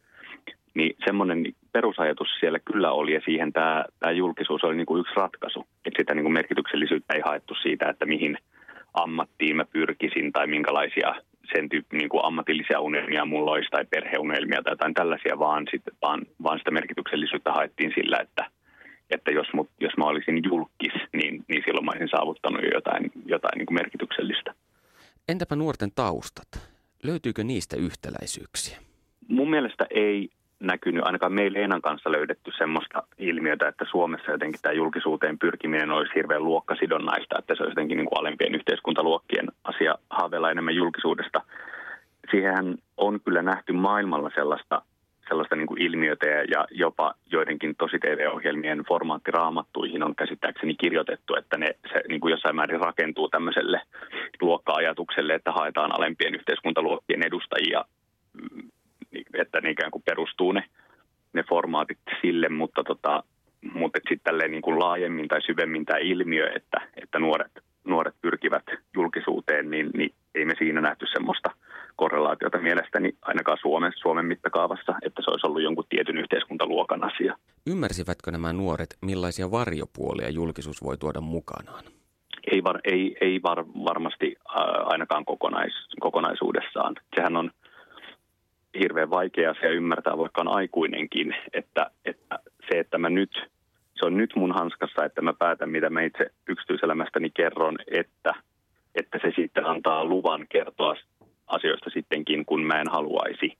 Niin 0.74 0.96
semmoinen 1.04 1.44
perusajatus 1.72 2.28
siellä 2.40 2.58
kyllä 2.58 2.92
oli 2.92 3.14
ja 3.14 3.20
siihen 3.24 3.52
tämä, 3.52 3.84
tämä 3.98 4.12
julkisuus 4.12 4.64
oli 4.64 4.76
niin 4.76 4.86
kuin 4.86 5.00
yksi 5.00 5.14
ratkaisu. 5.16 5.66
Että 5.86 5.98
sitä 5.98 6.14
niin 6.14 6.24
kuin 6.24 6.32
merkityksellisyyttä 6.32 7.14
ei 7.14 7.22
haettu 7.24 7.54
siitä, 7.54 7.88
että 7.88 8.06
mihin 8.06 8.38
ammattiin 8.94 9.56
mä 9.56 9.64
pyrkisin 9.64 10.32
tai 10.32 10.46
minkälaisia 10.46 11.14
sen 11.54 11.68
tyyppi 11.68 11.96
niin 11.96 12.08
kuin 12.08 12.24
ammatillisia 12.24 12.80
unelmia 12.80 13.24
mulla 13.24 13.50
olisi 13.50 13.70
tai 13.70 13.84
perheunelmia 13.84 14.62
tai 14.62 14.72
jotain 14.72 14.94
tällaisia, 14.94 15.38
vaan, 15.38 15.66
sit, 15.70 15.82
vaan, 16.02 16.22
vaan 16.42 16.58
sitä 16.58 16.70
merkityksellisyyttä 16.70 17.52
haettiin 17.52 17.92
sillä, 17.94 18.16
että, 18.20 18.50
että 19.10 19.30
jos, 19.30 19.46
mut, 19.54 19.70
jos 19.80 19.96
mä 19.96 20.04
olisin 20.04 20.40
julkis, 20.44 20.92
niin, 21.12 21.44
niin 21.48 21.62
silloin 21.64 21.84
mä 21.84 21.90
olisin 21.90 22.08
saavuttanut 22.08 22.62
jo 22.62 22.70
jotain, 22.74 23.12
jotain 23.26 23.58
niin 23.58 23.66
kuin 23.66 23.74
merkityksellistä. 23.74 24.54
Entäpä 25.28 25.56
nuorten 25.56 25.90
taustat? 25.94 26.48
Löytyykö 27.02 27.44
niistä 27.44 27.76
yhtäläisyyksiä? 27.76 28.78
Mun 29.28 29.50
mielestä 29.50 29.86
ei 29.90 30.28
näkynyt, 30.62 31.06
ainakaan 31.06 31.32
meillä 31.32 31.58
Eenan 31.58 31.82
kanssa 31.82 32.12
löydetty 32.12 32.50
semmoista 32.58 33.02
ilmiötä, 33.18 33.68
että 33.68 33.84
Suomessa 33.90 34.30
jotenkin 34.30 34.60
tämä 34.62 34.72
julkisuuteen 34.72 35.38
pyrkiminen 35.38 35.90
olisi 35.90 36.14
hirveän 36.14 36.44
luokkasidonnaista, 36.44 37.38
että 37.38 37.54
se 37.54 37.62
olisi 37.62 37.72
jotenkin 37.72 37.96
niin 37.96 38.06
kuin 38.06 38.20
alempien 38.20 38.54
yhteiskuntaluokkien 38.54 39.48
asia 39.64 39.94
haaveilla 40.10 40.50
enemmän 40.50 40.74
julkisuudesta. 40.74 41.40
Siihen 42.30 42.78
on 42.96 43.20
kyllä 43.20 43.42
nähty 43.42 43.72
maailmalla 43.72 44.30
sellaista, 44.34 44.82
sellaista 45.28 45.56
niin 45.56 45.66
kuin 45.66 45.82
ilmiötä 45.82 46.26
ja 46.26 46.66
jopa 46.70 47.14
joidenkin 47.32 47.74
tosi 47.78 47.98
TV-ohjelmien 47.98 48.84
formaattiraamattuihin 48.88 50.02
on 50.02 50.14
käsittääkseni 50.16 50.74
kirjoitettu, 50.74 51.34
että 51.34 51.58
ne 51.58 51.66
se 51.92 52.02
niin 52.08 52.20
kuin 52.20 52.30
jossain 52.30 52.56
määrin 52.56 52.80
rakentuu 52.80 53.28
tämmöiselle 53.28 53.80
luokka-ajatukselle, 54.40 55.34
että 55.34 55.52
haetaan 55.52 55.94
alempien 55.98 56.34
yhteiskuntaluokkien 56.34 57.26
edustajia 57.26 57.84
että 59.34 59.60
ne 59.60 59.70
ikään 59.70 59.90
kuin 59.90 60.02
perustuu 60.02 60.52
ne, 60.52 60.64
ne 61.32 61.42
formaatit 61.48 61.98
sille, 62.20 62.48
mutta, 62.48 62.84
tota, 62.84 63.22
mutta 63.74 64.00
sitten 64.08 64.38
niin 64.50 64.62
kuin 64.62 64.78
laajemmin 64.78 65.28
tai 65.28 65.42
syvemmin 65.42 65.84
tämä 65.84 65.98
ilmiö, 65.98 66.52
että, 66.56 66.80
että 67.02 67.18
nuoret, 67.18 67.52
nuoret 67.84 68.14
pyrkivät 68.22 68.64
julkisuuteen, 68.94 69.70
niin, 69.70 69.90
niin 69.94 70.14
ei 70.34 70.44
me 70.44 70.54
siinä 70.58 70.80
nähty 70.80 71.06
semmoista 71.12 71.50
korrelaatiota 71.96 72.58
mielestäni 72.58 73.16
ainakaan 73.22 73.58
Suomen, 73.60 73.92
Suomen 73.96 74.26
mittakaavassa, 74.26 74.94
että 75.02 75.22
se 75.24 75.30
olisi 75.30 75.46
ollut 75.46 75.62
jonkun 75.62 75.84
tietyn 75.88 76.18
yhteiskuntaluokan 76.18 77.04
asia. 77.04 77.36
Ymmärsivätkö 77.66 78.30
nämä 78.30 78.52
nuoret, 78.52 78.96
millaisia 79.00 79.50
varjopuolia 79.50 80.30
julkisuus 80.30 80.82
voi 80.82 80.96
tuoda 80.98 81.20
mukanaan? 81.20 81.84
Ei, 82.52 82.64
var, 82.64 82.80
ei, 82.84 83.16
ei 83.20 83.40
var, 83.42 83.64
varmasti 83.66 84.36
äh, 84.36 84.54
ainakaan 84.84 85.24
kokonais, 85.24 85.72
kokonaisuudessaan. 86.00 86.94
Sehän 87.16 87.36
on 87.36 87.50
hirveän 88.80 89.10
vaikea 89.10 89.50
asia 89.50 89.70
ymmärtää, 89.70 90.18
vaikka 90.18 90.40
on 90.40 90.48
aikuinenkin, 90.48 91.34
että, 91.52 91.90
että 92.04 92.38
se, 92.70 92.78
että 92.78 92.98
mä 92.98 93.10
nyt, 93.10 93.30
se 93.94 94.06
on 94.06 94.16
nyt 94.16 94.30
mun 94.36 94.52
hanskassa, 94.52 95.04
että 95.04 95.22
mä 95.22 95.32
päätän, 95.32 95.70
mitä 95.70 95.90
mä 95.90 96.02
itse 96.02 96.26
yksityiselämästäni 96.48 97.30
kerron, 97.30 97.78
että, 97.90 98.34
että 98.94 99.18
se 99.22 99.32
sitten 99.36 99.66
antaa 99.66 100.04
luvan 100.04 100.46
kertoa 100.48 100.94
asioista 101.46 101.90
sittenkin, 101.90 102.44
kun 102.46 102.62
mä 102.62 102.80
en 102.80 102.88
haluaisi. 102.90 103.58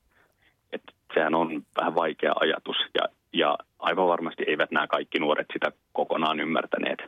Että 0.73 0.93
sehän 1.15 1.35
on 1.35 1.63
vähän 1.77 1.95
vaikea 1.95 2.33
ajatus 2.41 2.77
ja, 2.95 3.09
ja 3.33 3.59
aivan 3.79 4.09
varmasti 4.09 4.45
eivät 4.47 4.71
nämä 4.71 4.87
kaikki 4.87 5.19
nuoret 5.19 5.47
sitä 5.53 5.73
kokonaan 5.93 6.41
ymmärtäneet. 6.41 6.99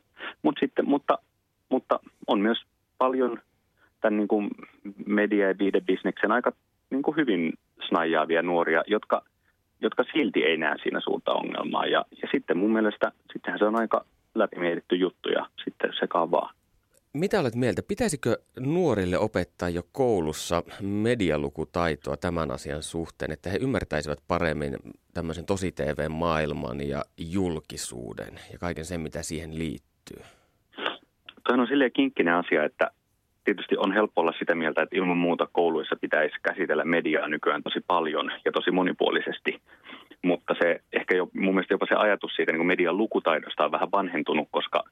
Mut 0.42 0.56
sitten, 0.60 0.88
mutta, 0.88 1.18
mutta 1.68 2.00
on 2.26 2.40
myös 2.40 2.58
paljon 2.98 3.40
tämän 4.00 4.16
niin 4.16 4.28
kuin 4.28 4.50
media- 5.06 5.48
ja 5.48 5.58
viidebisneksen 5.58 6.32
aika 6.32 6.52
niin 6.90 7.02
kuin 7.02 7.16
hyvin 7.16 7.52
snaijaavia 7.88 8.42
nuoria, 8.42 8.84
jotka, 8.86 9.22
jotka 9.80 10.04
silti 10.12 10.44
ei 10.44 10.56
näe 10.56 10.76
siinä 10.82 11.00
suurta 11.00 11.32
ongelmaa. 11.32 11.86
Ja, 11.86 12.04
ja 12.22 12.28
sitten 12.32 12.58
mun 12.58 12.72
mielestä 12.72 13.12
sittenhän 13.32 13.58
se 13.58 13.64
on 13.64 13.80
aika 13.80 14.04
läpimietitty 14.34 14.96
juttu 14.96 15.28
ja 15.28 15.46
sitten 15.64 15.92
se 16.00 16.06
vaan. 16.14 16.54
Mitä 17.12 17.40
olet 17.40 17.54
mieltä? 17.54 17.82
Pitäisikö 17.88 18.36
nuorille 18.60 19.18
opettaa 19.18 19.68
jo 19.68 19.82
koulussa 19.92 20.62
medialukutaitoa 20.82 22.16
tämän 22.16 22.50
asian 22.50 22.82
suhteen, 22.82 23.32
että 23.32 23.50
he 23.50 23.58
ymmärtäisivät 23.60 24.18
paremmin 24.28 24.76
tämmöisen 25.14 25.46
tosi 25.46 25.72
TV-maailman 25.72 26.88
ja 26.88 27.04
julkisuuden 27.18 28.34
ja 28.52 28.58
kaiken 28.58 28.84
sen, 28.84 29.00
mitä 29.00 29.22
siihen 29.22 29.58
liittyy? 29.58 30.22
Toi 31.48 31.58
on 31.58 31.66
silleen 31.66 31.92
kinkkinen 31.92 32.34
asia, 32.34 32.64
että 32.64 32.90
tietysti 33.44 33.76
on 33.78 33.92
helppo 33.92 34.20
olla 34.20 34.32
sitä 34.38 34.54
mieltä, 34.54 34.82
että 34.82 34.96
ilman 34.96 35.16
muuta 35.16 35.48
kouluissa 35.52 35.96
pitäisi 36.00 36.36
käsitellä 36.42 36.84
mediaa 36.84 37.28
nykyään 37.28 37.62
tosi 37.62 37.80
paljon 37.86 38.32
ja 38.44 38.52
tosi 38.52 38.70
monipuolisesti. 38.70 39.60
Mutta 40.22 40.54
se 40.62 40.80
ehkä 40.92 41.16
jo, 41.16 41.28
mun 41.32 41.54
mielestä 41.54 41.74
jopa 41.74 41.86
se 41.88 41.94
ajatus 41.94 42.36
siitä 42.36 42.52
niin 42.52 42.66
median 42.66 42.96
lukutaidosta 42.96 43.64
on 43.64 43.72
vähän 43.72 43.92
vanhentunut, 43.92 44.48
koska 44.50 44.82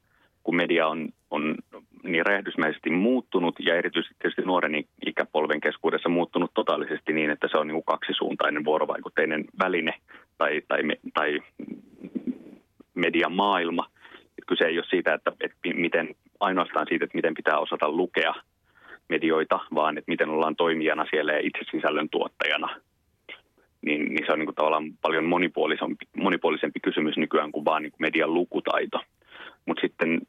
kun 0.43 0.55
media 0.55 0.87
on, 0.87 1.09
on 1.31 1.55
niin 2.03 2.25
räjähdysmäisesti 2.25 2.89
muuttunut 2.89 3.55
ja 3.59 3.75
erityisesti 3.75 4.15
tietysti 4.19 4.41
nuoren 4.41 4.83
ikäpolven 5.05 5.61
keskuudessa 5.61 6.09
muuttunut 6.09 6.51
totaalisesti 6.53 7.13
niin, 7.13 7.29
että 7.29 7.47
se 7.51 7.57
on 7.57 7.67
niin 7.67 7.75
kuin 7.75 7.85
kaksisuuntainen 7.85 8.65
vuorovaikutteinen 8.65 9.45
väline 9.59 9.93
tai, 10.37 10.61
tai, 10.67 10.81
tai 11.13 11.39
median 12.95 13.33
maailma. 13.33 13.85
Kyse 14.47 14.65
ei 14.65 14.77
ole 14.77 14.85
siitä, 14.89 15.13
että, 15.13 15.31
että 15.41 15.57
miten, 15.75 16.15
ainoastaan 16.43 16.85
siitä, 16.89 17.05
että 17.05 17.17
miten 17.17 17.33
pitää 17.33 17.57
osata 17.57 17.89
lukea 17.89 18.33
medioita, 19.09 19.59
vaan 19.75 19.97
että 19.97 20.11
miten 20.11 20.29
ollaan 20.29 20.55
toimijana 20.55 21.05
siellä 21.09 21.33
ja 21.33 21.39
itse 21.39 21.59
sisällön 21.71 22.09
tuottajana. 22.09 22.69
Niin, 23.81 24.05
niin 24.05 24.25
se 24.25 24.31
on 24.31 24.39
niin 24.39 24.47
kuin 24.47 24.55
tavallaan 24.55 24.93
paljon 25.01 25.25
monipuolisempi, 25.25 26.05
monipuolisempi 26.17 26.79
kysymys 26.79 27.17
nykyään 27.17 27.51
kuin 27.51 27.65
vaan 27.65 27.81
niin 27.81 27.91
kuin 27.91 28.01
median 28.01 28.33
lukutaito. 28.33 28.99
Mutta 29.65 29.81
sitten 29.81 30.21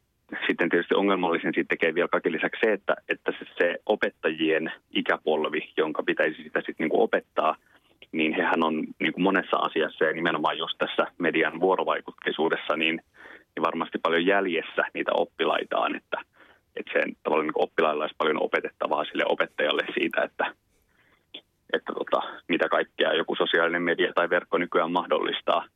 sitten 0.47 0.69
tietysti 0.69 0.95
ongelmallisen 0.95 1.55
siitä 1.55 1.69
tekee 1.69 1.95
vielä 1.95 2.09
kaiken 2.09 2.33
lisäksi 2.33 2.61
se, 2.65 2.73
että, 2.73 2.97
että 3.09 3.33
se, 3.33 3.47
se 3.59 3.79
opettajien 3.87 4.73
ikäpolvi, 4.91 5.73
jonka 5.77 6.03
pitäisi 6.03 6.43
sitä 6.43 6.59
sitten 6.59 6.85
niin 6.85 6.91
kuin 6.91 7.01
opettaa, 7.01 7.57
niin 8.13 8.35
hehän 8.35 8.63
on 8.65 8.85
niin 8.99 9.13
kuin 9.13 9.23
monessa 9.23 9.57
asiassa 9.57 10.05
ja 10.05 10.13
nimenomaan 10.13 10.59
just 10.59 10.79
tässä 10.79 11.07
median 11.19 11.61
vuorovaikutteisuudessa, 11.61 12.77
niin, 12.77 13.01
niin 13.57 13.63
varmasti 13.63 13.99
paljon 13.99 14.27
jäljessä 14.27 14.83
niitä 14.95 15.13
oppilaitaan, 15.15 15.97
että, 15.97 16.19
että 16.77 16.93
sen 16.93 17.17
tavallaan 17.23 17.47
niin 17.47 17.65
oppilailla 17.67 18.05
olisi 18.05 18.15
paljon 18.19 18.43
opetettavaa 18.43 19.05
sille 19.05 19.25
opettajalle 19.27 19.83
siitä, 19.95 20.23
että, 20.23 20.55
että 21.73 21.93
tota, 21.93 22.21
mitä 22.49 22.69
kaikkea 22.69 23.13
joku 23.13 23.35
sosiaalinen 23.35 23.83
media 23.83 24.13
tai 24.13 24.31
verkko 24.31 24.59
nykyään 24.59 24.93
mahdollistaa. 24.93 25.67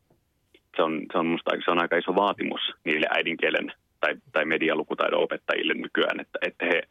Se 0.76 0.82
on, 0.82 1.02
se 1.12 1.18
on 1.18 1.26
musta 1.26 1.50
se 1.64 1.70
on 1.70 1.82
aika 1.82 1.96
iso 1.96 2.14
vaatimus 2.14 2.60
niille 2.84 3.06
äidinkielen 3.10 3.72
tai, 4.00 4.14
tai 4.32 4.44
medialukutaidon 4.44 5.22
opettajille 5.22 5.74
nykyään, 5.74 6.20
että, 6.20 6.38
että 6.42 6.64
he, 6.64 6.82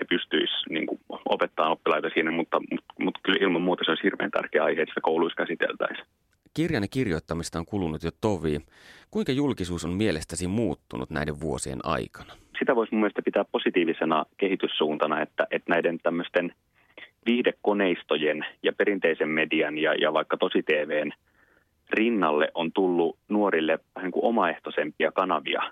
he 0.00 0.04
pystyisivät 0.08 0.70
niin 0.70 0.86
opettamaan 1.24 1.72
oppilaita 1.72 2.08
siinä, 2.14 2.30
mutta, 2.30 2.60
mutta, 2.70 2.94
mutta 3.00 3.20
kyllä 3.22 3.38
ilman 3.40 3.62
muuta 3.62 3.84
se 3.84 3.90
olisi 3.90 4.02
hirveän 4.02 4.30
tärkeä 4.30 4.64
aihe, 4.64 4.82
että 4.82 4.90
sitä 4.90 5.00
kouluissa 5.00 5.42
käsiteltäisiin. 5.42 6.06
Kirjan 6.54 6.84
kirjoittamista 6.90 7.58
on 7.58 7.66
kulunut 7.66 8.02
jo 8.02 8.10
tovi. 8.20 8.58
Kuinka 9.14 9.32
julkisuus 9.32 9.84
on 9.84 9.90
mielestäsi 9.90 10.46
muuttunut 10.46 11.10
näiden 11.10 11.40
vuosien 11.40 11.78
aikana? 11.84 12.32
Sitä 12.58 12.76
voisi 12.76 12.94
mun 12.94 13.00
mielestä 13.00 13.22
pitää 13.22 13.44
positiivisena 13.44 14.24
kehityssuuntana, 14.36 15.20
että, 15.22 15.46
että 15.50 15.72
näiden 15.72 15.98
tämmöisten 16.02 16.54
viihdekoneistojen 17.26 18.46
ja 18.62 18.72
perinteisen 18.72 19.28
median 19.28 19.78
ja, 19.78 19.94
ja 19.94 20.12
vaikka 20.12 20.36
tosi 20.36 20.62
TVn 20.62 21.12
rinnalle 21.90 22.48
on 22.54 22.72
tullut 22.72 23.18
nuorille 23.28 23.78
vähän 23.96 24.10
kuin 24.10 24.24
omaehtoisempia 24.24 25.12
kanavia 25.12 25.62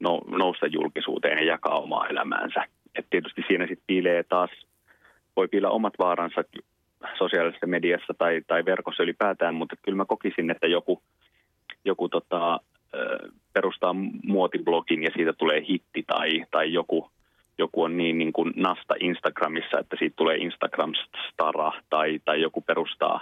no, 0.00 0.20
nousta 0.26 0.66
julkisuuteen 0.66 1.38
ja 1.38 1.44
jakaa 1.44 1.78
omaa 1.78 2.08
elämäänsä. 2.08 2.64
Et 2.94 3.06
tietysti 3.10 3.42
siinä 3.46 3.66
sitten 3.66 3.86
piilee 3.86 4.22
taas, 4.22 4.50
voi 5.36 5.48
piillä 5.48 5.70
omat 5.70 5.94
vaaransa 5.98 6.44
sosiaalisessa 7.18 7.66
mediassa 7.66 8.14
tai, 8.18 8.42
tai 8.46 8.64
verkossa 8.64 9.02
ylipäätään, 9.02 9.54
mutta 9.54 9.76
kyllä 9.82 9.96
mä 9.96 10.04
kokisin, 10.04 10.50
että 10.50 10.66
joku, 10.66 11.02
joku 11.86 12.08
tota, 12.08 12.60
perustaa 13.52 13.94
muotiblogin 14.24 15.02
ja 15.02 15.10
siitä 15.16 15.32
tulee 15.32 15.64
hitti 15.68 16.04
tai, 16.06 16.44
tai 16.50 16.72
joku, 16.72 17.10
joku 17.58 17.82
on 17.82 17.96
niin, 17.96 18.18
niin 18.18 18.32
kuin 18.32 18.52
nasta 18.56 18.94
Instagramissa, 19.00 19.78
että 19.78 19.96
siitä 19.98 20.16
tulee 20.16 20.36
Instagram-stara 20.36 21.72
tai, 21.90 22.20
tai 22.24 22.40
joku 22.40 22.60
perustaa, 22.60 23.20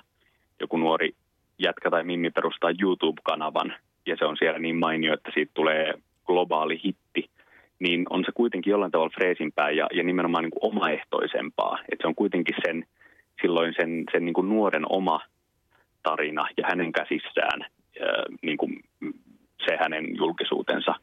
joku 0.60 0.76
nuori 0.76 1.14
jätkä 1.58 1.90
tai 1.90 2.04
mimmi 2.04 2.30
perustaa 2.30 2.70
YouTube-kanavan. 2.82 3.74
Ja 4.06 4.16
se 4.18 4.24
on 4.24 4.36
siellä 4.36 4.58
niin 4.58 4.76
mainio, 4.76 5.14
että 5.14 5.30
siitä 5.34 5.50
tulee 5.54 5.94
globaali 6.26 6.80
hitti, 6.84 7.30
niin 7.78 8.06
on 8.10 8.24
se 8.24 8.32
kuitenkin 8.34 8.70
jollain 8.70 8.92
tavalla 8.92 9.14
freesimpää 9.14 9.70
ja, 9.70 9.86
ja 9.92 10.02
nimenomaan 10.02 10.44
niin 10.44 10.50
kuin 10.50 10.72
omaehtoisempaa. 10.72 11.78
Että 11.92 12.02
se 12.02 12.08
on 12.08 12.14
kuitenkin 12.14 12.56
sen, 12.66 12.84
silloin 13.42 13.74
sen, 13.80 14.04
sen 14.12 14.24
niin 14.24 14.34
kuin 14.34 14.48
nuoren 14.48 14.92
oma 14.92 15.20
tarina 16.02 16.48
ja 16.56 16.64
hänen 16.68 16.92
käsissään. 16.92 17.60
ää, 17.60 17.83
niin 18.42 18.56
kuin 18.56 18.84
se 19.66 19.76
hänen 19.80 20.16
julkisuutensa. 20.16 20.94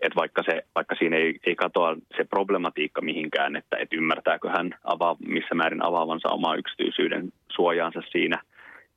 Että 0.00 0.16
vaikka, 0.16 0.42
se, 0.42 0.62
vaikka 0.74 0.94
siinä 0.94 1.16
ei, 1.16 1.38
ei 1.46 1.56
katoa 1.56 1.96
se 2.16 2.24
problematiikka 2.24 3.00
mihinkään, 3.00 3.56
että 3.56 3.76
et 3.76 3.92
ymmärtääkö 3.92 4.50
hän 4.50 4.74
avaa, 4.84 5.16
missä 5.26 5.54
määrin 5.54 5.84
avaavansa 5.84 6.28
omaa 6.28 6.54
yksityisyyden 6.54 7.32
suojaansa 7.48 8.02
siinä– 8.12 8.38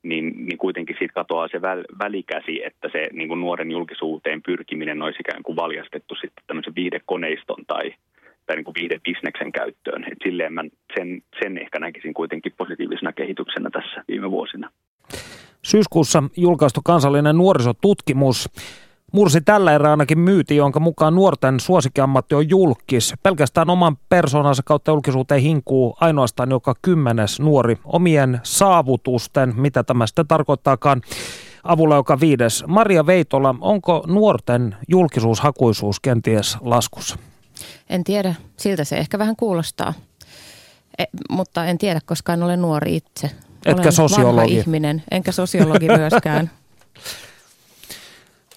niin, 0.04 0.46
niin 0.46 0.58
kuitenkin 0.58 0.96
siitä 0.98 1.14
katoaa 1.14 1.48
se 1.48 1.62
väl, 1.62 1.84
välikäsi, 1.98 2.64
että 2.64 2.88
se 2.92 3.08
niin 3.12 3.28
kuin 3.28 3.40
nuoren 3.40 3.70
julkisuuteen 3.70 4.42
pyrkiminen 4.42 5.02
olisi 5.02 5.18
ikään 5.20 5.42
kuin 5.42 5.56
valjastettu 5.56 6.14
sitten 6.14 6.44
tämmöisen 6.46 6.74
viidekoneiston 6.74 7.64
tai, 7.66 7.94
tai 8.46 8.56
niin 8.56 8.64
kuin 8.64 8.74
viidebisneksen 8.80 9.52
käyttöön. 9.52 10.04
Et 10.04 10.18
silleen 10.24 10.52
mä 10.52 10.64
sen, 10.96 11.22
sen 11.42 11.58
ehkä 11.58 11.78
näkisin 11.78 12.14
kuitenkin 12.14 12.52
positiivisena 12.56 13.12
kehityksenä 13.12 13.70
tässä 13.70 14.04
viime 14.08 14.30
vuosina. 14.30 14.70
Syyskuussa 15.64 16.22
julkaistu 16.36 16.80
kansallinen 16.84 17.36
nuorisotutkimus 17.36 18.48
mursi 19.12 19.40
tällä 19.40 19.72
erää 19.72 19.90
ainakin 19.90 20.18
myyti, 20.18 20.56
jonka 20.56 20.80
mukaan 20.80 21.14
nuorten 21.14 21.60
suosikkiammatti 21.60 22.34
on 22.34 22.48
julkis. 22.48 23.14
Pelkästään 23.22 23.70
oman 23.70 23.96
persoonansa 24.08 24.62
kautta 24.64 24.90
julkisuuteen 24.90 25.40
hinkuu 25.40 25.96
ainoastaan 26.00 26.50
joka 26.50 26.74
kymmenes 26.82 27.40
nuori 27.40 27.78
omien 27.84 28.40
saavutusten, 28.42 29.54
mitä 29.56 29.82
tämä 29.82 30.06
sitten 30.06 30.26
tarkoittaakaan, 30.26 31.02
avulla 31.64 31.94
joka 31.94 32.20
viides. 32.20 32.64
Maria 32.66 33.06
Veitola, 33.06 33.54
onko 33.60 34.04
nuorten 34.06 34.76
julkisuushakuisuus 34.88 36.00
kenties 36.00 36.56
laskussa? 36.60 37.16
En 37.90 38.04
tiedä, 38.04 38.34
siltä 38.56 38.84
se 38.84 38.96
ehkä 38.96 39.18
vähän 39.18 39.36
kuulostaa. 39.36 39.94
E, 40.98 41.04
mutta 41.30 41.64
en 41.64 41.78
tiedä, 41.78 42.00
koska 42.06 42.32
en 42.32 42.42
ole 42.42 42.56
nuori 42.56 42.96
itse. 42.96 43.30
Etkä 43.66 43.82
Olen 43.82 43.92
sosiologi. 43.92 44.54
ihminen, 44.56 45.02
enkä 45.10 45.32
sosiologi 45.32 45.88
myöskään. 45.98 46.50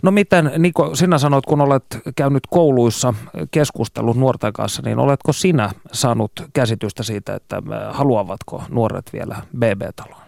No 0.04 0.12
miten, 0.12 0.52
Niko, 0.58 0.96
sinä 0.96 1.18
sanoit, 1.18 1.46
kun 1.46 1.62
olet 1.62 1.84
käynyt 2.16 2.44
kouluissa 2.50 3.14
keskustellut 3.52 4.18
nuorten 4.18 4.54
kanssa, 4.54 4.82
niin 4.86 5.00
oletko 5.00 5.34
sinä 5.34 5.72
saanut 5.92 6.32
käsitystä 6.54 7.04
siitä, 7.04 7.36
että 7.36 7.62
haluavatko 7.92 8.64
nuoret 8.70 9.14
vielä 9.14 9.36
BB-taloon? 9.58 10.22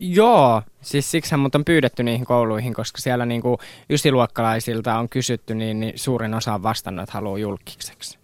Joo, 0.00 0.62
siis 0.80 1.10
siksi 1.10 1.36
mut 1.36 1.54
on 1.54 1.64
pyydetty 1.64 2.02
niihin 2.02 2.26
kouluihin, 2.26 2.74
koska 2.74 3.00
siellä 3.00 3.26
niinku 3.26 3.58
ysiluokkalaisilta 3.90 4.98
on 4.98 5.08
kysytty, 5.08 5.54
niin, 5.54 5.80
niin 5.80 5.98
suurin 5.98 6.34
osa 6.34 6.54
on 6.54 6.62
vastannut, 6.62 7.02
että 7.02 7.12
haluaa 7.12 7.38
julkiseksi. 7.38 8.18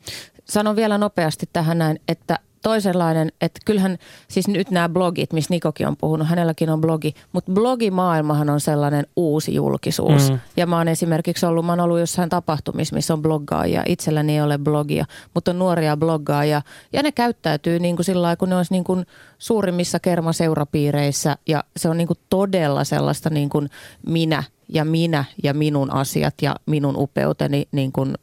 Sanon 0.45 0.77
vielä 0.77 0.99
nopeasti 0.99 1.49
tähän 1.53 1.79
näin, 1.79 2.01
että 2.09 2.39
toisenlainen, 2.63 3.33
että 3.41 3.61
kyllähän 3.65 3.99
siis 4.29 4.49
nyt 4.49 4.71
nämä 4.71 4.89
blogit, 4.89 5.33
missä 5.33 5.55
Nikokin 5.55 5.87
on 5.87 5.97
puhunut, 5.97 6.29
hänelläkin 6.29 6.71
on 6.71 6.81
blogi, 6.81 7.15
mutta 7.33 7.53
blogimaailmahan 7.53 8.51
on 8.51 8.61
sellainen 8.61 9.07
uusi 9.17 9.55
julkisuus. 9.55 10.31
Mm. 10.31 10.39
Ja 10.57 10.67
mä 10.67 10.77
oon 10.79 10.89
esimerkiksi 10.89 11.47
ollut, 11.47 11.67
mä 11.67 11.73
oon 11.73 11.81
ollut 11.81 11.99
jossain 11.99 12.29
tapahtumissa, 12.29 12.95
missä 12.95 13.15
on 13.15 13.23
bloggaajia, 13.23 13.83
itselläni 13.87 14.33
ei 14.33 14.43
ole 14.43 14.59
blogia, 14.59 15.05
mutta 15.35 15.51
on 15.51 15.59
nuoria 15.59 15.97
bloggaajia 15.97 16.63
ja 16.93 17.03
ne 17.03 17.13
käyttäytyy 17.13 17.79
niin 17.79 17.97
kuin 17.97 18.05
sillä 18.05 18.23
lailla, 18.23 18.37
kun 18.37 18.49
ne 18.49 18.57
olisi 18.57 18.73
niin 18.73 18.85
kuin 18.85 19.07
suurimmissa 19.39 20.01
kermaseurapiireissä 20.01 21.37
ja 21.47 21.65
se 21.77 21.89
on 21.89 21.97
niin 21.97 22.09
kuin 22.09 22.19
todella 22.31 22.85
sellaista 22.85 23.31
niin 23.31 23.49
kuin 23.49 23.71
minä 24.07 24.43
ja 24.69 24.85
minä 24.85 25.25
ja 25.43 25.55
minun 25.55 25.93
asiat 25.93 26.35
ja 26.43 26.57
minun 26.67 26.97
upeuteni 26.97 27.69
niin 27.73 27.93
kuin 27.93 28.15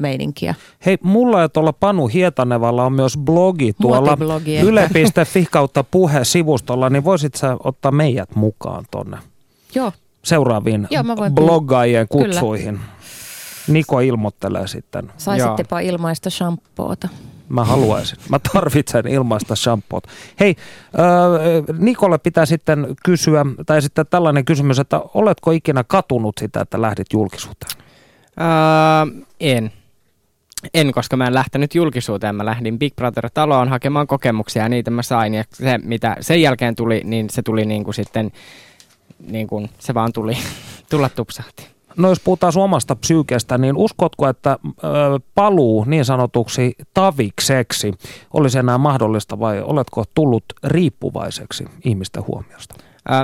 meininkiä. 0.00 0.54
Hei, 0.86 0.98
mulla 1.02 1.40
ja 1.40 1.48
tuolla 1.48 1.72
Panu 1.72 2.06
Hietanevalla 2.06 2.84
on 2.84 2.92
myös 2.92 3.16
blogi 3.18 3.72
tuolla 3.80 4.18
yle.fi 4.64 5.46
kautta 5.50 5.84
puhe-sivustolla, 5.84 6.90
niin 6.90 7.04
voisit 7.04 7.34
sä 7.34 7.56
ottaa 7.64 7.92
meidät 7.92 8.34
mukaan 8.36 8.84
tonne 8.90 9.18
Joo, 9.74 9.92
seuraaviin 10.24 10.86
Joo, 10.90 11.02
mä 11.02 11.16
voin- 11.16 11.34
bloggaajien 11.34 12.08
Kyllä. 12.08 12.24
kutsuihin. 12.24 12.80
Niko 13.68 14.00
ilmoittelee 14.00 14.66
sitten. 14.66 15.12
saisittepa 15.16 15.80
ilmaista 15.80 16.30
shampoota. 16.30 17.08
Mä 17.48 17.64
haluaisin. 17.64 18.18
Mä 18.28 18.38
tarvitsen 18.52 19.06
ilmaista 19.08 19.56
shampoota. 19.56 20.08
Hei, 20.40 20.56
äh, 20.98 21.78
Nikolle 21.78 22.18
pitää 22.18 22.46
sitten 22.46 22.86
kysyä, 23.04 23.46
tai 23.66 23.82
sitten 23.82 24.06
tällainen 24.10 24.44
kysymys, 24.44 24.78
että 24.78 25.00
oletko 25.14 25.50
ikinä 25.50 25.84
katunut 25.84 26.34
sitä, 26.40 26.60
että 26.60 26.82
lähdit 26.82 27.06
julkisuuteen? 27.12 27.72
Öö, 28.40 29.22
en. 29.40 29.72
En, 30.74 30.92
koska 30.92 31.16
mä 31.16 31.26
en 31.26 31.34
lähtenyt 31.34 31.74
julkisuuteen. 31.74 32.34
Mä 32.34 32.44
lähdin 32.44 32.78
Big 32.78 32.96
Brother-taloon 32.96 33.68
hakemaan 33.68 34.06
kokemuksia 34.06 34.62
ja 34.62 34.68
niitä 34.68 34.90
mä 34.90 35.02
sain. 35.02 35.34
Ja 35.34 35.44
se, 35.52 35.78
mitä 35.82 36.16
sen 36.20 36.42
jälkeen 36.42 36.74
tuli, 36.74 37.02
niin 37.04 37.30
se 37.30 37.42
tuli 37.42 37.64
niin 37.64 37.84
kuin 37.84 37.94
sitten, 37.94 38.30
niin 39.30 39.46
kuin 39.46 39.70
se 39.78 39.94
vaan 39.94 40.12
tuli, 40.12 40.36
tulla 40.90 41.08
tupsahti. 41.08 41.66
No 41.96 42.08
jos 42.08 42.20
puhutaan 42.20 42.52
sun 42.52 42.62
omasta 42.62 42.96
psyykestä, 42.96 43.58
niin 43.58 43.76
uskotko, 43.76 44.28
että 44.28 44.58
ö, 44.64 44.76
paluu 45.34 45.84
niin 45.84 46.04
sanotuksi 46.04 46.74
tavikseksi 46.94 47.92
olisi 48.34 48.58
enää 48.58 48.78
mahdollista 48.78 49.38
vai 49.38 49.62
oletko 49.62 50.04
tullut 50.14 50.44
riippuvaiseksi 50.64 51.64
ihmisten 51.84 52.26
huomiosta? 52.26 52.74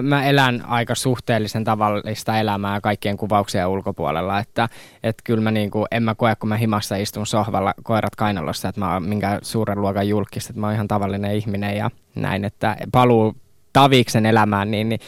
Mä 0.03 0.25
elän 0.25 0.65
aika 0.67 0.95
suhteellisen 0.95 1.65
tavallista 1.65 2.39
elämää 2.39 2.81
kaikkien 2.81 3.17
kuvauksien 3.17 3.67
ulkopuolella, 3.67 4.39
että 4.39 4.69
et 5.03 5.17
kyllä 5.25 5.43
mä 5.43 5.51
niinku, 5.51 5.87
en 5.91 6.03
mä 6.03 6.15
koe, 6.15 6.37
kun 6.37 6.49
mä 6.49 6.57
himassa 6.57 6.97
istun 6.97 7.27
sohvalla 7.27 7.75
koirat 7.83 8.17
kainalossa, 8.17 8.69
että 8.69 8.81
mä 8.81 8.93
oon 8.93 9.03
minkään 9.03 9.39
suuren 9.43 9.81
luokan 9.81 10.09
julkista, 10.09 10.51
että 10.51 10.61
mä 10.61 10.67
oon 10.67 10.75
ihan 10.75 10.89
tavallinen 10.89 11.35
ihminen 11.35 11.77
ja 11.77 11.91
näin, 12.15 12.45
että 12.45 12.77
paluu 12.93 13.37
taviksen 13.73 14.27
elämään, 14.27 14.71
niin, 14.71 14.89
niin 14.89 15.01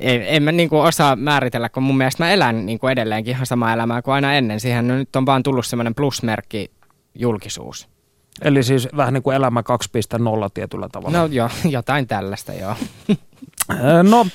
en, 0.00 0.22
en 0.26 0.42
mä 0.42 0.52
niinku 0.52 0.78
osaa 0.78 1.16
määritellä, 1.16 1.68
kun 1.68 1.82
mun 1.82 1.96
mielestä 1.96 2.24
mä 2.24 2.30
elän 2.30 2.66
niinku 2.66 2.86
edelleenkin 2.86 3.34
ihan 3.34 3.46
samaa 3.46 3.72
elämää 3.72 4.02
kuin 4.02 4.14
aina 4.14 4.34
ennen. 4.34 4.60
Siihen 4.60 4.88
nyt 4.88 5.16
on 5.16 5.26
vaan 5.26 5.42
tullut 5.42 5.66
semmoinen 5.66 5.94
plusmerkki 5.94 6.70
julkisuus. 7.14 7.88
Eli 8.42 8.62
siis 8.62 8.88
vähän 8.96 9.14
niin 9.14 9.22
kuin 9.22 9.36
elämä 9.36 9.60
2.0 9.60 9.66
tietyllä 10.54 10.88
tavalla. 10.92 11.18
No 11.18 11.26
joo, 11.26 11.50
jotain 11.70 12.06
tällaista 12.06 12.52
joo. 12.52 12.74
No, 14.02 14.26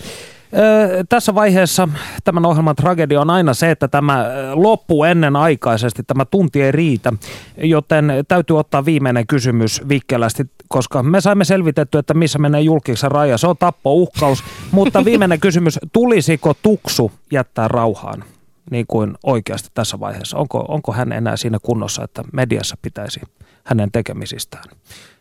tässä 1.09 1.35
vaiheessa 1.35 1.87
tämän 2.23 2.45
ohjelman 2.45 2.75
tragedia 2.75 3.21
on 3.21 3.29
aina 3.29 3.53
se, 3.53 3.71
että 3.71 3.87
tämä 3.87 4.25
loppuu 4.53 5.03
ennenaikaisesti, 5.03 6.03
tämä 6.03 6.25
tunti 6.25 6.61
ei 6.61 6.71
riitä, 6.71 7.13
joten 7.57 8.13
täytyy 8.27 8.59
ottaa 8.59 8.85
viimeinen 8.85 9.27
kysymys 9.27 9.81
vikkelästi, 9.89 10.43
koska 10.67 11.03
me 11.03 11.21
saimme 11.21 11.45
selvitetty, 11.45 11.97
että 11.97 12.13
missä 12.13 12.39
menee 12.39 12.61
julkisen 12.61 13.11
raja. 13.11 13.37
Se 13.37 13.47
on 13.47 13.57
tappouhkaus, 13.57 14.43
mutta 14.71 15.05
viimeinen 15.05 15.39
kysymys, 15.39 15.79
tulisiko 15.93 16.53
tuksu 16.61 17.11
jättää 17.31 17.67
rauhaan? 17.67 18.23
Niin 18.71 18.85
kuin 18.87 19.17
oikeasti 19.23 19.69
tässä 19.73 19.99
vaiheessa. 19.99 20.37
Onko, 20.37 20.65
onko 20.67 20.91
hän 20.91 21.11
enää 21.11 21.37
siinä 21.37 21.57
kunnossa, 21.61 22.03
että 22.03 22.23
mediassa 22.33 22.77
pitäisi 22.81 23.21
hänen 23.63 23.91
tekemisistään 23.91 24.63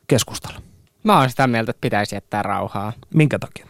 keskustella? 0.06 0.60
Mä 1.02 1.18
oon 1.18 1.30
sitä 1.30 1.46
mieltä, 1.46 1.70
että 1.70 1.80
pitäisi 1.80 2.16
jättää 2.16 2.42
rauhaa. 2.42 2.92
Minkä 3.14 3.38
takia? 3.38 3.66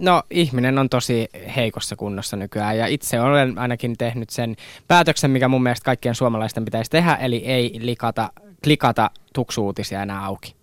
No 0.00 0.22
ihminen 0.30 0.78
on 0.78 0.88
tosi 0.88 1.28
heikossa 1.56 1.96
kunnossa 1.96 2.36
nykyään 2.36 2.78
ja 2.78 2.86
itse 2.86 3.20
olen 3.20 3.58
ainakin 3.58 3.98
tehnyt 3.98 4.30
sen 4.30 4.56
päätöksen, 4.88 5.30
mikä 5.30 5.48
mun 5.48 5.62
mielestä 5.62 5.84
kaikkien 5.84 6.14
suomalaisten 6.14 6.64
pitäisi 6.64 6.90
tehdä, 6.90 7.14
eli 7.14 7.36
ei 7.36 7.78
likata, 7.82 8.32
klikata 8.64 9.10
tuksuutisia 9.34 10.02
enää 10.02 10.24
auki. 10.24 10.54